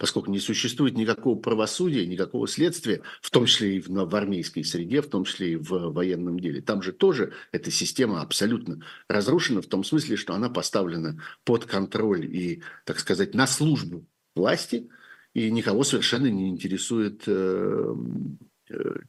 поскольку 0.00 0.30
не 0.30 0.40
существует 0.40 0.96
никакого 0.96 1.38
правосудия, 1.38 2.06
никакого 2.06 2.48
следствия, 2.48 3.02
в 3.20 3.30
том 3.30 3.44
числе 3.44 3.76
и 3.76 3.80
в, 3.80 3.88
в 3.88 4.16
армейской 4.16 4.64
среде, 4.64 5.02
в 5.02 5.10
том 5.10 5.24
числе 5.24 5.52
и 5.52 5.56
в 5.56 5.92
военном 5.92 6.40
деле. 6.40 6.62
Там 6.62 6.80
же 6.80 6.92
тоже 6.92 7.34
эта 7.52 7.70
система 7.70 8.22
абсолютно 8.22 8.82
разрушена 9.08 9.60
в 9.60 9.66
том 9.66 9.84
смысле, 9.84 10.16
что 10.16 10.32
она 10.32 10.48
поставлена 10.48 11.22
под 11.44 11.66
контроль 11.66 12.24
и, 12.24 12.62
так 12.86 12.98
сказать, 12.98 13.34
на 13.34 13.46
службу 13.46 14.06
власти, 14.34 14.88
и 15.34 15.50
никого 15.50 15.84
совершенно 15.84 16.26
не 16.26 16.48
интересует 16.48 17.22
э, 17.26 17.94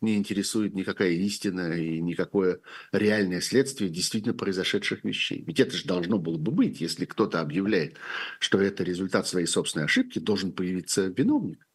не 0.01 0.17
интересует 0.17 0.74
никакая 0.74 1.11
истина 1.11 1.74
и 1.78 1.99
никакое 1.99 2.61
реальное 2.91 3.41
следствие 3.41 3.89
действительно 3.89 4.34
произошедших 4.34 5.03
вещей. 5.03 5.43
Ведь 5.45 5.59
это 5.59 5.76
же 5.76 5.86
должно 5.86 6.17
было 6.17 6.38
бы 6.38 6.51
быть, 6.51 6.82
если 6.82 7.05
кто-то 7.05 7.41
объявляет, 7.41 7.97
что 8.39 8.59
это 8.59 8.84
результат 8.84 9.28
своей 9.28 9.45
собственной 9.45 9.86
ошибки, 9.86 10.19
должен 10.19 10.51
появиться 10.51 11.07
виновник. 11.07 11.67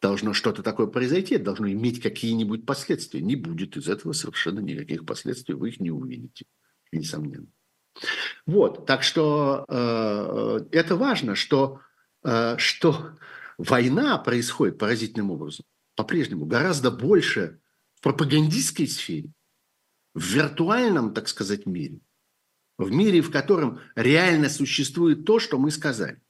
Должно 0.00 0.32
что-то 0.32 0.62
такое 0.62 0.86
произойти, 0.86 1.36
должно 1.36 1.70
иметь 1.70 2.00
какие-нибудь 2.00 2.64
последствия. 2.64 3.20
Не 3.20 3.36
будет 3.36 3.76
из 3.76 3.88
этого 3.88 4.12
совершенно 4.12 4.60
никаких 4.60 5.04
последствий, 5.04 5.54
вы 5.54 5.70
их 5.70 5.80
не 5.80 5.90
увидите, 5.90 6.46
несомненно. 6.90 7.48
Вот, 8.46 8.86
так 8.86 9.02
что 9.02 9.64
э, 9.68 10.60
это 10.72 10.96
важно, 10.96 11.34
что, 11.34 11.80
э, 11.80 11.89
что 12.22 13.16
война 13.58 14.18
происходит 14.18 14.78
поразительным 14.78 15.30
образом 15.30 15.64
по-прежнему 15.96 16.46
гораздо 16.46 16.90
больше 16.90 17.60
в 17.96 18.00
пропагандистской 18.02 18.86
сфере, 18.86 19.30
в 20.14 20.22
виртуальном, 20.22 21.12
так 21.12 21.28
сказать, 21.28 21.66
мире, 21.66 22.00
в 22.78 22.90
мире, 22.90 23.20
в 23.20 23.30
котором 23.30 23.80
реально 23.94 24.48
существует 24.48 25.24
то, 25.24 25.38
что 25.38 25.58
мы 25.58 25.70
сказали. 25.70 26.20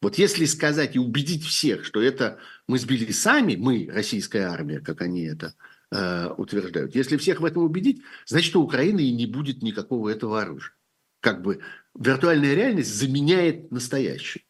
Вот 0.00 0.16
если 0.16 0.44
сказать 0.44 0.94
и 0.94 1.00
убедить 1.00 1.44
всех, 1.44 1.84
что 1.84 2.00
это 2.00 2.38
мы 2.68 2.78
сбили 2.78 3.10
сами, 3.10 3.56
мы, 3.56 3.88
российская 3.92 4.44
армия, 4.44 4.78
как 4.78 5.02
они 5.02 5.24
это 5.24 5.54
э, 5.90 6.28
утверждают, 6.36 6.94
если 6.94 7.16
всех 7.16 7.40
в 7.40 7.44
этом 7.44 7.64
убедить, 7.64 8.02
значит, 8.24 8.54
у 8.54 8.62
Украины 8.62 9.00
и 9.00 9.12
не 9.12 9.26
будет 9.26 9.62
никакого 9.62 10.08
этого 10.10 10.40
оружия 10.40 10.78
как 11.20 11.42
бы 11.42 11.60
виртуальная 11.94 12.54
реальность 12.54 12.94
заменяет 12.94 13.70
настоящую, 13.70 14.42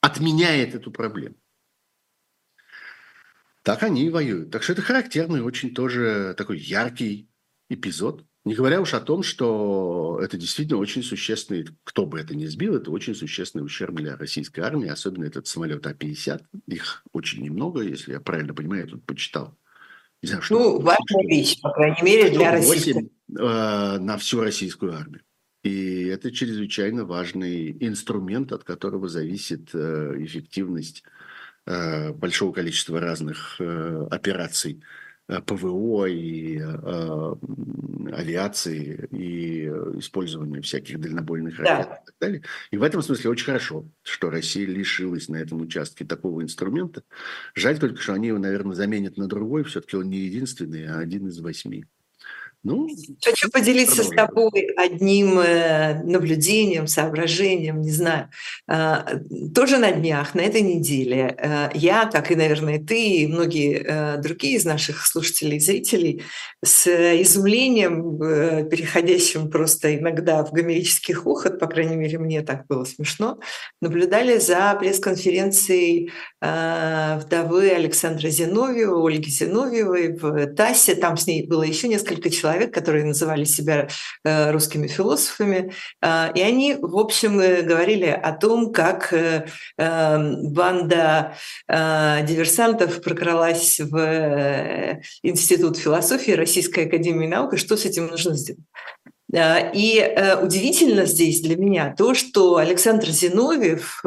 отменяет 0.00 0.74
эту 0.74 0.90
проблему. 0.90 1.36
Так 3.62 3.82
они 3.82 4.06
и 4.06 4.10
воюют. 4.10 4.50
Так 4.50 4.62
что 4.62 4.72
это 4.72 4.82
характерный, 4.82 5.42
очень 5.42 5.74
тоже 5.74 6.34
такой 6.38 6.58
яркий 6.58 7.28
эпизод. 7.68 8.24
Не 8.44 8.54
говоря 8.54 8.80
уж 8.80 8.94
о 8.94 9.00
том, 9.00 9.22
что 9.22 10.18
это 10.22 10.38
действительно 10.38 10.78
очень 10.78 11.02
существенный, 11.02 11.66
кто 11.84 12.06
бы 12.06 12.18
это 12.18 12.34
ни 12.34 12.46
сбил, 12.46 12.76
это 12.76 12.90
очень 12.90 13.14
существенный 13.14 13.64
ущерб 13.64 13.96
для 13.96 14.16
российской 14.16 14.60
армии, 14.60 14.88
особенно 14.88 15.24
этот 15.24 15.46
самолет 15.48 15.86
А-50. 15.86 16.44
Их 16.66 17.02
очень 17.12 17.42
немного, 17.42 17.82
если 17.82 18.12
я 18.12 18.20
правильно 18.20 18.54
понимаю, 18.54 18.84
я 18.84 18.88
тут 18.88 19.04
почитал. 19.04 19.54
Не 20.22 20.28
знаю, 20.28 20.42
что 20.42 20.58
ну, 20.58 20.80
важная 20.80 21.28
вещь, 21.28 21.60
по 21.60 21.70
крайней 21.70 22.02
мере, 22.02 22.30
для 22.30 22.52
российской. 22.52 23.10
Э, 23.38 23.98
на 23.98 24.16
всю 24.16 24.40
российскую 24.40 24.94
армию. 24.94 25.20
И 25.62 26.04
это 26.06 26.30
чрезвычайно 26.30 27.04
важный 27.04 27.76
инструмент, 27.80 28.52
от 28.52 28.64
которого 28.64 29.08
зависит 29.08 29.70
э, 29.74 30.14
эффективность 30.18 31.02
э, 31.66 32.12
большого 32.12 32.52
количества 32.52 33.00
разных 33.00 33.56
э, 33.58 34.06
операций 34.10 34.82
ПВО 35.44 36.06
и 36.06 36.58
авиации 38.12 39.08
и 39.10 39.66
использования 39.98 40.62
всяких 40.62 40.98
дальнобойных 40.98 41.58
ракет 41.58 41.86
да. 41.86 41.94
и 41.96 42.06
так 42.06 42.14
далее. 42.18 42.42
И 42.70 42.78
в 42.78 42.82
этом 42.82 43.02
смысле 43.02 43.28
очень 43.28 43.44
хорошо, 43.44 43.84
что 44.02 44.30
Россия 44.30 44.66
лишилась 44.66 45.28
на 45.28 45.36
этом 45.36 45.60
участке 45.60 46.06
такого 46.06 46.42
инструмента. 46.42 47.02
Жаль 47.54 47.78
только, 47.78 48.00
что 48.00 48.14
они 48.14 48.28
его, 48.28 48.38
наверное, 48.38 48.74
заменят 48.74 49.18
на 49.18 49.26
другой. 49.26 49.64
Все-таки 49.64 49.96
он 49.96 50.08
не 50.08 50.20
единственный, 50.20 50.86
а 50.86 50.98
один 50.98 51.28
из 51.28 51.38
восьми. 51.40 51.84
Ну, 52.64 52.88
Хочу 53.24 53.50
поделиться 53.50 54.02
с 54.02 54.08
тобой 54.08 54.50
одним 54.76 55.38
э, 55.38 56.02
наблюдением, 56.02 56.88
соображением, 56.88 57.80
не 57.80 57.92
знаю. 57.92 58.30
А, 58.66 59.06
тоже 59.54 59.78
на 59.78 59.92
днях, 59.92 60.34
на 60.34 60.40
этой 60.40 60.62
неделе, 60.62 61.36
э, 61.38 61.68
я, 61.74 62.06
как 62.06 62.32
и, 62.32 62.34
наверное, 62.34 62.80
ты 62.80 63.18
и 63.18 63.26
многие 63.28 63.84
э, 63.86 64.16
другие 64.18 64.56
из 64.56 64.64
наших 64.64 65.06
слушателей 65.06 65.58
и 65.58 65.60
зрителей, 65.60 66.24
с 66.64 66.88
изумлением, 66.88 68.18
переходящим 68.68 69.48
просто 69.48 69.96
иногда 69.96 70.44
в 70.44 70.52
гомерический 70.52 71.14
хохот, 71.14 71.60
по 71.60 71.68
крайней 71.68 71.94
мере, 71.94 72.18
мне 72.18 72.42
так 72.42 72.66
было 72.66 72.84
смешно, 72.84 73.38
наблюдали 73.80 74.38
за 74.38 74.76
пресс-конференцией 74.78 76.10
вдовы 76.40 77.70
Александра 77.70 78.28
Зиновьева, 78.28 79.06
Ольги 79.06 79.30
Зиновьевой 79.30 80.16
в 80.16 80.46
ТАССе. 80.54 80.96
Там 80.96 81.16
с 81.16 81.28
ней 81.28 81.46
было 81.46 81.62
еще 81.62 81.86
несколько 81.86 82.28
человек, 82.28 82.47
человек, 82.48 82.72
которые 82.72 83.04
называли 83.04 83.44
себя 83.44 83.88
э, 84.24 84.50
русскими 84.50 84.86
философами, 84.86 85.72
а, 86.00 86.32
и 86.34 86.40
они, 86.40 86.76
в 86.80 86.96
общем, 86.96 87.38
э, 87.40 87.62
говорили 87.62 88.06
о 88.06 88.32
том, 88.32 88.72
как 88.72 89.12
э, 89.12 89.46
банда 89.76 91.34
диверсантов 91.68 93.02
прокралась 93.02 93.80
в 93.80 95.00
Институт 95.22 95.76
философии 95.76 96.32
Российской 96.32 96.86
Академии 96.86 97.26
Наук, 97.26 97.54
и 97.54 97.56
что 97.56 97.76
с 97.76 97.84
этим 97.84 98.06
нужно 98.08 98.34
сделать. 98.34 98.62
И 99.32 100.16
удивительно 100.42 101.04
здесь 101.04 101.42
для 101.42 101.56
меня 101.56 101.94
то, 101.96 102.14
что 102.14 102.56
Александр 102.56 103.08
Зиновьев 103.08 104.02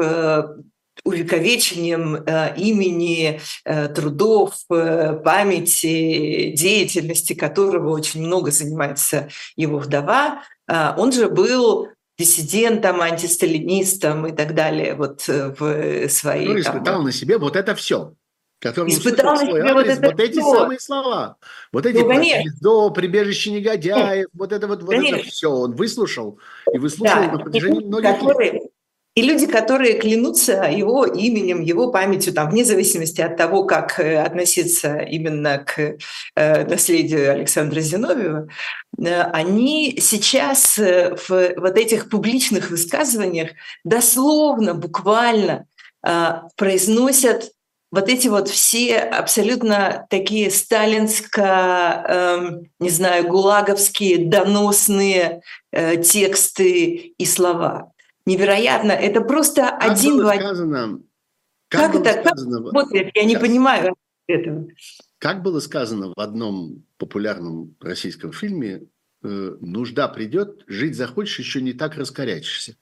увековечением 1.04 2.16
э, 2.26 2.54
имени, 2.56 3.40
э, 3.64 3.88
трудов, 3.88 4.54
э, 4.70 5.14
памяти, 5.24 6.52
деятельности 6.56 7.34
которого 7.34 7.90
очень 7.90 8.22
много 8.24 8.50
занимается 8.50 9.28
его 9.56 9.78
вдова. 9.78 10.42
Э, 10.68 10.94
он 10.96 11.12
же 11.12 11.28
был 11.28 11.88
диссидентом, 12.18 13.00
антисталинистом 13.00 14.26
и 14.26 14.32
так 14.32 14.54
далее 14.54 14.94
вот 14.94 15.28
э, 15.28 15.54
в 15.58 16.08
своей... 16.08 16.48
Ну, 16.48 16.60
испытал 16.60 16.96
там, 16.96 17.04
на 17.04 17.12
себе 17.12 17.38
вот 17.38 17.56
это 17.56 17.74
все. 17.74 18.14
Который 18.60 18.92
испытал 18.92 19.34
на 19.34 19.40
себе 19.40 19.62
адрес, 19.62 19.74
вот, 19.74 19.86
это 19.86 20.06
вот 20.06 20.20
эти 20.20 20.38
все. 20.38 20.54
самые 20.54 20.78
слова. 20.78 21.36
Вот 21.72 21.84
эти 21.84 21.98
ну, 22.60 22.90
прибежище 22.90 23.50
негодяев, 23.50 24.28
вот 24.34 24.52
это 24.52 24.68
вот, 24.68 24.84
вот 24.84 24.94
это 24.94 25.18
все 25.24 25.50
он 25.50 25.74
выслушал 25.74 26.38
и 26.72 26.78
выслушал 26.78 27.16
да. 27.16 27.32
на 27.32 27.38
протяжении 27.38 27.84
многих 27.84 28.20
которые, 28.20 28.52
лет. 28.52 28.62
И 29.14 29.20
люди, 29.20 29.46
которые 29.46 29.98
клянутся 29.98 30.64
его 30.64 31.04
именем, 31.04 31.60
его 31.60 31.90
памятью, 31.90 32.32
там, 32.32 32.48
вне 32.50 32.64
зависимости 32.64 33.20
от 33.20 33.36
того, 33.36 33.64
как 33.64 34.00
э, 34.00 34.18
относиться 34.18 34.98
именно 35.00 35.58
к 35.58 35.98
э, 36.34 36.64
наследию 36.64 37.30
Александра 37.30 37.80
Зиновьева, 37.80 38.48
э, 38.98 39.20
они 39.20 39.98
сейчас 40.00 40.78
в 40.78 41.28
вот 41.28 41.76
этих 41.76 42.08
публичных 42.08 42.70
высказываниях 42.70 43.50
дословно, 43.84 44.74
буквально 44.74 45.66
произносят 46.56 47.52
вот 47.92 48.08
эти 48.08 48.26
вот 48.26 48.48
все 48.48 48.98
абсолютно 48.98 50.06
такие 50.08 50.50
сталинско, 50.50 52.04
э, 52.08 52.50
не 52.80 52.88
знаю, 52.88 53.28
гулаговские 53.28 54.26
доносные 54.30 55.42
э, 55.70 55.98
тексты 55.98 57.14
и 57.18 57.26
слова 57.26 57.91
невероятно. 58.26 58.92
Это 58.92 59.20
просто 59.20 59.62
как 59.62 59.92
один 59.92 60.16
было 60.16 60.34
сказано, 60.34 61.00
как, 61.68 61.92
как 61.92 62.06
это 62.06 62.20
сказано, 62.20 62.56
как 62.58 62.66
работает? 62.66 63.10
Я 63.14 63.24
не 63.24 63.36
понимаю 63.36 63.96
этого. 64.26 64.68
Как 65.18 65.42
было 65.42 65.60
сказано 65.60 66.12
в 66.14 66.20
одном 66.20 66.84
популярном 66.98 67.76
российском 67.80 68.32
фильме, 68.32 68.82
э, 69.22 69.56
нужда 69.60 70.08
придет, 70.08 70.64
жить 70.66 70.96
захочешь, 70.96 71.38
еще 71.38 71.62
не 71.62 71.72
так 71.72 71.96
раскорячишься. 71.96 72.76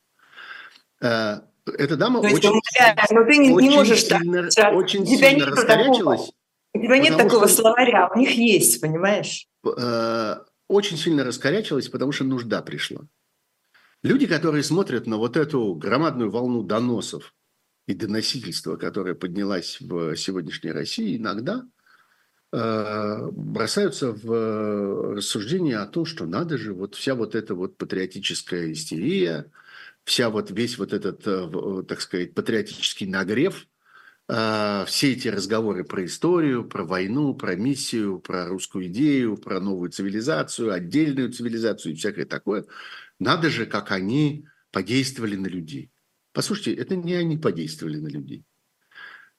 Э, 1.01 1.41
эта 1.67 1.97
дама 1.97 2.19
очень, 2.19 2.39
тебя, 2.39 2.97
но 3.11 3.25
ты 3.25 3.37
не, 3.37 3.53
очень 3.53 3.69
не 3.69 3.77
можешь 3.77 4.05
сильно, 4.05 4.49
так, 4.49 4.75
очень 4.75 5.07
сильно 5.07 5.37
нет 5.37 5.49
раскорячилась. 5.49 6.21
Такого, 6.21 6.35
у 6.75 6.83
тебя 6.83 6.99
нет 6.99 7.17
такого 7.17 7.47
что, 7.47 7.63
словаря, 7.63 8.11
у 8.15 8.19
них 8.19 8.31
есть, 8.33 8.81
понимаешь? 8.81 9.47
Э, 9.65 10.37
очень 10.69 10.97
сильно 10.97 11.25
раскорячилась, 11.25 11.89
потому 11.89 12.13
что 12.13 12.25
нужда 12.25 12.63
пришла. 12.63 13.03
Люди, 14.03 14.27
которые 14.27 14.63
смотрят 14.63 15.07
на 15.07 15.19
вот 15.19 15.37
эту 15.37 15.75
громадную 15.75 16.31
волну 16.31 16.63
доносов 16.63 17.35
и 17.87 17.95
доносительства, 17.95 18.77
которая 18.77 19.15
поднялась 19.15 19.79
в 19.81 20.17
сегодняшней 20.17 20.73
России, 20.73 21.19
иногда 21.19 21.67
э, 22.53 23.29
бросаются 23.31 24.13
в 24.13 25.17
рассуждение 25.17 25.79
о 25.79 25.87
том, 25.87 26.07
что 26.07 26.25
надо 26.25 26.57
же, 26.57 26.73
вот 26.73 26.95
вся 26.95 27.15
вот 27.15 27.35
эта 27.35 27.55
вот 27.55 27.77
патриотическая 27.77 28.73
истерия, 28.73 29.51
вся 30.05 30.31
вот 30.31 30.51
весь 30.51 30.79
вот 30.79 30.95
этот, 30.95 31.27
э, 31.27 31.85
так 31.87 32.01
сказать, 32.01 32.33
патриотический 32.33 33.07
нагрев, 33.07 33.67
э, 34.29 34.85
все 34.87 35.13
эти 35.13 35.29
разговоры 35.29 35.85
про 35.85 36.07
историю, 36.07 36.65
про 36.65 36.85
войну, 36.85 37.35
про 37.35 37.55
миссию, 37.55 38.19
про 38.19 38.47
русскую 38.47 38.87
идею, 38.87 39.37
про 39.37 39.61
новую 39.61 39.91
цивилизацию, 39.91 40.73
отдельную 40.73 41.31
цивилизацию 41.31 41.93
и 41.93 41.97
всякое 41.97 42.25
такое– 42.25 42.65
надо 43.21 43.51
же, 43.51 43.67
как 43.67 43.93
они 43.93 44.47
подействовали 44.73 45.37
на 45.37 45.47
людей. 45.47 45.93
Послушайте, 46.33 46.75
это 46.75 46.97
не 46.97 47.15
они 47.15 47.37
подействовали 47.37 47.99
на 47.99 48.09
людей. 48.09 48.45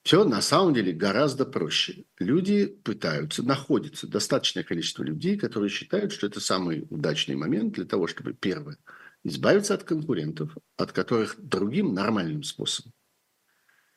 Все 0.04 0.24
на 0.24 0.42
самом 0.42 0.74
деле 0.74 0.94
гораздо 0.94 1.46
проще. 1.46 2.06
Люди 2.18 2.66
пытаются, 2.66 3.44
находится 3.44 4.08
достаточное 4.08 4.64
количество 4.64 5.04
людей, 5.04 5.38
которые 5.38 5.70
считают, 5.70 6.12
что 6.12 6.28
это 6.28 6.40
самый 6.40 6.88
удачный 6.90 7.36
момент 7.36 7.74
для 7.74 7.86
того, 7.86 8.08
чтобы, 8.08 8.34
первое, 8.34 8.78
избавиться 9.24 9.76
от 9.76 9.84
конкурентов, 9.84 10.58
от 10.78 10.92
которых 10.92 11.36
другим 11.40 11.94
нормальным 11.94 12.44
способом, 12.44 12.94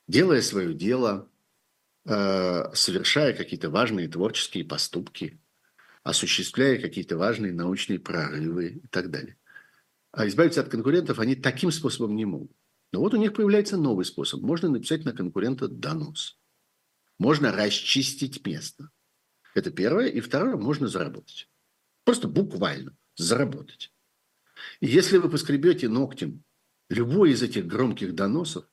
делая 0.07 0.43
свое 0.43 0.75
дело, 0.75 1.31
э, 2.07 2.75
совершая 2.75 3.33
какие-то 3.33 3.71
важные 3.71 4.09
творческие 4.09 4.65
поступки, 4.65 5.41
осуществляя 6.03 6.79
какие-то 6.79 7.17
важные 7.17 7.55
научные 7.55 7.99
прорывы 7.99 8.81
и 8.85 8.89
так 8.89 9.11
далее. 9.11 9.39
А 10.17 10.29
избавиться 10.29 10.61
от 10.61 10.69
конкурентов 10.69 11.19
они 11.19 11.35
таким 11.35 11.73
способом 11.73 12.15
не 12.15 12.25
могут. 12.25 12.57
Но 12.93 13.01
вот 13.01 13.15
у 13.15 13.17
них 13.17 13.33
появляется 13.33 13.77
новый 13.77 14.05
способ. 14.05 14.43
Можно 14.43 14.69
написать 14.69 15.05
на 15.05 15.13
конкурента 15.13 15.67
донос. 15.67 16.39
Можно 17.19 17.51
расчистить 17.51 18.47
место. 18.47 18.91
Это 19.55 19.73
первое. 19.73 20.07
И 20.07 20.21
второе, 20.21 20.57
можно 20.57 20.87
заработать. 20.87 21.49
Просто 22.05 22.29
буквально 22.29 22.97
заработать. 23.17 23.93
И 24.81 24.87
если 24.87 25.19
вы 25.19 25.29
поскребете 25.29 25.89
ногтем 25.89 26.45
любой 26.89 27.33
из 27.33 27.43
этих 27.43 27.67
громких 27.67 28.15
доносов, 28.15 28.67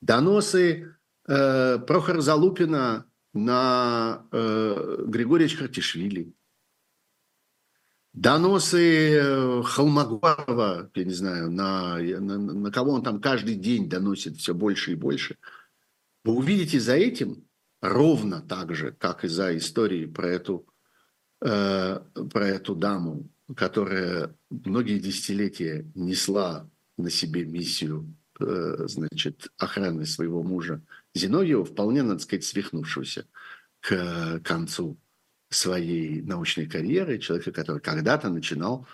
доносы 0.00 0.96
э, 1.26 1.78
Прохора 1.80 2.22
Залупина 2.22 3.04
на 3.34 4.26
э, 4.32 5.04
Григория 5.06 5.48
Чхартишвили, 5.48 6.32
доносы 8.20 9.12
э, 9.12 9.62
Холмогорова, 9.62 10.90
я 10.92 11.04
не 11.04 11.12
знаю, 11.12 11.50
на, 11.50 11.98
на, 11.98 12.38
на 12.38 12.70
кого 12.72 12.92
он 12.92 13.02
там 13.02 13.20
каждый 13.20 13.54
день 13.54 13.88
доносит 13.88 14.36
все 14.38 14.54
больше 14.54 14.92
и 14.92 14.96
больше, 14.96 15.36
вы 16.24 16.34
увидите 16.34 16.80
за 16.80 16.94
этим 16.94 17.44
ровно 17.80 18.42
так 18.42 18.74
же, 18.74 18.92
как 18.92 19.24
и 19.24 19.28
за 19.28 19.56
историей 19.56 20.06
про 20.06 20.28
эту, 20.28 20.66
э, 21.40 22.00
про 22.32 22.48
эту 22.48 22.74
даму, 22.74 23.28
которая 23.54 24.34
многие 24.50 24.98
десятилетия 24.98 25.86
несла 25.94 26.68
на 26.96 27.10
себе 27.10 27.44
миссию 27.44 28.16
э, 28.40 28.86
значит, 28.88 29.46
охраны 29.58 30.06
своего 30.06 30.42
мужа 30.42 30.82
Зиновьева, 31.14 31.64
вполне, 31.64 32.02
надо 32.02 32.20
сказать, 32.20 32.44
свихнувшегося 32.44 33.26
к 33.80 34.40
концу 34.42 34.98
своей 35.50 36.22
научной 36.22 36.66
карьеры, 36.66 37.18
человека, 37.18 37.52
который 37.52 37.80
когда-то 37.80 38.28
начинал 38.28 38.86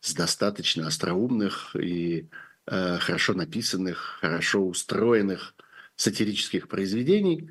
с 0.00 0.14
достаточно 0.14 0.86
остроумных 0.86 1.76
и 1.76 2.28
э, 2.66 2.98
хорошо 2.98 3.34
написанных, 3.34 4.18
хорошо 4.20 4.66
устроенных 4.66 5.54
сатирических 5.96 6.68
произведений. 6.68 7.50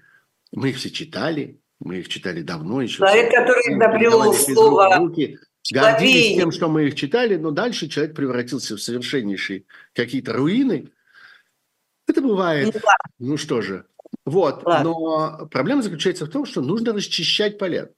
Мы 0.52 0.72
их 0.72 0.78
все 0.78 0.90
читали, 0.90 1.62
мы 1.80 2.00
их 2.00 2.10
читали 2.10 2.42
давно 2.42 2.82
еще. 2.82 2.98
Человек, 2.98 3.32
который 3.32 3.62
изобрел 3.74 4.34
слово 4.34 4.98
руки, 4.98 5.40
гордились 5.72 6.36
тем, 6.36 6.52
что 6.52 6.68
мы 6.68 6.88
их 6.88 6.96
читали, 6.96 7.36
но 7.36 7.52
дальше 7.52 7.88
человек 7.88 8.16
превратился 8.16 8.76
в 8.76 8.82
совершеннейшие 8.82 9.66
какие-то 9.94 10.34
руины. 10.34 10.92
Это 12.08 12.22
бывает. 12.22 12.74
Ну, 13.20 13.30
ну 13.30 13.38
что 13.38 13.62
же. 13.62 13.86
Вот. 14.26 14.64
Ладно. 14.66 14.90
Но 14.90 15.48
проблема 15.52 15.84
заключается 15.84 16.26
в 16.26 16.30
том, 16.30 16.46
что 16.46 16.62
нужно 16.62 16.94
расчищать 16.94 17.60
поля 17.60 17.90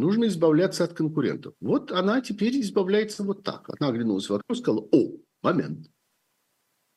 нужно 0.00 0.26
избавляться 0.26 0.84
от 0.84 0.94
конкурентов. 0.94 1.54
Вот 1.60 1.92
она 1.92 2.20
теперь 2.20 2.60
избавляется 2.60 3.22
вот 3.22 3.44
так. 3.44 3.68
Она 3.78 3.90
оглянулась 3.90 4.28
вокруг 4.28 4.56
и 4.56 4.60
сказала, 4.60 4.88
о, 4.90 5.18
момент, 5.42 5.88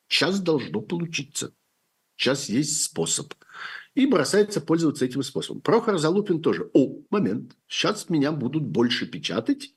сейчас 0.08 0.40
должно 0.40 0.80
получиться, 0.80 1.52
сейчас 2.16 2.48
есть 2.48 2.82
способ. 2.82 3.32
И 3.94 4.06
бросается 4.06 4.60
пользоваться 4.60 5.04
этим 5.04 5.22
способом. 5.22 5.62
Прохор 5.62 5.98
Залупин 5.98 6.42
тоже, 6.42 6.68
о, 6.72 7.00
момент, 7.10 7.56
сейчас 7.68 8.08
меня 8.08 8.32
будут 8.32 8.64
больше 8.64 9.06
печатать, 9.06 9.74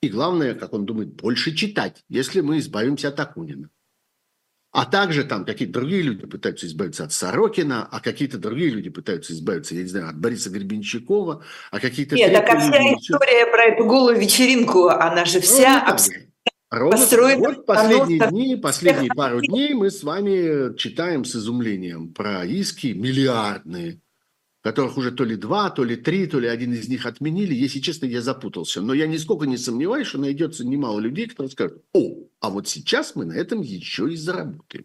и 0.00 0.08
главное, 0.08 0.54
как 0.54 0.72
он 0.72 0.86
думает, 0.86 1.14
больше 1.14 1.54
читать, 1.54 2.04
если 2.08 2.40
мы 2.40 2.58
избавимся 2.58 3.08
от 3.08 3.20
Акунина. 3.20 3.68
А 4.72 4.84
также 4.84 5.24
там 5.24 5.44
какие-то 5.44 5.74
другие 5.74 6.02
люди 6.02 6.26
пытаются 6.26 6.66
избавиться 6.66 7.04
от 7.04 7.12
Сорокина, 7.12 7.88
а 7.90 8.00
какие-то 8.00 8.38
другие 8.38 8.70
люди 8.70 8.88
пытаются 8.88 9.32
избавиться, 9.32 9.74
я 9.74 9.82
не 9.82 9.88
знаю, 9.88 10.10
от 10.10 10.18
Бориса 10.18 10.48
Гребенщикова, 10.50 11.42
а 11.72 11.80
какие-то... 11.80 12.14
Нет, 12.14 12.32
так 12.32 12.48
а 12.48 12.60
вся 12.60 12.78
люди... 12.78 12.94
история 13.00 13.46
про 13.46 13.64
эту 13.64 13.84
голую 13.84 14.16
вечеринку, 14.16 14.88
она 14.88 15.24
же 15.24 15.40
вся 15.40 15.82
ну, 15.84 15.92
абсолютно 15.92 16.30
Ровно 16.70 16.98
построена... 16.98 17.48
Вот 17.48 17.66
последние 17.66 18.28
дни, 18.28 18.56
последние 18.56 19.10
пару 19.12 19.40
дней 19.40 19.74
мы 19.74 19.90
с 19.90 20.04
вами 20.04 20.76
читаем 20.76 21.24
с 21.24 21.34
изумлением 21.34 22.14
про 22.14 22.44
иски 22.44 22.88
миллиардные 22.88 23.98
которых 24.62 24.98
уже 24.98 25.10
то 25.10 25.24
ли 25.24 25.36
два, 25.36 25.70
то 25.70 25.84
ли 25.84 25.96
три, 25.96 26.26
то 26.26 26.38
ли 26.38 26.46
один 26.46 26.72
из 26.74 26.88
них 26.88 27.06
отменили. 27.06 27.54
Если 27.54 27.80
честно, 27.80 28.06
я 28.06 28.20
запутался. 28.20 28.82
Но 28.82 28.92
я 28.92 29.06
нисколько 29.06 29.46
не 29.46 29.56
сомневаюсь, 29.56 30.06
что 30.06 30.18
найдется 30.18 30.66
немало 30.66 31.00
людей, 31.00 31.28
которые 31.28 31.50
скажут, 31.50 31.82
о, 31.94 32.28
а 32.40 32.50
вот 32.50 32.68
сейчас 32.68 33.16
мы 33.16 33.24
на 33.24 33.32
этом 33.32 33.62
еще 33.62 34.12
и 34.12 34.16
заработаем. 34.16 34.84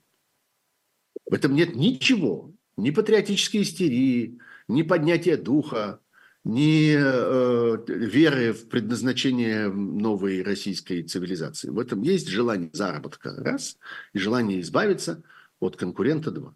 В 1.29 1.33
этом 1.33 1.55
нет 1.55 1.75
ничего. 1.75 2.53
Ни 2.77 2.91
патриотической 2.91 3.63
истерии, 3.63 4.39
ни 4.67 4.81
поднятия 4.81 5.35
духа, 5.35 5.99
ни 6.45 6.95
э, 6.95 7.85
веры 7.87 8.53
в 8.53 8.69
предназначение 8.69 9.67
новой 9.69 10.43
российской 10.43 11.01
цивилизации. 11.01 11.69
В 11.69 11.79
этом 11.79 12.01
есть 12.01 12.29
желание 12.29 12.69
заработка, 12.71 13.33
раз, 13.37 13.77
и 14.13 14.19
желание 14.19 14.61
избавиться 14.61 15.23
от 15.59 15.75
конкурента, 15.75 16.31
два. 16.31 16.55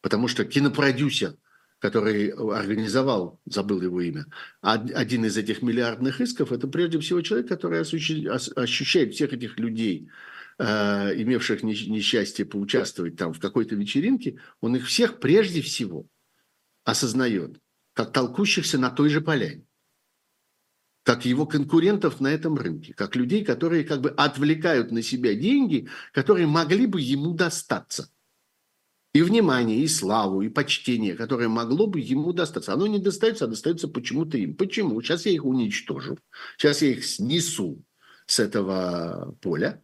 Потому 0.00 0.28
что 0.28 0.44
кинопродюсер– 0.44 1.36
который 1.86 2.30
организовал, 2.30 3.40
забыл 3.44 3.80
его 3.80 4.00
имя, 4.00 4.26
один 4.60 5.24
из 5.24 5.36
этих 5.36 5.62
миллиардных 5.62 6.20
исков, 6.20 6.50
это 6.50 6.66
прежде 6.66 6.98
всего 6.98 7.20
человек, 7.20 7.48
который 7.48 7.80
ощущает 7.80 9.14
всех 9.14 9.32
этих 9.32 9.56
людей, 9.60 10.08
э, 10.58 10.64
имевших 11.22 11.62
несчастье 11.62 12.44
поучаствовать 12.44 13.14
там 13.14 13.32
в 13.32 13.38
какой-то 13.38 13.76
вечеринке, 13.76 14.40
он 14.60 14.74
их 14.74 14.86
всех 14.86 15.20
прежде 15.20 15.62
всего 15.62 16.06
осознает, 16.82 17.60
как 17.92 18.12
толкущихся 18.12 18.78
на 18.78 18.90
той 18.90 19.08
же 19.08 19.20
поляне 19.20 19.62
как 21.04 21.24
его 21.24 21.46
конкурентов 21.46 22.20
на 22.20 22.26
этом 22.26 22.56
рынке, 22.56 22.92
как 22.92 23.14
людей, 23.14 23.44
которые 23.44 23.84
как 23.84 24.00
бы 24.00 24.10
отвлекают 24.10 24.90
на 24.90 25.02
себя 25.02 25.36
деньги, 25.36 25.88
которые 26.12 26.48
могли 26.48 26.86
бы 26.86 27.00
ему 27.00 27.32
достаться 27.32 28.10
и 29.16 29.22
внимание, 29.22 29.78
и 29.78 29.88
славу, 29.88 30.42
и 30.42 30.50
почтение, 30.50 31.14
которое 31.14 31.48
могло 31.48 31.86
бы 31.86 32.00
ему 32.00 32.34
достаться. 32.34 32.74
Оно 32.74 32.86
не 32.86 32.98
достается, 32.98 33.46
а 33.46 33.48
достается 33.48 33.88
почему-то 33.88 34.36
им. 34.36 34.54
Почему? 34.54 35.00
Сейчас 35.00 35.24
я 35.24 35.32
их 35.32 35.46
уничтожу. 35.46 36.18
Сейчас 36.58 36.82
я 36.82 36.90
их 36.90 37.02
снесу 37.02 37.82
с 38.26 38.38
этого 38.38 39.34
поля. 39.40 39.82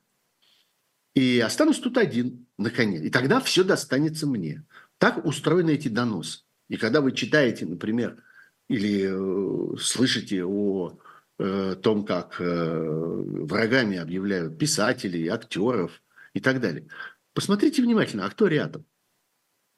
И 1.14 1.40
останусь 1.40 1.78
тут 1.78 1.96
один, 1.96 2.46
наконец. 2.58 3.02
И 3.02 3.08
тогда 3.08 3.40
все 3.40 3.64
достанется 3.64 4.26
мне. 4.26 4.66
Так 4.98 5.24
устроены 5.24 5.70
эти 5.70 5.88
доносы. 5.88 6.40
И 6.68 6.76
когда 6.76 7.00
вы 7.00 7.12
читаете, 7.12 7.64
например, 7.64 8.22
или 8.68 9.08
э, 9.08 9.76
слышите 9.78 10.44
о 10.44 10.98
э, 11.38 11.76
том, 11.82 12.04
как 12.04 12.36
э, 12.38 12.44
врагами 12.44 13.96
объявляют 13.96 14.58
писателей, 14.58 15.28
актеров 15.28 16.02
и 16.34 16.40
так 16.40 16.60
далее, 16.60 16.86
посмотрите 17.32 17.80
внимательно, 17.80 18.26
а 18.26 18.30
кто 18.30 18.46
рядом? 18.46 18.84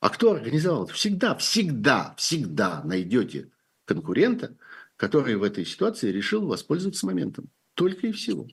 А 0.05 0.11
кто 0.11 0.32
организовал? 0.32 0.86
Всегда, 0.88 1.34
всегда, 1.36 2.14
всегда 2.18 2.82
найдете 2.84 3.50
конкурента, 3.86 4.55
который 4.96 5.36
в 5.36 5.42
этой 5.42 5.64
ситуации 5.64 6.12
решил 6.12 6.46
воспользоваться 6.46 7.07
моментом. 7.07 7.48
Только 7.72 8.09
и 8.09 8.12
всего. 8.12 8.46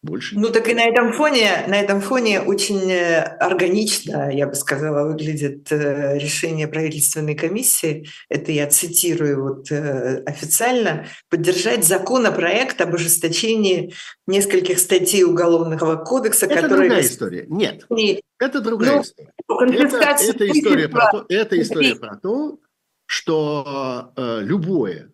Больше 0.00 0.38
ну 0.38 0.50
так 0.50 0.68
и 0.68 0.74
на 0.74 0.84
этом 0.84 1.12
фоне, 1.12 1.64
на 1.66 1.74
этом 1.74 2.00
фоне 2.00 2.40
очень 2.40 2.88
э, 2.88 3.20
органично, 3.20 4.30
я 4.32 4.46
бы 4.46 4.54
сказала, 4.54 5.08
выглядит 5.08 5.72
э, 5.72 6.16
решение 6.18 6.68
правительственной 6.68 7.34
комиссии. 7.34 8.06
Это 8.28 8.52
я 8.52 8.68
цитирую 8.68 9.42
вот 9.42 9.72
э, 9.72 10.22
официально: 10.24 11.06
поддержать 11.28 11.84
законопроект 11.84 12.80
об 12.80 12.94
ожесточении 12.94 13.92
нескольких 14.28 14.78
статей 14.78 15.24
уголовного 15.24 15.96
кодекса, 15.96 16.46
это 16.46 16.62
которые 16.62 16.90
другая 16.90 17.02
история. 17.04 17.46
Нет, 17.48 17.84
и... 17.96 18.22
это 18.38 18.60
другая 18.60 18.96
ну, 18.98 19.02
история. 19.02 19.32
Это, 19.48 19.96
это 19.96 20.48
история 20.48 20.88
про 20.88 21.10
то, 21.10 21.26
это 21.28 21.60
история 21.60 21.96
про 21.96 22.16
то, 22.16 22.60
что 23.06 24.12
э, 24.14 24.42
любое 24.42 25.10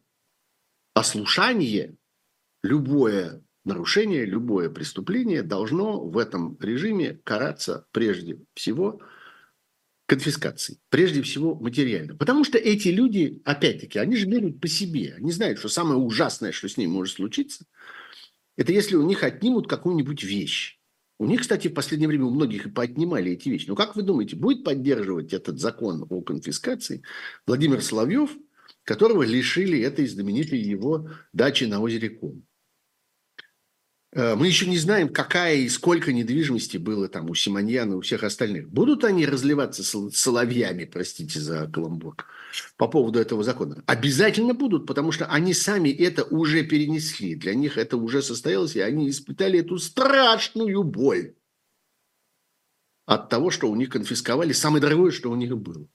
ослушание, 0.93 1.97
любое 2.63 3.44
нарушение, 3.65 4.25
любое 4.25 4.71
преступление 4.71 5.43
должно 5.43 6.01
в 6.01 6.19
этом 6.19 6.57
режиме 6.61 7.21
караться 7.25 7.87
прежде 7.93 8.39
всего 8.55 9.01
конфискацией, 10.07 10.79
прежде 10.91 11.23
всего 11.23 11.55
материально. 11.55 12.15
Потому 12.15 12.45
что 12.45 12.59
эти 12.59 12.89
люди, 12.89 13.41
опять-таки, 13.45 13.99
они 13.99 14.17
же 14.17 14.27
меряют 14.27 14.61
по 14.61 14.69
себе. 14.69 15.15
Они 15.17 15.33
знают, 15.33 15.59
что 15.59 15.69
самое 15.69 15.99
ужасное, 15.99 16.53
что 16.53 16.69
с 16.69 16.77
ним 16.77 16.91
может 16.91 17.17
случиться, 17.17 17.65
это 18.57 18.73
если 18.73 18.97
у 18.97 19.03
них 19.03 19.23
отнимут 19.23 19.69
какую-нибудь 19.69 20.23
вещь. 20.23 20.79
У 21.19 21.27
них, 21.27 21.41
кстати, 21.41 21.69
в 21.69 21.75
последнее 21.75 22.09
время 22.09 22.27
у 22.27 22.31
многих 22.31 22.67
и 22.67 22.71
поотнимали 22.71 23.33
эти 23.33 23.49
вещи. 23.49 23.67
Но 23.69 23.77
как 23.77 23.97
вы 23.97 24.03
думаете, 24.03 24.37
будет 24.37 24.65
поддерживать 24.65 25.33
этот 25.33 25.61
закон 25.61 26.07
о 26.09 26.21
конфискации 26.23 27.03
Владимир 27.47 27.83
Соловьев, 27.83 28.37
которого 28.83 29.23
лишили 29.23 29.81
этой 29.81 30.07
знаменитой 30.07 30.59
его 30.59 31.11
дачи 31.33 31.65
на 31.65 31.81
озере 31.81 32.11
Ком? 32.11 32.45
Э, 34.15 34.37
мы 34.37 34.47
еще 34.47 34.67
не 34.67 34.79
знаем, 34.79 35.09
какая 35.09 35.57
и 35.57 35.69
сколько 35.69 36.13
недвижимости 36.13 36.77
было 36.77 37.09
там 37.09 37.29
у 37.31 37.35
Симоньяна 37.35 37.95
и 37.95 37.97
у 37.97 38.01
всех 38.01 38.23
остальных. 38.23 38.69
Будут 38.69 39.05
они 39.05 39.27
разливаться 39.27 39.83
соловьями, 39.83 40.85
простите 40.85 41.41
за 41.41 41.67
каламбур, 41.67 42.17
по 42.77 42.87
поводу 42.87 43.19
этого 43.19 43.43
закона? 43.43 43.83
Обязательно 43.87 44.55
будут, 44.55 44.87
потому 44.87 45.11
что 45.11 45.27
они 45.27 45.53
сами 45.53 45.89
это 45.89 46.23
уже 46.25 46.63
перенесли. 46.63 47.35
Для 47.35 47.55
них 47.55 47.77
это 47.77 47.97
уже 47.97 48.23
состоялось, 48.23 48.77
и 48.77 48.81
они 48.81 49.11
испытали 49.11 49.61
эту 49.61 49.79
страшную 49.79 50.85
боль 50.85 51.35
от 53.07 53.29
того, 53.29 53.51
что 53.51 53.69
у 53.69 53.75
них 53.75 53.91
конфисковали 53.91 54.53
самое 54.53 54.81
дорогое, 54.81 55.11
что 55.11 55.31
у 55.31 55.35
них 55.35 55.57
было. 55.59 55.87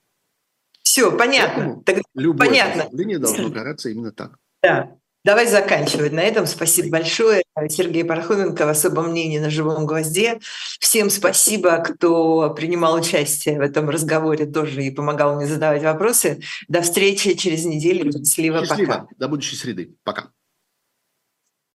Все, 0.84 1.16
понятно. 1.16 1.82
Тогда 1.86 2.02
любое 2.16 2.50
понятно. 2.50 3.20
должно 3.20 3.52
караться 3.54 3.90
именно 3.90 4.12
так. 4.12 4.38
Да. 4.62 4.99
Давай 5.26 5.48
заканчивать 5.48 6.14
на 6.14 6.22
этом. 6.22 6.46
Спасибо 6.46 6.90
большое. 6.90 7.44
Сергей 7.68 8.06
Пархоменко 8.06 8.66
в 8.66 8.70
особом 8.70 9.12
мнении 9.12 9.38
на 9.38 9.50
живом 9.50 9.86
гвозде. 9.86 10.40
Всем 10.80 11.10
спасибо, 11.10 11.78
кто 11.80 12.54
принимал 12.54 12.96
участие 12.96 13.58
в 13.58 13.62
этом 13.62 13.90
разговоре 13.90 14.46
тоже 14.46 14.84
и 14.84 14.92
помогал 14.92 15.36
мне 15.36 15.46
задавать 15.46 15.84
вопросы. 15.84 16.42
До 16.70 16.82
встречи 16.82 17.34
через 17.34 17.66
неделю. 17.66 18.12
Счастливо. 18.12 18.66
Счастливо. 18.66 18.92
Пока. 18.92 19.08
До 19.18 19.28
будущей 19.28 19.58
среды. 19.58 19.96
Пока. 20.04 20.30